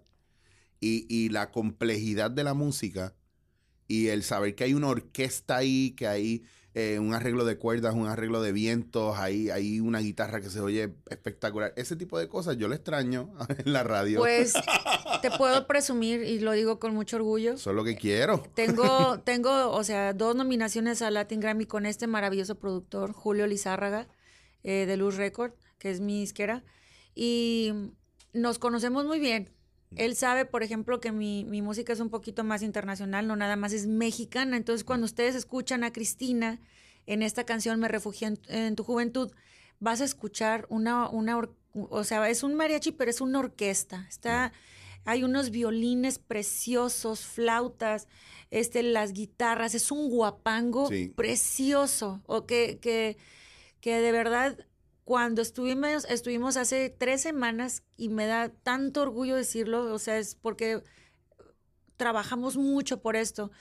y, 0.80 1.04
y 1.14 1.30
la 1.30 1.50
complejidad 1.50 2.30
de 2.30 2.44
la 2.44 2.54
música 2.54 3.12
y 3.88 4.06
el 4.08 4.22
saber 4.22 4.54
que 4.54 4.62
hay 4.64 4.74
una 4.74 4.86
orquesta 4.88 5.56
ahí, 5.56 5.90
que 5.96 6.06
hay 6.06 6.44
eh, 6.74 6.98
un 7.00 7.12
arreglo 7.14 7.44
de 7.44 7.56
cuerdas, 7.56 7.94
un 7.94 8.06
arreglo 8.06 8.40
de 8.42 8.52
vientos, 8.52 9.16
hay, 9.18 9.48
hay 9.50 9.80
una 9.80 9.98
guitarra 10.00 10.40
que 10.40 10.50
se 10.50 10.60
oye 10.60 10.94
espectacular. 11.10 11.72
Ese 11.76 11.96
tipo 11.96 12.16
de 12.18 12.28
cosas 12.28 12.56
yo 12.56 12.68
lo 12.68 12.74
extraño 12.74 13.32
en 13.64 13.72
la 13.72 13.82
radio. 13.82 14.20
Pues 14.20 14.52
te 15.22 15.30
puedo 15.32 15.66
presumir, 15.66 16.22
y 16.22 16.38
lo 16.38 16.52
digo 16.52 16.78
con 16.78 16.94
mucho 16.94 17.16
orgullo. 17.16 17.54
Eso 17.54 17.70
es 17.70 17.76
lo 17.76 17.82
que 17.82 17.96
quiero. 17.96 18.44
Tengo, 18.54 19.18
tengo, 19.24 19.70
o 19.72 19.82
sea, 19.82 20.12
dos 20.12 20.36
nominaciones 20.36 21.02
a 21.02 21.10
Latin 21.10 21.40
Grammy 21.40 21.66
con 21.66 21.84
este 21.86 22.06
maravilloso 22.06 22.56
productor, 22.56 23.12
Julio 23.12 23.46
Lizárraga, 23.46 24.06
eh, 24.66 24.84
de 24.86 24.96
Luz 24.96 25.16
Record, 25.16 25.52
que 25.78 25.90
es 25.90 26.00
mi 26.00 26.22
isquera. 26.22 26.64
Y 27.14 27.72
nos 28.32 28.58
conocemos 28.58 29.06
muy 29.06 29.18
bien. 29.20 29.50
Él 29.94 30.16
sabe, 30.16 30.44
por 30.44 30.62
ejemplo, 30.62 30.98
que 31.00 31.12
mi, 31.12 31.44
mi 31.44 31.62
música 31.62 31.92
es 31.92 32.00
un 32.00 32.10
poquito 32.10 32.42
más 32.44 32.62
internacional, 32.62 33.26
no 33.28 33.36
nada 33.36 33.54
más 33.56 33.72
es 33.72 33.86
mexicana. 33.86 34.56
Entonces, 34.56 34.84
cuando 34.84 35.04
ustedes 35.06 35.34
escuchan 35.36 35.84
a 35.84 35.92
Cristina 35.92 36.60
en 37.06 37.22
esta 37.22 37.44
canción 37.44 37.78
Me 37.78 37.86
refugié 37.86 38.26
en, 38.28 38.38
en 38.48 38.74
tu 38.74 38.82
juventud, 38.82 39.30
vas 39.78 40.00
a 40.00 40.04
escuchar 40.04 40.66
una, 40.68 41.08
una 41.08 41.40
o 41.72 42.04
sea, 42.04 42.28
es 42.28 42.42
un 42.42 42.54
mariachi, 42.54 42.90
pero 42.92 43.10
es 43.10 43.20
una 43.20 43.38
orquesta. 43.38 44.04
Está, 44.08 44.52
hay 45.04 45.22
unos 45.22 45.50
violines 45.50 46.18
preciosos, 46.18 47.20
flautas, 47.24 48.08
este, 48.50 48.82
las 48.82 49.12
guitarras, 49.12 49.74
es 49.76 49.92
un 49.92 50.10
guapango 50.10 50.88
Sí. 50.88 51.12
precioso. 51.14 52.22
O 52.26 52.44
que, 52.44 52.78
que, 52.80 53.16
que 53.86 54.00
de 54.00 54.10
verdad, 54.10 54.58
cuando 55.04 55.42
estuvimos, 55.42 56.06
estuvimos 56.06 56.56
hace 56.56 56.90
tres 56.90 57.20
semanas, 57.20 57.84
y 57.96 58.08
me 58.08 58.26
da 58.26 58.48
tanto 58.48 59.00
orgullo 59.02 59.36
decirlo, 59.36 59.94
o 59.94 59.98
sea, 60.00 60.18
es 60.18 60.34
porque 60.34 60.82
trabajamos 61.96 62.56
mucho 62.56 63.00
por 63.00 63.14
esto. 63.14 63.52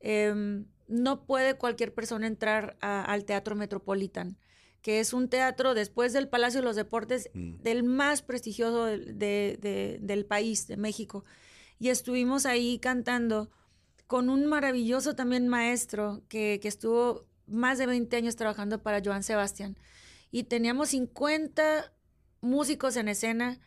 Em, 0.00 0.64
no 0.88 1.26
puede 1.26 1.58
cualquier 1.58 1.92
persona 1.92 2.26
entrar 2.26 2.78
a- 2.80 3.04
al 3.04 3.26
Teatro 3.26 3.56
Metropolitan, 3.56 4.38
que 4.80 5.00
es 5.00 5.12
un 5.12 5.28
teatro 5.28 5.74
después 5.74 6.14
del 6.14 6.30
Palacio 6.30 6.60
de 6.60 6.64
los 6.64 6.76
Deportes, 6.76 7.28
Mm. 7.34 7.56
del 7.62 7.82
más 7.82 8.22
prestigioso 8.22 8.86
de- 8.86 9.98
del 10.00 10.24
país, 10.24 10.66
de 10.66 10.78
México. 10.78 11.26
Y 11.78 11.90
estuvimos 11.90 12.46
ahí 12.46 12.78
cantando 12.78 13.50
con 14.06 14.30
un 14.30 14.46
maravilloso 14.46 15.14
también 15.14 15.46
maestro 15.46 16.22
que, 16.30 16.58
que 16.62 16.68
estuvo 16.68 17.26
más 17.46 17.78
de 17.78 17.86
20 17.86 18.16
años 18.16 18.36
trabajando 18.36 18.82
para 18.82 19.02
Joan 19.04 19.22
Sebastián. 19.22 19.76
Y 20.30 20.44
teníamos 20.44 20.90
50 20.90 21.92
músicos 22.40 22.96
en 22.96 23.08
escena 23.08 23.60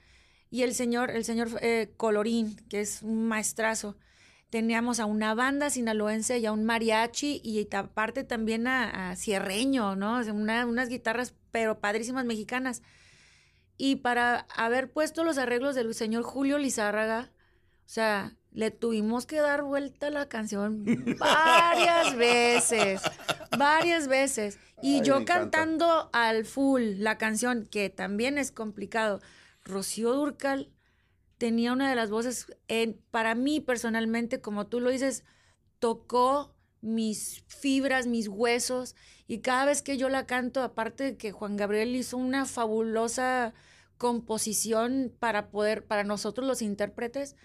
y 0.50 0.64
el 0.64 0.74
señor, 0.74 1.12
el 1.12 1.26
señor 1.26 1.50
eh, 1.62 1.94
Colorín, 1.98 2.56
que 2.70 2.82
es 2.82 3.02
un 3.02 3.28
maestrazo. 3.28 3.98
Teníamos 4.50 5.00
a 5.00 5.06
una 5.06 5.34
banda 5.34 5.70
sinaloense 5.70 6.40
y 6.40 6.46
a 6.46 6.54
un 6.54 6.64
mariachi 6.64 7.42
y 7.44 7.68
aparte 7.76 8.24
también 8.24 8.68
a, 8.68 9.12
a 9.12 9.16
cierreño, 9.18 9.96
¿no? 9.98 10.22
Unas 10.22 10.88
guitarras, 10.88 11.34
pero 11.52 11.82
padrísimas 11.82 12.24
mexicanas. 12.24 12.82
Y 13.78 13.98
para 13.98 14.48
haber 14.56 14.92
puesto 14.92 15.26
los 15.26 15.38
arreglos 15.38 15.76
del 15.76 15.94
señor 15.94 16.24
Julio 16.24 16.58
Lizárraga, 16.58 17.32
o 17.86 17.90
sea, 17.90 18.37
le 18.58 18.72
tuvimos 18.72 19.28
que 19.28 19.36
dar 19.36 19.62
vuelta 19.62 20.08
a 20.08 20.10
la 20.10 20.28
canción 20.28 20.84
varias 21.20 22.16
veces, 22.16 23.04
varias 23.56 24.08
veces. 24.08 24.58
Y 24.82 24.96
Ay, 24.96 25.02
yo 25.04 25.18
encanta. 25.18 25.60
cantando 25.60 26.10
al 26.12 26.44
full 26.44 26.82
la 26.98 27.20
canción, 27.20 27.68
que 27.68 27.92
también 27.92 28.40
es 28.40 28.52
complicado. 28.52 29.22
Rocío 29.64 30.12
Durcal 30.14 30.72
tenía 31.38 31.72
una 31.72 31.88
de 31.88 31.96
las 31.96 32.10
voces, 32.10 32.48
en, 32.68 33.00
para 33.12 33.36
mí 33.36 33.60
personalmente, 33.60 34.42
como 34.42 34.66
tú 34.66 34.80
lo 34.80 34.90
dices, 34.90 35.24
tocó 35.78 36.56
mis 36.82 37.44
fibras, 37.48 38.08
mis 38.08 38.28
huesos, 38.28 38.96
y 39.28 39.42
cada 39.42 39.66
vez 39.66 39.84
que 39.84 39.98
yo 39.98 40.10
la 40.10 40.26
canto, 40.26 40.64
aparte 40.64 41.04
de 41.04 41.18
que 41.18 41.32
Juan 41.32 41.58
Gabriel 41.58 41.96
hizo 41.96 42.18
una 42.18 42.48
fabulosa 42.48 43.54
composición 44.00 45.16
para 45.20 45.52
poder, 45.52 45.86
para 45.86 46.04
nosotros 46.04 46.48
los 46.48 46.64
intérpretes, 46.64 47.36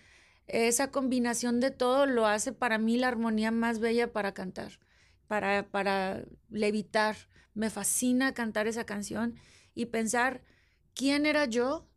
esa 0.52 0.90
combinación 0.90 1.60
de 1.60 1.70
todo 1.70 2.04
lo 2.04 2.26
hace 2.26 2.52
para 2.52 2.76
mí 2.76 2.98
la 2.98 3.08
armonía 3.08 3.50
más 3.50 3.80
bella 3.80 4.12
para 4.12 4.34
cantar, 4.34 4.78
para, 5.26 5.66
para 5.70 6.24
levitar. 6.50 7.16
Me 7.54 7.70
fascina 7.70 8.34
cantar 8.34 8.66
esa 8.66 8.84
canción 8.84 9.34
y 9.74 9.86
pensar 9.86 10.42
quién 10.94 11.24
era 11.24 11.46
yo 11.46 11.88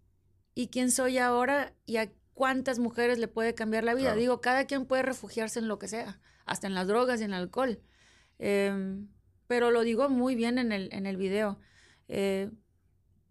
y 0.54 0.68
quién 0.68 0.90
soy 0.90 1.18
ahora 1.18 1.74
y 1.86 1.98
a 1.98 2.12
cuántas 2.34 2.80
mujeres 2.80 3.20
le 3.20 3.28
puede 3.28 3.54
cambiar 3.56 3.84
la 3.84 3.94
vida. 3.94 4.08
Claro. 4.08 4.20
Digo, 4.20 4.42
cada 4.42 4.66
quien 4.66 4.86
puede 4.86 5.04
refugiarse 5.04 5.60
en 5.60 5.68
lo 5.68 5.78
que 5.78 5.90
sea, 5.90 6.22
hasta 6.46 6.68
en 6.68 6.76
las 6.76 6.88
drogas 6.88 7.20
y 7.20 7.26
en 7.26 7.32
el 7.32 7.42
alcohol. 7.42 7.82
Em, 8.40 9.10
pero 9.48 9.70
lo 9.70 9.82
digo 9.82 10.08
muy 10.10 10.36
bien 10.36 10.58
en 10.58 10.72
el, 10.72 10.90
en 10.94 11.06
el 11.06 11.18
video. 11.18 11.60
Eh, 12.08 12.52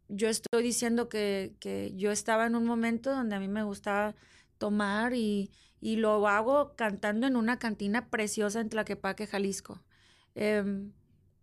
yo 0.09 0.29
estoy 0.29 0.63
diciendo 0.63 1.09
que, 1.09 1.57
que 1.61 1.95
yo 1.97 2.11
estaba 2.11 2.47
en 2.47 2.57
un 2.57 2.67
momento 2.67 3.11
donde 3.11 3.37
a 3.37 3.41
mí 3.41 3.49
me 3.49 3.63
gustaba 3.63 4.15
tomar 4.65 5.13
y, 5.15 5.51
y 5.81 5.97
lo 5.97 6.27
hago 6.29 6.75
cantando 6.77 7.27
en 7.27 7.37
una 7.37 7.59
cantina 7.59 8.09
preciosa 8.09 8.61
en 8.61 8.71
Tlaquepaque, 8.71 9.27
Jalisco. 9.27 9.83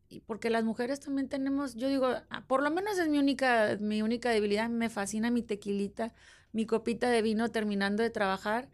Y 0.10 0.19
porque 0.21 0.49
las 0.49 0.63
mujeres 0.65 0.99
también 0.99 1.29
tenemos, 1.29 1.75
yo 1.75 1.88
digo, 1.88 2.07
ah, 2.29 2.43
por 2.47 2.62
lo 2.63 2.69
menos 2.69 2.97
es 2.97 3.07
mi 3.07 3.17
única, 3.17 3.77
mi 3.79 4.01
única 4.01 4.29
debilidad, 4.29 4.69
me 4.69 4.89
fascina 4.89 5.31
mi 5.31 5.41
tequilita, 5.41 6.13
mi 6.51 6.65
copita 6.65 7.10
de 7.10 7.21
vino 7.21 7.49
terminando 7.49 8.03
de 8.03 8.10
trabajar 8.10 8.69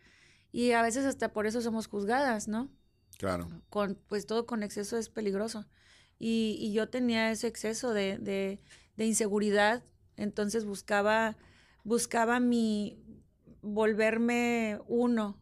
y 0.51 0.71
a 0.71 0.81
veces 0.81 1.05
hasta 1.05 1.33
por 1.33 1.45
eso 1.45 1.61
somos 1.61 1.87
juzgadas, 1.87 2.47
¿no? 2.47 2.69
Claro. 3.17 3.47
con, 3.69 3.95
pues 4.07 4.25
todo 4.27 4.45
con 4.45 4.63
exceso 4.63 4.97
es 4.97 5.09
peligroso. 5.09 5.65
Y, 6.19 6.57
y 6.59 6.73
yo 6.73 6.89
tenía 6.89 7.31
ese 7.31 7.47
exceso 7.47 7.93
de, 7.93 8.17
de- 8.19 8.59
de 8.95 9.05
inseguridad, 9.05 9.83
entonces 10.15 10.65
buscaba, 10.65 11.37
buscaba 11.83 12.39
mi 12.39 12.99
volverme 13.73 14.79
uno, 14.87 15.37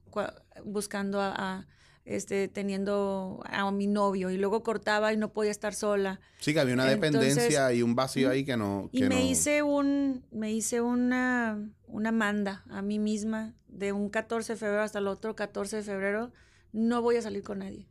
buscando 0.63 1.21
a, 1.21 1.33
a, 1.37 1.67
este, 2.05 2.47
teniendo 2.47 3.41
a 3.45 3.71
mi 3.71 3.87
novio, 3.87 4.29
y 4.29 4.37
luego 4.37 4.63
cortaba 4.63 5.13
y 5.13 5.17
no 5.17 5.33
podía 5.33 5.51
estar 5.51 5.73
sola. 5.73 6.19
Sí, 6.39 6.53
que 6.53 6.59
había 6.59 6.73
una 6.73 6.91
Entonces, 6.91 7.01
dependencia 7.35 7.73
y 7.73 7.81
un 7.81 7.95
vacío 7.95 8.29
ahí 8.29 8.45
que 8.45 8.57
no. 8.57 8.89
Y 8.91 8.99
que 8.99 9.09
me 9.09 9.15
no- 9.15 9.21
hice 9.21 9.63
un, 9.63 10.25
me 10.31 10.51
hice 10.51 10.81
una, 10.81 11.69
una 11.87 12.11
manda 12.11 12.63
a 12.69 12.81
mí 12.81 12.99
misma 12.99 13.55
de 13.67 13.91
un 13.91 14.09
14 14.09 14.53
de 14.53 14.57
febrero 14.59 14.83
hasta 14.83 14.99
el 14.99 15.07
otro 15.07 15.35
14 15.35 15.77
de 15.77 15.83
febrero. 15.83 16.31
No 16.71 17.01
voy 17.01 17.15
a 17.17 17.21
salir 17.21 17.43
con 17.43 17.59
nadie. 17.59 17.87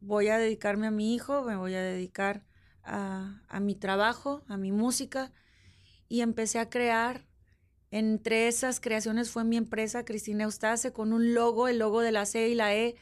Voy 0.00 0.28
a 0.28 0.38
dedicarme 0.38 0.86
a 0.86 0.90
mi 0.90 1.14
hijo, 1.14 1.42
me 1.42 1.56
voy 1.56 1.74
a 1.74 1.82
dedicar 1.82 2.44
a, 2.84 3.42
a 3.48 3.60
mi 3.60 3.74
trabajo, 3.74 4.44
a 4.48 4.56
mi 4.56 4.70
música. 4.70 5.32
Y 6.08 6.20
empecé 6.20 6.60
a 6.60 6.70
crear. 6.70 7.25
Entre 7.96 8.46
esas 8.46 8.78
creaciones 8.78 9.30
fue 9.30 9.42
mi 9.44 9.56
empresa, 9.56 10.04
Cristina 10.04 10.44
Eustace, 10.44 10.92
con 10.92 11.14
un 11.14 11.32
logo. 11.32 11.66
El 11.66 11.78
logo 11.78 12.02
de 12.02 12.12
la 12.12 12.26
C 12.26 12.46
y 12.50 12.54
la 12.54 12.74
E 12.74 12.94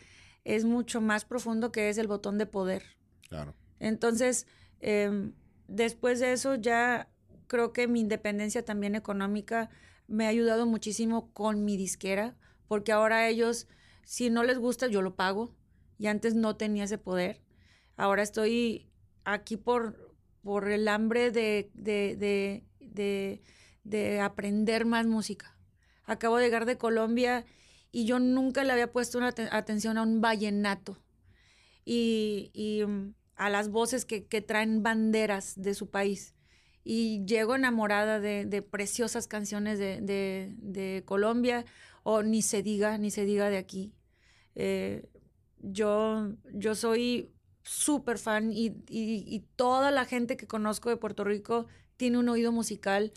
es 0.45 0.65
mucho 0.65 1.01
más 1.01 1.25
profundo 1.25 1.73
que 1.73 1.89
es 1.89 1.99
el 1.99 2.07
botón 2.07 2.39
de 2.39 2.47
poder. 2.47 2.85
Claro. 3.29 3.57
Entonces, 3.81 4.47
em, 4.79 5.33
después 5.67 6.21
de 6.21 6.33
eso 6.33 6.55
ya 6.55 7.09
creo 7.49 7.73
que 7.73 7.89
mi 7.89 7.99
independencia 7.99 8.65
también 8.65 8.95
económica 8.95 9.69
me 10.07 10.27
ha 10.27 10.29
ayudado 10.29 10.65
muchísimo 10.65 11.33
con 11.33 11.65
mi 11.65 11.77
disquera, 11.77 12.37
porque 12.69 12.93
ahora 12.93 13.27
ellos, 13.29 13.67
si 14.05 14.31
no 14.31 14.45
les 14.45 14.59
gusta, 14.59 14.87
yo 14.87 15.03
lo 15.03 15.17
pago. 15.17 15.57
Y 15.99 16.07
antes 16.07 16.37
no 16.37 16.55
tenía 16.55 16.85
ese 16.85 16.99
poder. 16.99 17.43
Ahora 17.97 18.23
estoy 18.23 18.93
aquí 19.25 19.57
por, 19.57 20.15
por 20.45 20.69
el 20.69 20.87
hambre 20.87 21.33
de, 21.33 21.73
de, 21.75 22.15
de, 22.15 22.65
de, 22.79 23.43
de 23.85 24.21
aprender 24.21 24.85
más 24.85 25.07
música. 25.07 25.57
Acabo 26.05 26.37
de 26.39 26.45
llegar 26.45 26.67
de 26.67 26.77
Colombia 26.77 27.45
y 27.93 28.05
yo 28.07 28.19
nunca 28.19 28.65
le 28.65 28.73
había 28.73 28.91
puesto 28.93 29.19
una 29.19 29.33
aten- 29.33 29.49
atención 29.53 29.97
a 29.99 30.03
un 30.03 30.21
vallenato 30.21 30.99
y, 31.85 32.51
y, 32.53 32.85
mm, 32.85 33.15
a 33.37 33.51
las 33.51 33.69
voces 33.69 34.05
que, 34.05 34.27
que 34.27 34.41
traen 34.41 34.83
banderas 34.83 35.55
de 35.61 35.75
su 35.75 35.91
país. 35.91 36.35
Y 36.85 37.25
llego 37.25 37.55
enamorada 37.55 38.21
de, 38.21 38.45
de 38.45 38.63
preciosas 38.63 39.27
canciones 39.27 39.79
de, 39.79 40.01
de- 40.01 40.55
de 40.59 41.03
Colombia, 41.07 41.65
o 42.03 42.23
ni 42.23 42.43
se 42.43 42.63
diga, 42.63 42.99
ni 42.99 43.11
se 43.11 43.25
diga 43.25 43.49
de 43.49 43.57
aquí. 43.57 43.93
Eh, 44.55 45.09
yo, 45.59 46.35
yo 46.53 46.75
soy 46.75 47.31
súper 47.63 48.19
fan 48.19 48.53
y, 48.53 48.77
y- 48.89 49.45
toda 49.57 49.91
la 49.91 50.05
gente 50.05 50.37
que 50.37 50.47
conozco 50.47 50.91
de 50.91 50.99
Puerto 50.99 51.25
Rico 51.25 51.67
tiene 51.97 52.19
un 52.19 52.29
oído 52.29 52.53
musical. 52.53 53.13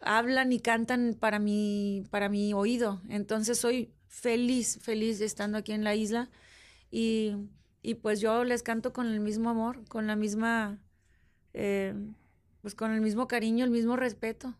Hablan 0.00 0.52
y 0.52 0.60
cantan 0.60 1.16
para 1.18 1.38
mi, 1.38 2.04
para 2.10 2.28
mi 2.28 2.52
oído. 2.52 3.00
Entonces 3.08 3.58
soy 3.58 3.92
feliz, 4.06 4.78
feliz 4.82 5.18
de 5.18 5.26
estando 5.26 5.58
aquí 5.58 5.72
en 5.72 5.84
la 5.84 5.94
isla. 5.94 6.30
Y, 6.90 7.34
y 7.82 7.94
pues 7.94 8.20
yo 8.20 8.44
les 8.44 8.62
canto 8.62 8.92
con 8.92 9.06
el 9.06 9.20
mismo 9.20 9.50
amor, 9.50 9.84
con 9.88 10.06
la 10.06 10.16
misma, 10.16 10.78
eh, 11.54 11.94
pues 12.62 12.74
con 12.74 12.92
el 12.92 13.00
mismo 13.00 13.28
cariño, 13.28 13.64
el 13.64 13.70
mismo 13.70 13.96
respeto. 13.96 14.54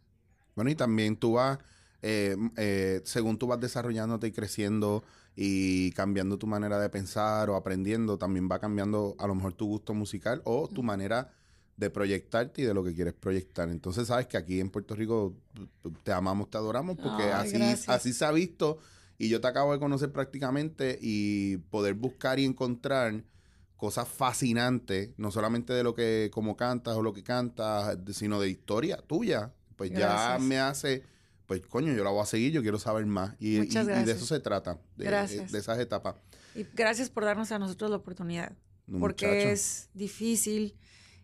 Bueno, 0.55 0.71
y 0.71 0.75
también 0.75 1.17
tú 1.17 1.33
vas, 1.33 1.59
eh, 2.03 2.37
eh, 2.57 3.01
según 3.05 3.39
tú 3.39 3.47
vas 3.47 3.61
desarrollándote 3.61 4.27
y 4.27 4.33
creciendo 4.33 5.05
y 5.37 5.93
cambiando 5.93 6.37
tu 6.37 6.47
manera 6.47 6.81
de 6.81 6.91
pensar 6.91 7.49
o 7.49 7.55
aprendiendo, 7.55 8.19
también 8.19 8.49
va 8.51 8.59
cambiando 8.59 9.15
a 9.19 9.27
lo 9.29 9.37
mejor 9.37 9.53
tu 9.55 9.67
gusto 9.67 9.95
musical 9.95 10.43
o 10.45 10.69
tu 10.69 10.83
manera 10.83 11.31
de 11.79 11.89
proyectarte 11.91 12.61
y 12.63 12.65
de 12.67 12.75
lo 12.75 12.85
que 12.85 12.93
quieres 12.95 13.15
proyectar. 13.15 13.69
Entonces, 13.71 14.09
sabes 14.09 14.27
que 14.27 14.37
aquí 14.37 14.61
en 14.61 14.69
Puerto 14.69 14.95
Rico 14.95 15.35
te 16.03 16.13
amamos, 16.13 16.51
te 16.51 16.59
adoramos, 16.59 16.97
porque 16.99 17.23
Ay, 17.23 17.31
así, 17.33 17.53
gracias. 17.57 17.89
así 17.89 18.13
se 18.13 18.25
ha 18.27 18.33
visto 18.33 18.79
y 19.17 19.29
yo 19.29 19.41
te 19.41 19.47
acabo 19.47 19.73
de 19.73 19.79
conocer 19.79 20.13
prácticamente 20.13 20.99
y 21.01 21.57
poder 21.71 21.95
buscar 21.95 22.39
y 22.41 22.45
encontrar 22.45 23.23
cosas 23.77 24.09
fascinantes, 24.09 25.11
no 25.19 25.31
solamente 25.31 25.73
de 25.73 25.85
lo 25.85 25.95
que 25.95 26.31
como 26.33 26.57
cantas 26.57 26.97
o 26.97 27.03
lo 27.03 27.13
que 27.13 27.23
cantas, 27.23 27.97
sino 28.13 28.41
de 28.41 28.51
historia 28.51 28.97
tuya. 29.07 29.53
Pues 29.77 29.93
ya 29.93 30.37
me 30.41 30.59
hace, 30.59 31.05
pues 31.47 31.61
coño, 31.65 31.93
yo 31.95 32.03
la 32.03 32.11
voy 32.11 32.23
a 32.23 32.27
seguir, 32.27 32.51
yo 32.53 32.63
quiero 32.63 32.81
saber 32.81 33.07
más. 33.07 33.37
Y, 33.39 33.59
y- 33.59 33.69
y 33.71 34.05
de 34.05 34.11
eso 34.13 34.27
se 34.27 34.41
trata, 34.41 34.79
de, 34.97 35.05
Gracias. 35.05 35.53
de 35.53 35.59
esas 35.61 35.79
etapas. 35.79 36.17
Y 36.57 36.67
gracias 36.75 37.09
por 37.09 37.25
darnos 37.25 37.53
a 37.53 37.59
nosotros 37.61 37.89
la 37.89 37.99
oportunidad, 37.99 38.51
No, 38.89 38.99
porque 38.99 39.27
muchacho. 39.29 39.49
es 39.51 39.89
difícil 39.95 40.75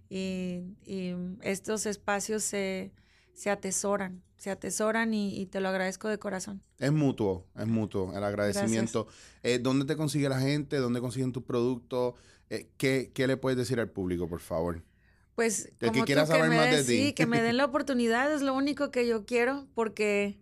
y, 0.09 0.63
y 0.85 1.15
estos 1.43 1.87
espacios 1.87 2.43
se, 2.43 2.93
se 3.33 3.51
atesoran, 3.51 4.23
se 4.37 4.51
atesoran 4.51 5.15
y, 5.15 5.39
y 5.41 5.47
te 5.47 5.61
lo 5.61 5.69
agradezco 5.69 6.09
de 6.09 6.19
corazón. 6.19 6.63
Es 6.79 6.93
mutuo, 6.93 7.47
es 7.57 7.67
mutuo 7.67 8.17
el 8.17 8.25
agradecimiento. 8.25 9.07
Eh, 9.43 9.59
¿Dónde 9.59 9.85
te 9.85 9.97
consigue 9.97 10.29
la 10.29 10.41
gente? 10.41 10.77
¿Dónde 10.77 11.01
consiguen 11.01 11.33
tus 11.33 11.45
productos? 11.45 12.15
Eh, 12.51 12.69
¿qué, 12.77 13.11
qué 13.15 13.27
le 13.27 13.37
puedes 13.37 13.57
decir 13.57 13.81
al 13.81 13.91
público, 13.91 14.29
por 14.29 14.41
favor? 14.41 14.83
Pues 15.35 15.73
que 15.79 15.89
como 15.89 16.05
quiera 16.05 16.23
tú, 16.27 16.33
saber 16.33 16.51
me 16.51 16.57
más 16.57 16.71
de 16.71 16.85
ti. 16.85 17.07
Sí, 17.07 17.13
que 17.13 17.27
me 17.27 17.43
den 17.43 17.57
la 17.57 17.65
oportunidad 17.65 18.33
es 18.33 18.43
lo 18.43 18.55
único 18.55 18.91
que 18.91 19.07
yo 19.07 19.27
quiero 19.27 19.67
porque 19.75 20.39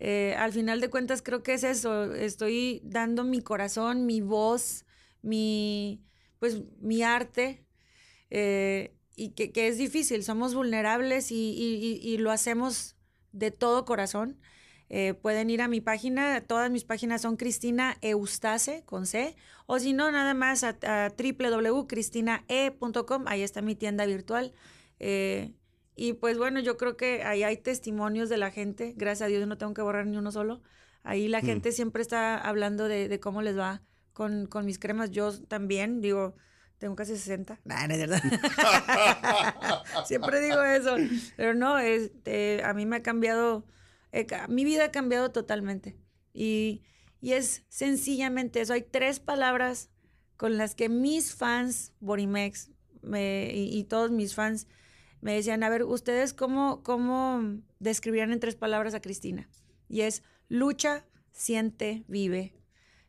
eh, 0.00 0.34
al 0.38 0.52
final 0.52 0.80
de 0.80 0.90
cuentas 0.90 1.22
creo 1.22 1.42
que 1.42 1.54
es 1.54 1.64
eso, 1.64 2.12
estoy 2.14 2.80
dando 2.84 3.24
mi 3.24 3.40
corazón, 3.40 4.06
mi 4.06 4.20
voz, 4.20 4.84
mi, 5.22 6.02
pues, 6.40 6.62
mi 6.80 7.02
arte, 7.02 7.63
eh, 8.34 8.94
y 9.16 9.30
que, 9.30 9.52
que 9.52 9.68
es 9.68 9.78
difícil, 9.78 10.24
somos 10.24 10.54
vulnerables 10.54 11.30
y, 11.30 11.36
y- 11.52 11.76
y- 12.02 12.14
y 12.14 12.18
lo 12.18 12.30
hacemos 12.32 12.96
de 13.32 13.50
todo 13.52 13.84
corazón. 13.84 14.40
Eh, 14.90 15.14
pueden 15.14 15.48
ir 15.50 15.62
a 15.62 15.68
mi 15.68 15.80
página, 15.80 16.40
todas 16.42 16.70
mis 16.70 16.84
páginas 16.84 17.22
son 17.22 17.36
Cristina 17.36 17.96
Eustace 18.02 18.82
con 18.84 19.06
C, 19.06 19.34
o 19.66 19.78
si 19.78 19.92
no, 19.94 20.10
nada 20.12 20.34
más 20.34 20.62
a, 20.64 20.76
a 20.82 21.12
www.cristinae.com, 21.16 23.24
ahí 23.26 23.42
está 23.42 23.62
mi 23.62 23.74
tienda 23.76 24.06
virtual. 24.06 24.52
Eh, 25.00 25.52
y 25.96 26.14
pues 26.14 26.38
bueno, 26.38 26.60
yo 26.60 26.76
creo 26.76 26.96
que 26.96 27.22
ahí 27.22 27.42
hay 27.44 27.56
testimonios 27.56 28.28
de 28.28 28.36
la 28.38 28.50
gente, 28.50 28.94
gracias 28.96 29.26
a 29.26 29.28
Dios 29.28 29.40
yo 29.40 29.46
no 29.46 29.58
tengo 29.58 29.74
que 29.74 29.82
borrar 29.82 30.06
ni 30.06 30.16
uno 30.16 30.32
solo. 30.32 30.62
Ahí 31.02 31.28
la 31.28 31.40
Mm. 31.40 31.42
gente 31.42 31.72
siempre 31.72 32.02
está 32.02 32.36
hablando 32.38 32.88
de, 32.88 33.08
de 33.08 33.20
cómo 33.20 33.42
les 33.42 33.56
va 33.58 33.82
con, 34.12 34.46
con 34.46 34.64
mis 34.66 34.78
cremas, 34.78 35.10
yo 35.10 35.32
también, 35.46 36.00
digo, 36.00 36.34
tengo 36.78 36.96
casi 36.96 37.16
60. 37.16 37.60
Nah, 37.64 37.86
no 37.86 37.94
es 37.94 37.98
cierto. 37.98 38.16
Siempre 40.06 40.40
digo 40.40 40.62
eso. 40.62 40.96
Pero 41.36 41.54
no, 41.54 41.78
este, 41.78 42.62
a 42.64 42.74
mí 42.74 42.86
me 42.86 42.96
ha 42.96 43.02
cambiado, 43.02 43.64
eh, 44.12 44.26
mi 44.48 44.64
vida 44.64 44.86
ha 44.86 44.90
cambiado 44.90 45.30
totalmente. 45.30 45.96
Y, 46.32 46.82
y 47.20 47.32
es 47.32 47.64
sencillamente 47.68 48.60
eso. 48.60 48.72
Hay 48.72 48.82
tres 48.82 49.20
palabras 49.20 49.90
con 50.36 50.56
las 50.58 50.74
que 50.74 50.88
mis 50.88 51.34
fans, 51.34 51.92
Borimex, 52.00 52.70
me- 53.02 53.50
y, 53.54 53.76
y 53.78 53.84
todos 53.84 54.10
mis 54.10 54.34
fans, 54.34 54.66
me 55.20 55.34
decían, 55.34 55.62
a 55.62 55.70
ver, 55.70 55.84
¿ustedes 55.84 56.34
cómo, 56.34 56.82
cómo 56.82 57.40
describirían 57.78 58.32
en 58.32 58.40
tres 58.40 58.56
palabras 58.56 58.94
a 58.94 59.00
Cristina? 59.00 59.48
Y 59.88 60.02
es 60.02 60.22
lucha, 60.48 61.06
siente, 61.32 62.04
vive. 62.08 62.54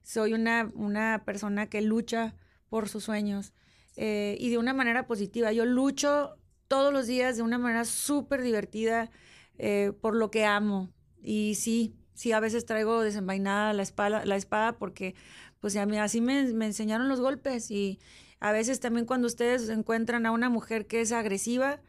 Soy 0.01 0.34
una, 0.34 0.72
una 0.76 1.24
persona 1.26 1.68
que 1.68 1.82
lucha 1.82 2.36
por 2.76 2.89
sus 2.89 3.05
sueños 3.05 3.53
eh, 3.95 4.36
y 4.38 4.49
de 4.49 4.57
una 4.57 4.73
manera 4.73 5.07
positiva. 5.07 5.53
Yo 5.53 5.63
lucho 5.63 6.36
todos 6.67 6.91
los 6.91 7.07
días 7.07 7.38
de 7.38 7.41
una 7.41 7.57
manera 7.57 7.86
súper 7.86 8.41
divertida 8.41 9.11
eh, 9.57 9.93
por 10.01 10.13
lo 10.13 10.30
que 10.30 10.43
amo. 10.43 10.91
Y 11.23 11.55
sí, 11.55 11.95
sí, 12.15 12.34
a 12.34 12.41
veces 12.41 12.65
traigo 12.65 12.99
desenvainada 12.99 13.71
la 13.71 13.82
espada, 13.82 14.26
la 14.26 14.36
espada 14.36 14.78
porque 14.78 15.15
pues 15.61 15.78
a 15.78 15.86
mí 15.86 15.97
así 15.97 16.19
me, 16.19 16.51
me 16.51 16.65
enseñaron 16.65 17.07
los 17.07 17.21
golpes 17.21 17.71
y 17.71 17.97
a 18.41 18.51
veces 18.51 18.82
también 18.82 19.05
cuando 19.05 19.28
ustedes 19.28 19.69
encuentran 19.69 20.26
a 20.26 20.32
una 20.32 20.49
mujer 20.49 20.86
que 20.86 20.99
es 20.99 21.13
agresiva, 21.13 21.80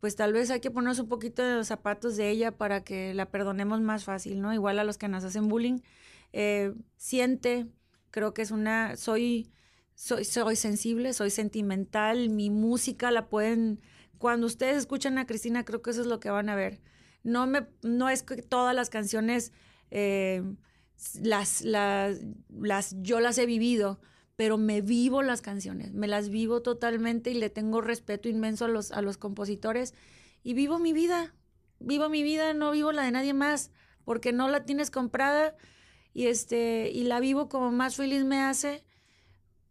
pues 0.00 0.16
tal 0.16 0.34
vez 0.34 0.50
hay 0.50 0.60
que 0.60 0.70
ponernos 0.70 0.98
un 0.98 1.08
poquito 1.08 1.42
de 1.42 1.54
los 1.54 1.68
zapatos 1.68 2.18
de 2.18 2.28
ella 2.28 2.52
para 2.52 2.84
que 2.84 3.14
la 3.14 3.30
perdonemos 3.30 3.80
más 3.80 4.04
fácil, 4.04 4.42
¿no? 4.42 4.52
Igual 4.52 4.80
a 4.80 4.84
los 4.84 4.98
que 4.98 5.08
nos 5.08 5.24
hacen 5.24 5.48
bullying. 5.48 5.80
Eh, 6.34 6.74
siente, 6.98 7.68
creo 8.10 8.34
que 8.34 8.42
es 8.42 8.50
una, 8.50 8.98
soy, 8.98 9.50
soy, 10.00 10.24
soy 10.24 10.56
sensible, 10.56 11.12
soy 11.12 11.28
sentimental, 11.28 12.30
mi 12.30 12.48
música 12.48 13.10
la 13.10 13.28
pueden, 13.28 13.82
cuando 14.16 14.46
ustedes 14.46 14.78
escuchan 14.78 15.18
a 15.18 15.26
Cristina, 15.26 15.66
creo 15.66 15.82
que 15.82 15.90
eso 15.90 16.00
es 16.00 16.06
lo 16.06 16.20
que 16.20 16.30
van 16.30 16.48
a 16.48 16.54
ver. 16.54 16.80
No, 17.22 17.46
me, 17.46 17.66
no 17.82 18.08
es 18.08 18.22
que 18.22 18.36
todas 18.36 18.74
las 18.74 18.88
canciones 18.88 19.52
eh, 19.90 20.42
las, 21.20 21.60
las, 21.60 22.20
las, 22.48 22.96
yo 23.02 23.20
las 23.20 23.36
he 23.36 23.44
vivido, 23.44 24.00
pero 24.36 24.56
me 24.56 24.80
vivo 24.80 25.20
las 25.20 25.42
canciones, 25.42 25.92
me 25.92 26.08
las 26.08 26.30
vivo 26.30 26.62
totalmente 26.62 27.30
y 27.30 27.34
le 27.34 27.50
tengo 27.50 27.82
respeto 27.82 28.30
inmenso 28.30 28.64
a 28.64 28.68
los, 28.68 28.92
a 28.92 29.02
los 29.02 29.18
compositores 29.18 29.92
y 30.42 30.54
vivo 30.54 30.78
mi 30.78 30.94
vida, 30.94 31.34
vivo 31.78 32.08
mi 32.08 32.22
vida, 32.22 32.54
no 32.54 32.70
vivo 32.70 32.92
la 32.92 33.02
de 33.02 33.10
nadie 33.10 33.34
más, 33.34 33.70
porque 34.06 34.32
no 34.32 34.48
la 34.48 34.64
tienes 34.64 34.90
comprada 34.90 35.54
y, 36.14 36.28
este, 36.28 36.90
y 36.90 37.02
la 37.04 37.20
vivo 37.20 37.50
como 37.50 37.70
más 37.70 37.96
feliz 37.96 38.24
me 38.24 38.40
hace, 38.40 38.82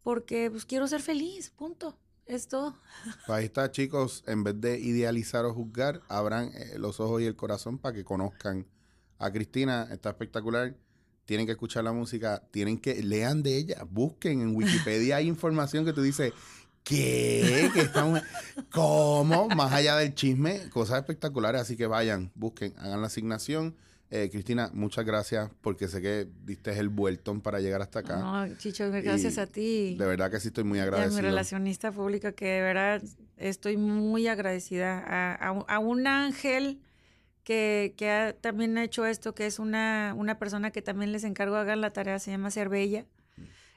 porque 0.10 0.50
pues 0.50 0.66
quiero 0.66 0.88
ser 0.88 1.04
feliz, 1.04 1.52
punto, 1.52 1.96
es 2.26 2.48
todo. 2.48 2.74
Pues 3.28 3.38
ahí 3.38 3.46
está, 3.46 3.70
chicos. 3.70 4.24
En 4.26 4.44
vez 4.44 4.60
de 4.60 4.80
idealizar 4.80 5.46
o 5.46 5.54
juzgar, 5.54 6.02
abran 6.08 6.50
eh, 6.56 6.80
los 6.80 7.00
ojos 7.00 7.22
y 7.22 7.26
el 7.26 7.36
corazón 7.36 7.78
para 7.78 7.94
que 7.94 8.04
conozcan 8.04 8.66
a 9.20 9.32
Cristina. 9.32 9.88
Está 9.92 10.10
espectacular. 10.10 10.76
Tienen 11.26 11.46
que 11.46 11.52
escuchar 11.52 11.84
la 11.84 11.92
música, 11.92 12.42
tienen 12.50 12.80
que 12.80 13.04
lean 13.04 13.44
de 13.44 13.56
ella, 13.56 13.86
busquen 13.88 14.42
en 14.42 14.56
Wikipedia 14.56 15.18
hay 15.18 15.28
información 15.28 15.86
que 15.86 15.94
tú 15.94 16.02
dices, 16.02 16.34
¿qué? 16.84 17.70
¿Qué 17.72 17.82
esta 17.82 18.04
mujer? 18.04 18.24
¿Cómo? 18.72 19.48
Más 19.50 19.72
allá 19.72 19.96
del 19.96 20.16
chisme, 20.16 20.72
cosas 20.72 21.02
espectaculares. 21.02 21.62
Así 21.62 21.78
que 21.78 21.86
vayan, 21.86 22.32
busquen, 22.34 22.74
hagan 22.80 23.02
la 23.02 23.08
asignación. 23.08 23.76
Eh, 24.12 24.30
Cristina, 24.32 24.72
muchas 24.74 25.06
gracias 25.06 25.52
porque 25.62 25.88
sé 25.88 26.02
que 26.02 26.28
diste 26.44 26.72
el 26.80 26.90
vueltón 26.90 27.42
para 27.42 27.60
llegar 27.60 27.82
hasta 27.82 28.00
acá. 28.00 28.18
No, 28.18 28.56
Chicho, 28.58 28.90
gracias 28.92 29.38
Y 29.38 29.40
a 29.40 29.46
ti. 29.46 29.96
De 30.00 30.06
verdad 30.08 30.32
que 30.32 30.40
sí 30.40 30.48
estoy 30.48 30.64
muy 30.64 30.80
y 30.80 30.82
a 30.82 30.86
mi 30.86 30.88
agradecido. 30.90 31.22
relacionista 31.22 31.92
pública, 31.92 32.32
que 32.32 32.46
de 32.48 32.62
verdad 32.62 33.04
estoy 33.38 33.78
muy 33.78 34.28
agradecida 34.28 34.98
a, 35.00 35.36
a 35.36 35.52
un- 35.52 35.66
a 35.68 35.78
un 35.80 36.08
ángel 36.08 36.82
que, 37.44 37.94
que 37.98 38.10
ha, 38.10 38.34
también 38.34 38.78
ha 38.80 38.84
hecho 38.84 39.06
esto, 39.06 39.36
que 39.36 39.46
es 39.46 39.60
una, 39.60 40.14
una 40.18 40.40
persona 40.40 40.72
que 40.72 40.82
también 40.82 41.12
les 41.12 41.24
encargo 41.24 41.56
hagan 41.56 41.80
la 41.82 41.92
tarea, 41.92 42.18
se 42.20 42.32
llama 42.32 42.50
Cervella. 42.52 43.06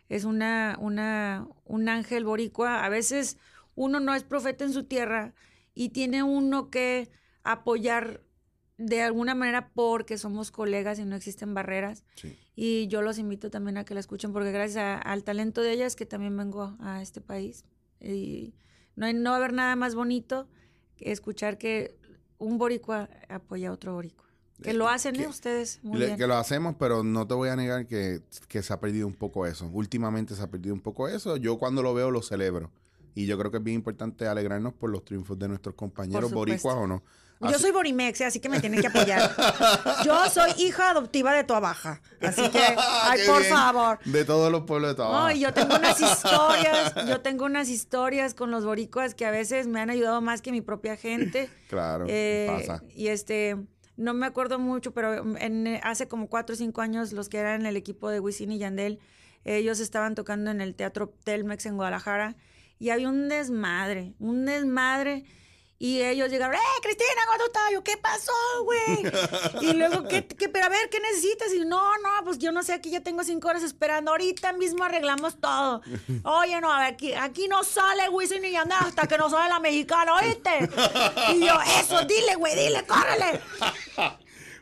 Es 0.08 0.24
una, 0.24 0.76
una, 0.80 1.46
un 1.64 1.88
ángel 1.88 2.24
boricua. 2.24 2.84
A 2.84 2.88
veces 2.88 3.36
uno 3.74 4.00
no 4.00 4.14
es 4.14 4.24
profeta 4.24 4.64
en 4.64 4.72
su 4.72 4.84
tierra 4.84 5.34
y 5.74 5.90
tiene 5.90 6.22
uno 6.22 6.70
que 6.70 7.10
apoyar 7.44 8.22
de 8.84 9.02
alguna 9.02 9.34
manera 9.34 9.68
porque 9.74 10.18
somos 10.18 10.50
colegas 10.50 10.98
y 10.98 11.04
no 11.04 11.16
existen 11.16 11.54
barreras. 11.54 12.04
Sí. 12.16 12.36
Y 12.56 12.86
yo 12.88 13.02
los 13.02 13.18
invito 13.18 13.50
también 13.50 13.76
a 13.78 13.84
que 13.84 13.94
la 13.94 14.00
escuchen 14.00 14.32
porque 14.32 14.52
gracias 14.52 14.78
a- 14.78 14.98
al 14.98 15.24
talento 15.24 15.60
de 15.62 15.72
ellas 15.72 15.96
que 15.96 16.06
también 16.06 16.36
vengo 16.36 16.76
a 16.80 17.00
este 17.02 17.20
país. 17.20 17.64
Y 18.00 18.54
no, 18.96 19.06
hay, 19.06 19.14
no 19.14 19.30
va 19.30 19.36
a 19.36 19.38
haber 19.38 19.52
nada 19.52 19.76
más 19.76 19.94
bonito 19.94 20.48
que 20.96 21.12
escuchar 21.12 21.58
que 21.58 21.96
un 22.38 22.58
boricua 22.58 23.08
apoya 23.28 23.68
a 23.70 23.72
otro 23.72 23.94
boricua. 23.94 24.26
Que 24.62 24.74
lo 24.74 24.88
hacen 24.88 25.14
que- 25.16 25.22
¿eh? 25.22 25.28
ustedes 25.28 25.80
muy 25.82 25.98
Le- 25.98 26.06
bien. 26.06 26.18
que 26.18 26.26
lo 26.26 26.34
hacemos, 26.36 26.76
pero 26.78 27.02
no 27.02 27.26
te 27.26 27.34
voy 27.34 27.48
a 27.48 27.56
negar 27.56 27.86
que, 27.86 28.20
que 28.48 28.62
se 28.62 28.72
ha 28.72 28.78
perdido 28.80 29.06
un 29.08 29.14
poco 29.14 29.46
eso. 29.46 29.66
Últimamente 29.72 30.34
se 30.36 30.42
ha 30.42 30.48
perdido 30.50 30.74
un 30.74 30.80
poco 30.80 31.08
eso. 31.08 31.36
Yo 31.36 31.58
cuando 31.58 31.82
lo 31.82 31.94
veo 31.94 32.10
lo 32.10 32.22
celebro. 32.22 32.70
Y 33.14 33.26
yo 33.26 33.36
creo 33.38 33.50
que 33.50 33.58
es 33.58 33.62
bien 33.62 33.74
importante 33.76 34.26
alegrarnos 34.26 34.72
por 34.74 34.88
los 34.90 35.04
triunfos 35.04 35.38
de 35.38 35.48
nuestros 35.48 35.74
compañeros 35.74 36.32
boricuas 36.32 36.76
o 36.76 36.86
no. 36.86 37.02
Yo 37.50 37.58
soy 37.58 37.70
Borimex, 37.70 38.20
así 38.22 38.40
que 38.40 38.48
me 38.48 38.60
tienen 38.60 38.80
que 38.80 38.86
apoyar. 38.86 39.34
Yo 40.04 40.28
soy 40.30 40.52
hija 40.58 40.90
adoptiva 40.90 41.32
de 41.34 41.42
Baja, 41.44 42.00
Así 42.20 42.48
que, 42.50 42.58
ay, 42.78 43.20
Qué 43.20 43.26
por 43.26 43.40
bien. 43.40 43.52
favor. 43.52 43.98
De 44.04 44.24
todos 44.24 44.50
los 44.50 44.62
pueblos 44.62 44.90
de 44.90 44.94
Tabasco. 44.96 45.20
No, 45.28 45.32
y 45.32 45.40
yo 45.40 45.52
tengo 45.52 45.76
unas 45.76 46.00
historias, 46.00 46.94
yo 47.06 47.20
tengo 47.20 47.44
unas 47.44 47.68
historias 47.68 48.34
con 48.34 48.50
los 48.50 48.64
boricuas 48.64 49.14
que 49.14 49.26
a 49.26 49.30
veces 49.30 49.66
me 49.66 49.80
han 49.80 49.90
ayudado 49.90 50.20
más 50.20 50.42
que 50.42 50.52
mi 50.52 50.60
propia 50.60 50.96
gente. 50.96 51.50
Claro, 51.68 52.06
Eh, 52.08 52.46
pasa. 52.48 52.82
Y 52.94 53.08
este, 53.08 53.56
no 53.96 54.14
me 54.14 54.26
acuerdo 54.26 54.58
mucho, 54.58 54.92
pero 54.92 55.36
en, 55.38 55.80
hace 55.82 56.08
como 56.08 56.28
cuatro 56.28 56.54
o 56.54 56.56
cinco 56.56 56.80
años, 56.80 57.12
los 57.12 57.28
que 57.28 57.38
eran 57.38 57.66
el 57.66 57.76
equipo 57.76 58.08
de 58.10 58.20
Wisin 58.20 58.52
y 58.52 58.58
Yandel, 58.58 58.98
ellos 59.44 59.80
estaban 59.80 60.14
tocando 60.14 60.50
en 60.50 60.60
el 60.60 60.74
Teatro 60.74 61.12
Telmex 61.24 61.66
en 61.66 61.76
Guadalajara 61.76 62.36
y 62.78 62.90
había 62.90 63.08
un 63.08 63.28
desmadre, 63.28 64.14
un 64.18 64.44
desmadre. 64.46 65.24
Y 65.82 66.00
ellos 66.00 66.30
llegaron, 66.30 66.54
¡eh, 66.54 66.80
Cristina, 66.80 67.22
¿cómo 67.26 67.44
estás? 67.44 67.72
Yo, 67.72 67.82
¿qué 67.82 67.96
pasó, 67.96 68.32
güey? 68.62 69.02
y 69.62 69.72
luego, 69.72 70.06
¿qué, 70.06 70.24
qué, 70.24 70.48
pero 70.48 70.66
a 70.66 70.68
ver, 70.68 70.88
¿qué 70.88 71.00
necesitas? 71.00 71.52
Y 71.52 71.64
no, 71.64 71.98
no, 71.98 72.24
pues 72.24 72.38
yo 72.38 72.52
no 72.52 72.62
sé, 72.62 72.72
aquí 72.72 72.88
ya 72.88 73.00
tengo 73.00 73.24
cinco 73.24 73.48
horas 73.48 73.64
esperando. 73.64 74.12
Ahorita 74.12 74.52
mismo 74.52 74.84
arreglamos 74.84 75.40
todo. 75.40 75.82
Oye, 76.22 76.60
no, 76.60 76.72
a 76.72 76.78
ver, 76.78 76.94
aquí, 76.94 77.12
aquí 77.14 77.48
no 77.48 77.64
sale 77.64 78.08
Wisin 78.10 78.44
y 78.44 78.52
Yandel 78.52 78.78
hasta 78.78 79.08
que 79.08 79.18
no 79.18 79.28
sale 79.28 79.48
la 79.48 79.58
mexicana, 79.58 80.14
¿oíste? 80.14 80.70
Y 81.34 81.44
yo, 81.44 81.58
eso, 81.80 82.04
dile, 82.04 82.36
güey, 82.36 82.54
dile, 82.54 82.86
córrele. 82.86 83.40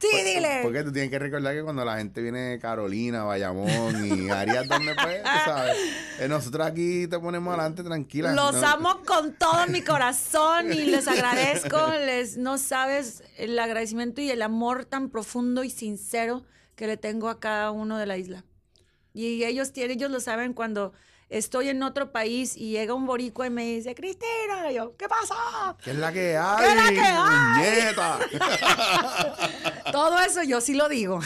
Sí, 0.01 0.09
dile. 0.25 0.61
Porque 0.63 0.83
tú 0.83 0.93
tienes 0.93 1.11
que 1.11 1.19
recordar 1.19 1.55
que 1.55 1.63
cuando 1.63 1.85
la 1.85 1.99
gente 1.99 2.23
viene 2.23 2.39
de 2.41 2.59
Carolina, 2.59 3.25
Bayamón 3.25 4.07
y 4.07 4.31
áreas 4.31 4.67
donde 4.67 4.95
pues, 4.95 5.21
sabes, 5.45 5.77
eh, 6.21 6.27
nosotros 6.29 6.67
aquí 6.67 7.07
te 7.07 7.19
ponemos 7.19 7.53
adelante 7.53 7.83
tranquila. 7.83 8.33
Los 8.33 8.55
no- 8.55 8.67
amo 8.67 9.03
con 9.07 9.35
todo 9.35 9.67
mi 9.69 9.83
corazón 9.83 10.73
y 10.73 10.85
les 10.87 11.07
agradezco. 11.09 11.79
Les 12.07 12.39
no 12.39 12.57
sabes 12.57 13.23
el 13.37 13.59
agradecimiento 13.59 14.21
y 14.23 14.31
el 14.31 14.41
amor 14.43 14.87
tan 14.87 15.11
profundo 15.11 15.65
y 15.65 15.71
sincero 15.71 16.45
que 16.77 16.87
le 16.87 16.97
tengo 16.97 17.29
a 17.29 17.39
cada 17.39 17.71
uno 17.71 17.99
de 17.99 18.07
la 18.07 18.17
isla. 18.17 18.45
Y 19.13 19.45
ellos 19.45 19.73
tienen, 19.73 19.99
ellos 19.99 20.11
lo 20.11 20.21
saben 20.21 20.55
cuando 20.55 20.93
estoy 21.31 21.69
en 21.69 21.83
otro 21.83 22.11
país 22.11 22.57
y 22.57 22.73
llega 22.73 22.93
un 22.93 23.07
boricua 23.07 23.47
y 23.47 23.51
me 23.51 23.65
dice, 23.65 23.95
Cristina, 23.95 24.71
y 24.71 24.75
yo, 24.75 24.95
¿qué 24.97 25.09
pasa? 25.09 25.77
¿Qué 25.83 25.93
es 25.93 25.97
la 25.97 26.13
que 26.13 26.37
hay? 26.37 26.65
¿Qué 26.65 26.71
es 26.71 26.77
la 26.77 26.91
que 26.91 27.01
hay? 27.01 28.41
Todo 29.93 30.21
eso 30.21 30.43
yo 30.43 30.61
sí 30.61 30.75
lo 30.75 30.89
digo. 30.89 31.21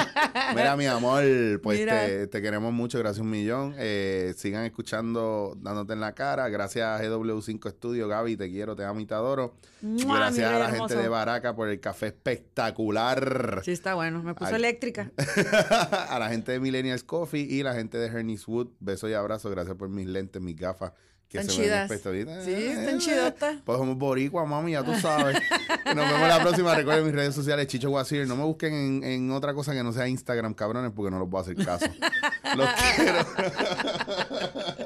Mira, 0.54 0.76
mi 0.76 0.86
amor, 0.86 1.22
pues 1.62 1.84
te, 1.84 2.26
te 2.26 2.42
queremos 2.42 2.72
mucho, 2.72 2.98
gracias 2.98 3.20
un 3.20 3.30
millón. 3.30 3.74
Eh, 3.78 4.34
sigan 4.36 4.64
escuchando, 4.64 5.54
dándote 5.56 5.92
en 5.92 6.00
la 6.00 6.14
cara. 6.14 6.48
Gracias 6.48 6.86
a 6.86 7.02
GW5 7.04 7.70
Studio, 7.70 8.08
Gaby, 8.08 8.36
te 8.36 8.48
quiero, 8.50 8.74
te 8.74 8.84
amo 8.84 9.00
y 9.00 9.06
te 9.06 9.14
adoro. 9.14 9.54
¡Mua, 9.82 10.16
gracias 10.16 10.50
a 10.50 10.58
la 10.58 10.70
gente 10.70 10.96
de 10.96 11.08
Baraca 11.08 11.54
por 11.54 11.68
el 11.68 11.80
café 11.80 12.06
espectacular. 12.06 13.60
Sí, 13.64 13.72
está 13.72 13.94
bueno. 13.94 14.22
Me 14.22 14.34
puso 14.34 14.50
Ay. 14.50 14.56
eléctrica. 14.56 15.10
a 16.08 16.18
la 16.18 16.28
gente 16.28 16.52
de 16.52 16.60
Millennials 16.60 17.04
Coffee 17.04 17.42
y 17.42 17.62
la 17.62 17.74
gente 17.74 17.98
de 17.98 18.06
Hernis 18.06 18.46
Wood. 18.46 18.68
Beso 18.80 19.08
y 19.08 19.14
abrazo. 19.14 19.41
Gracias 19.50 19.76
por 19.76 19.88
mis 19.88 20.06
lentes, 20.06 20.40
mis 20.40 20.56
gafas. 20.56 20.92
Que 21.28 21.38
Están 21.38 21.54
se 21.54 21.60
ven 21.62 21.70
chidas. 21.70 21.90
espectaculares. 21.90 22.44
Sí, 22.44 22.52
están 22.52 22.94
Eh, 22.96 22.98
chidotas. 22.98 23.56
Pues 23.64 23.78
somos 23.78 23.96
boricua, 23.96 24.44
mami, 24.44 24.72
ya 24.72 24.82
tú 24.84 24.94
sabes. 25.00 25.38
Nos 25.86 25.94
vemos 25.96 26.28
la 26.28 26.40
próxima. 26.42 26.74
Recuerden 26.74 27.06
mis 27.06 27.14
redes 27.14 27.34
sociales, 27.34 27.66
Chicho 27.68 27.88
Guasir. 27.88 28.26
No 28.28 28.36
me 28.36 28.44
busquen 28.44 28.74
en, 28.74 29.02
en 29.04 29.30
otra 29.30 29.54
cosa 29.54 29.72
que 29.72 29.82
no 29.82 29.92
sea 29.94 30.06
Instagram, 30.08 30.52
cabrones, 30.52 30.92
porque 30.94 31.10
no 31.10 31.18
los 31.18 31.30
voy 31.30 31.38
a 31.38 31.40
hacer 31.42 31.56
caso. 31.64 31.86
Los 32.54 32.68
quiero. 32.96 33.18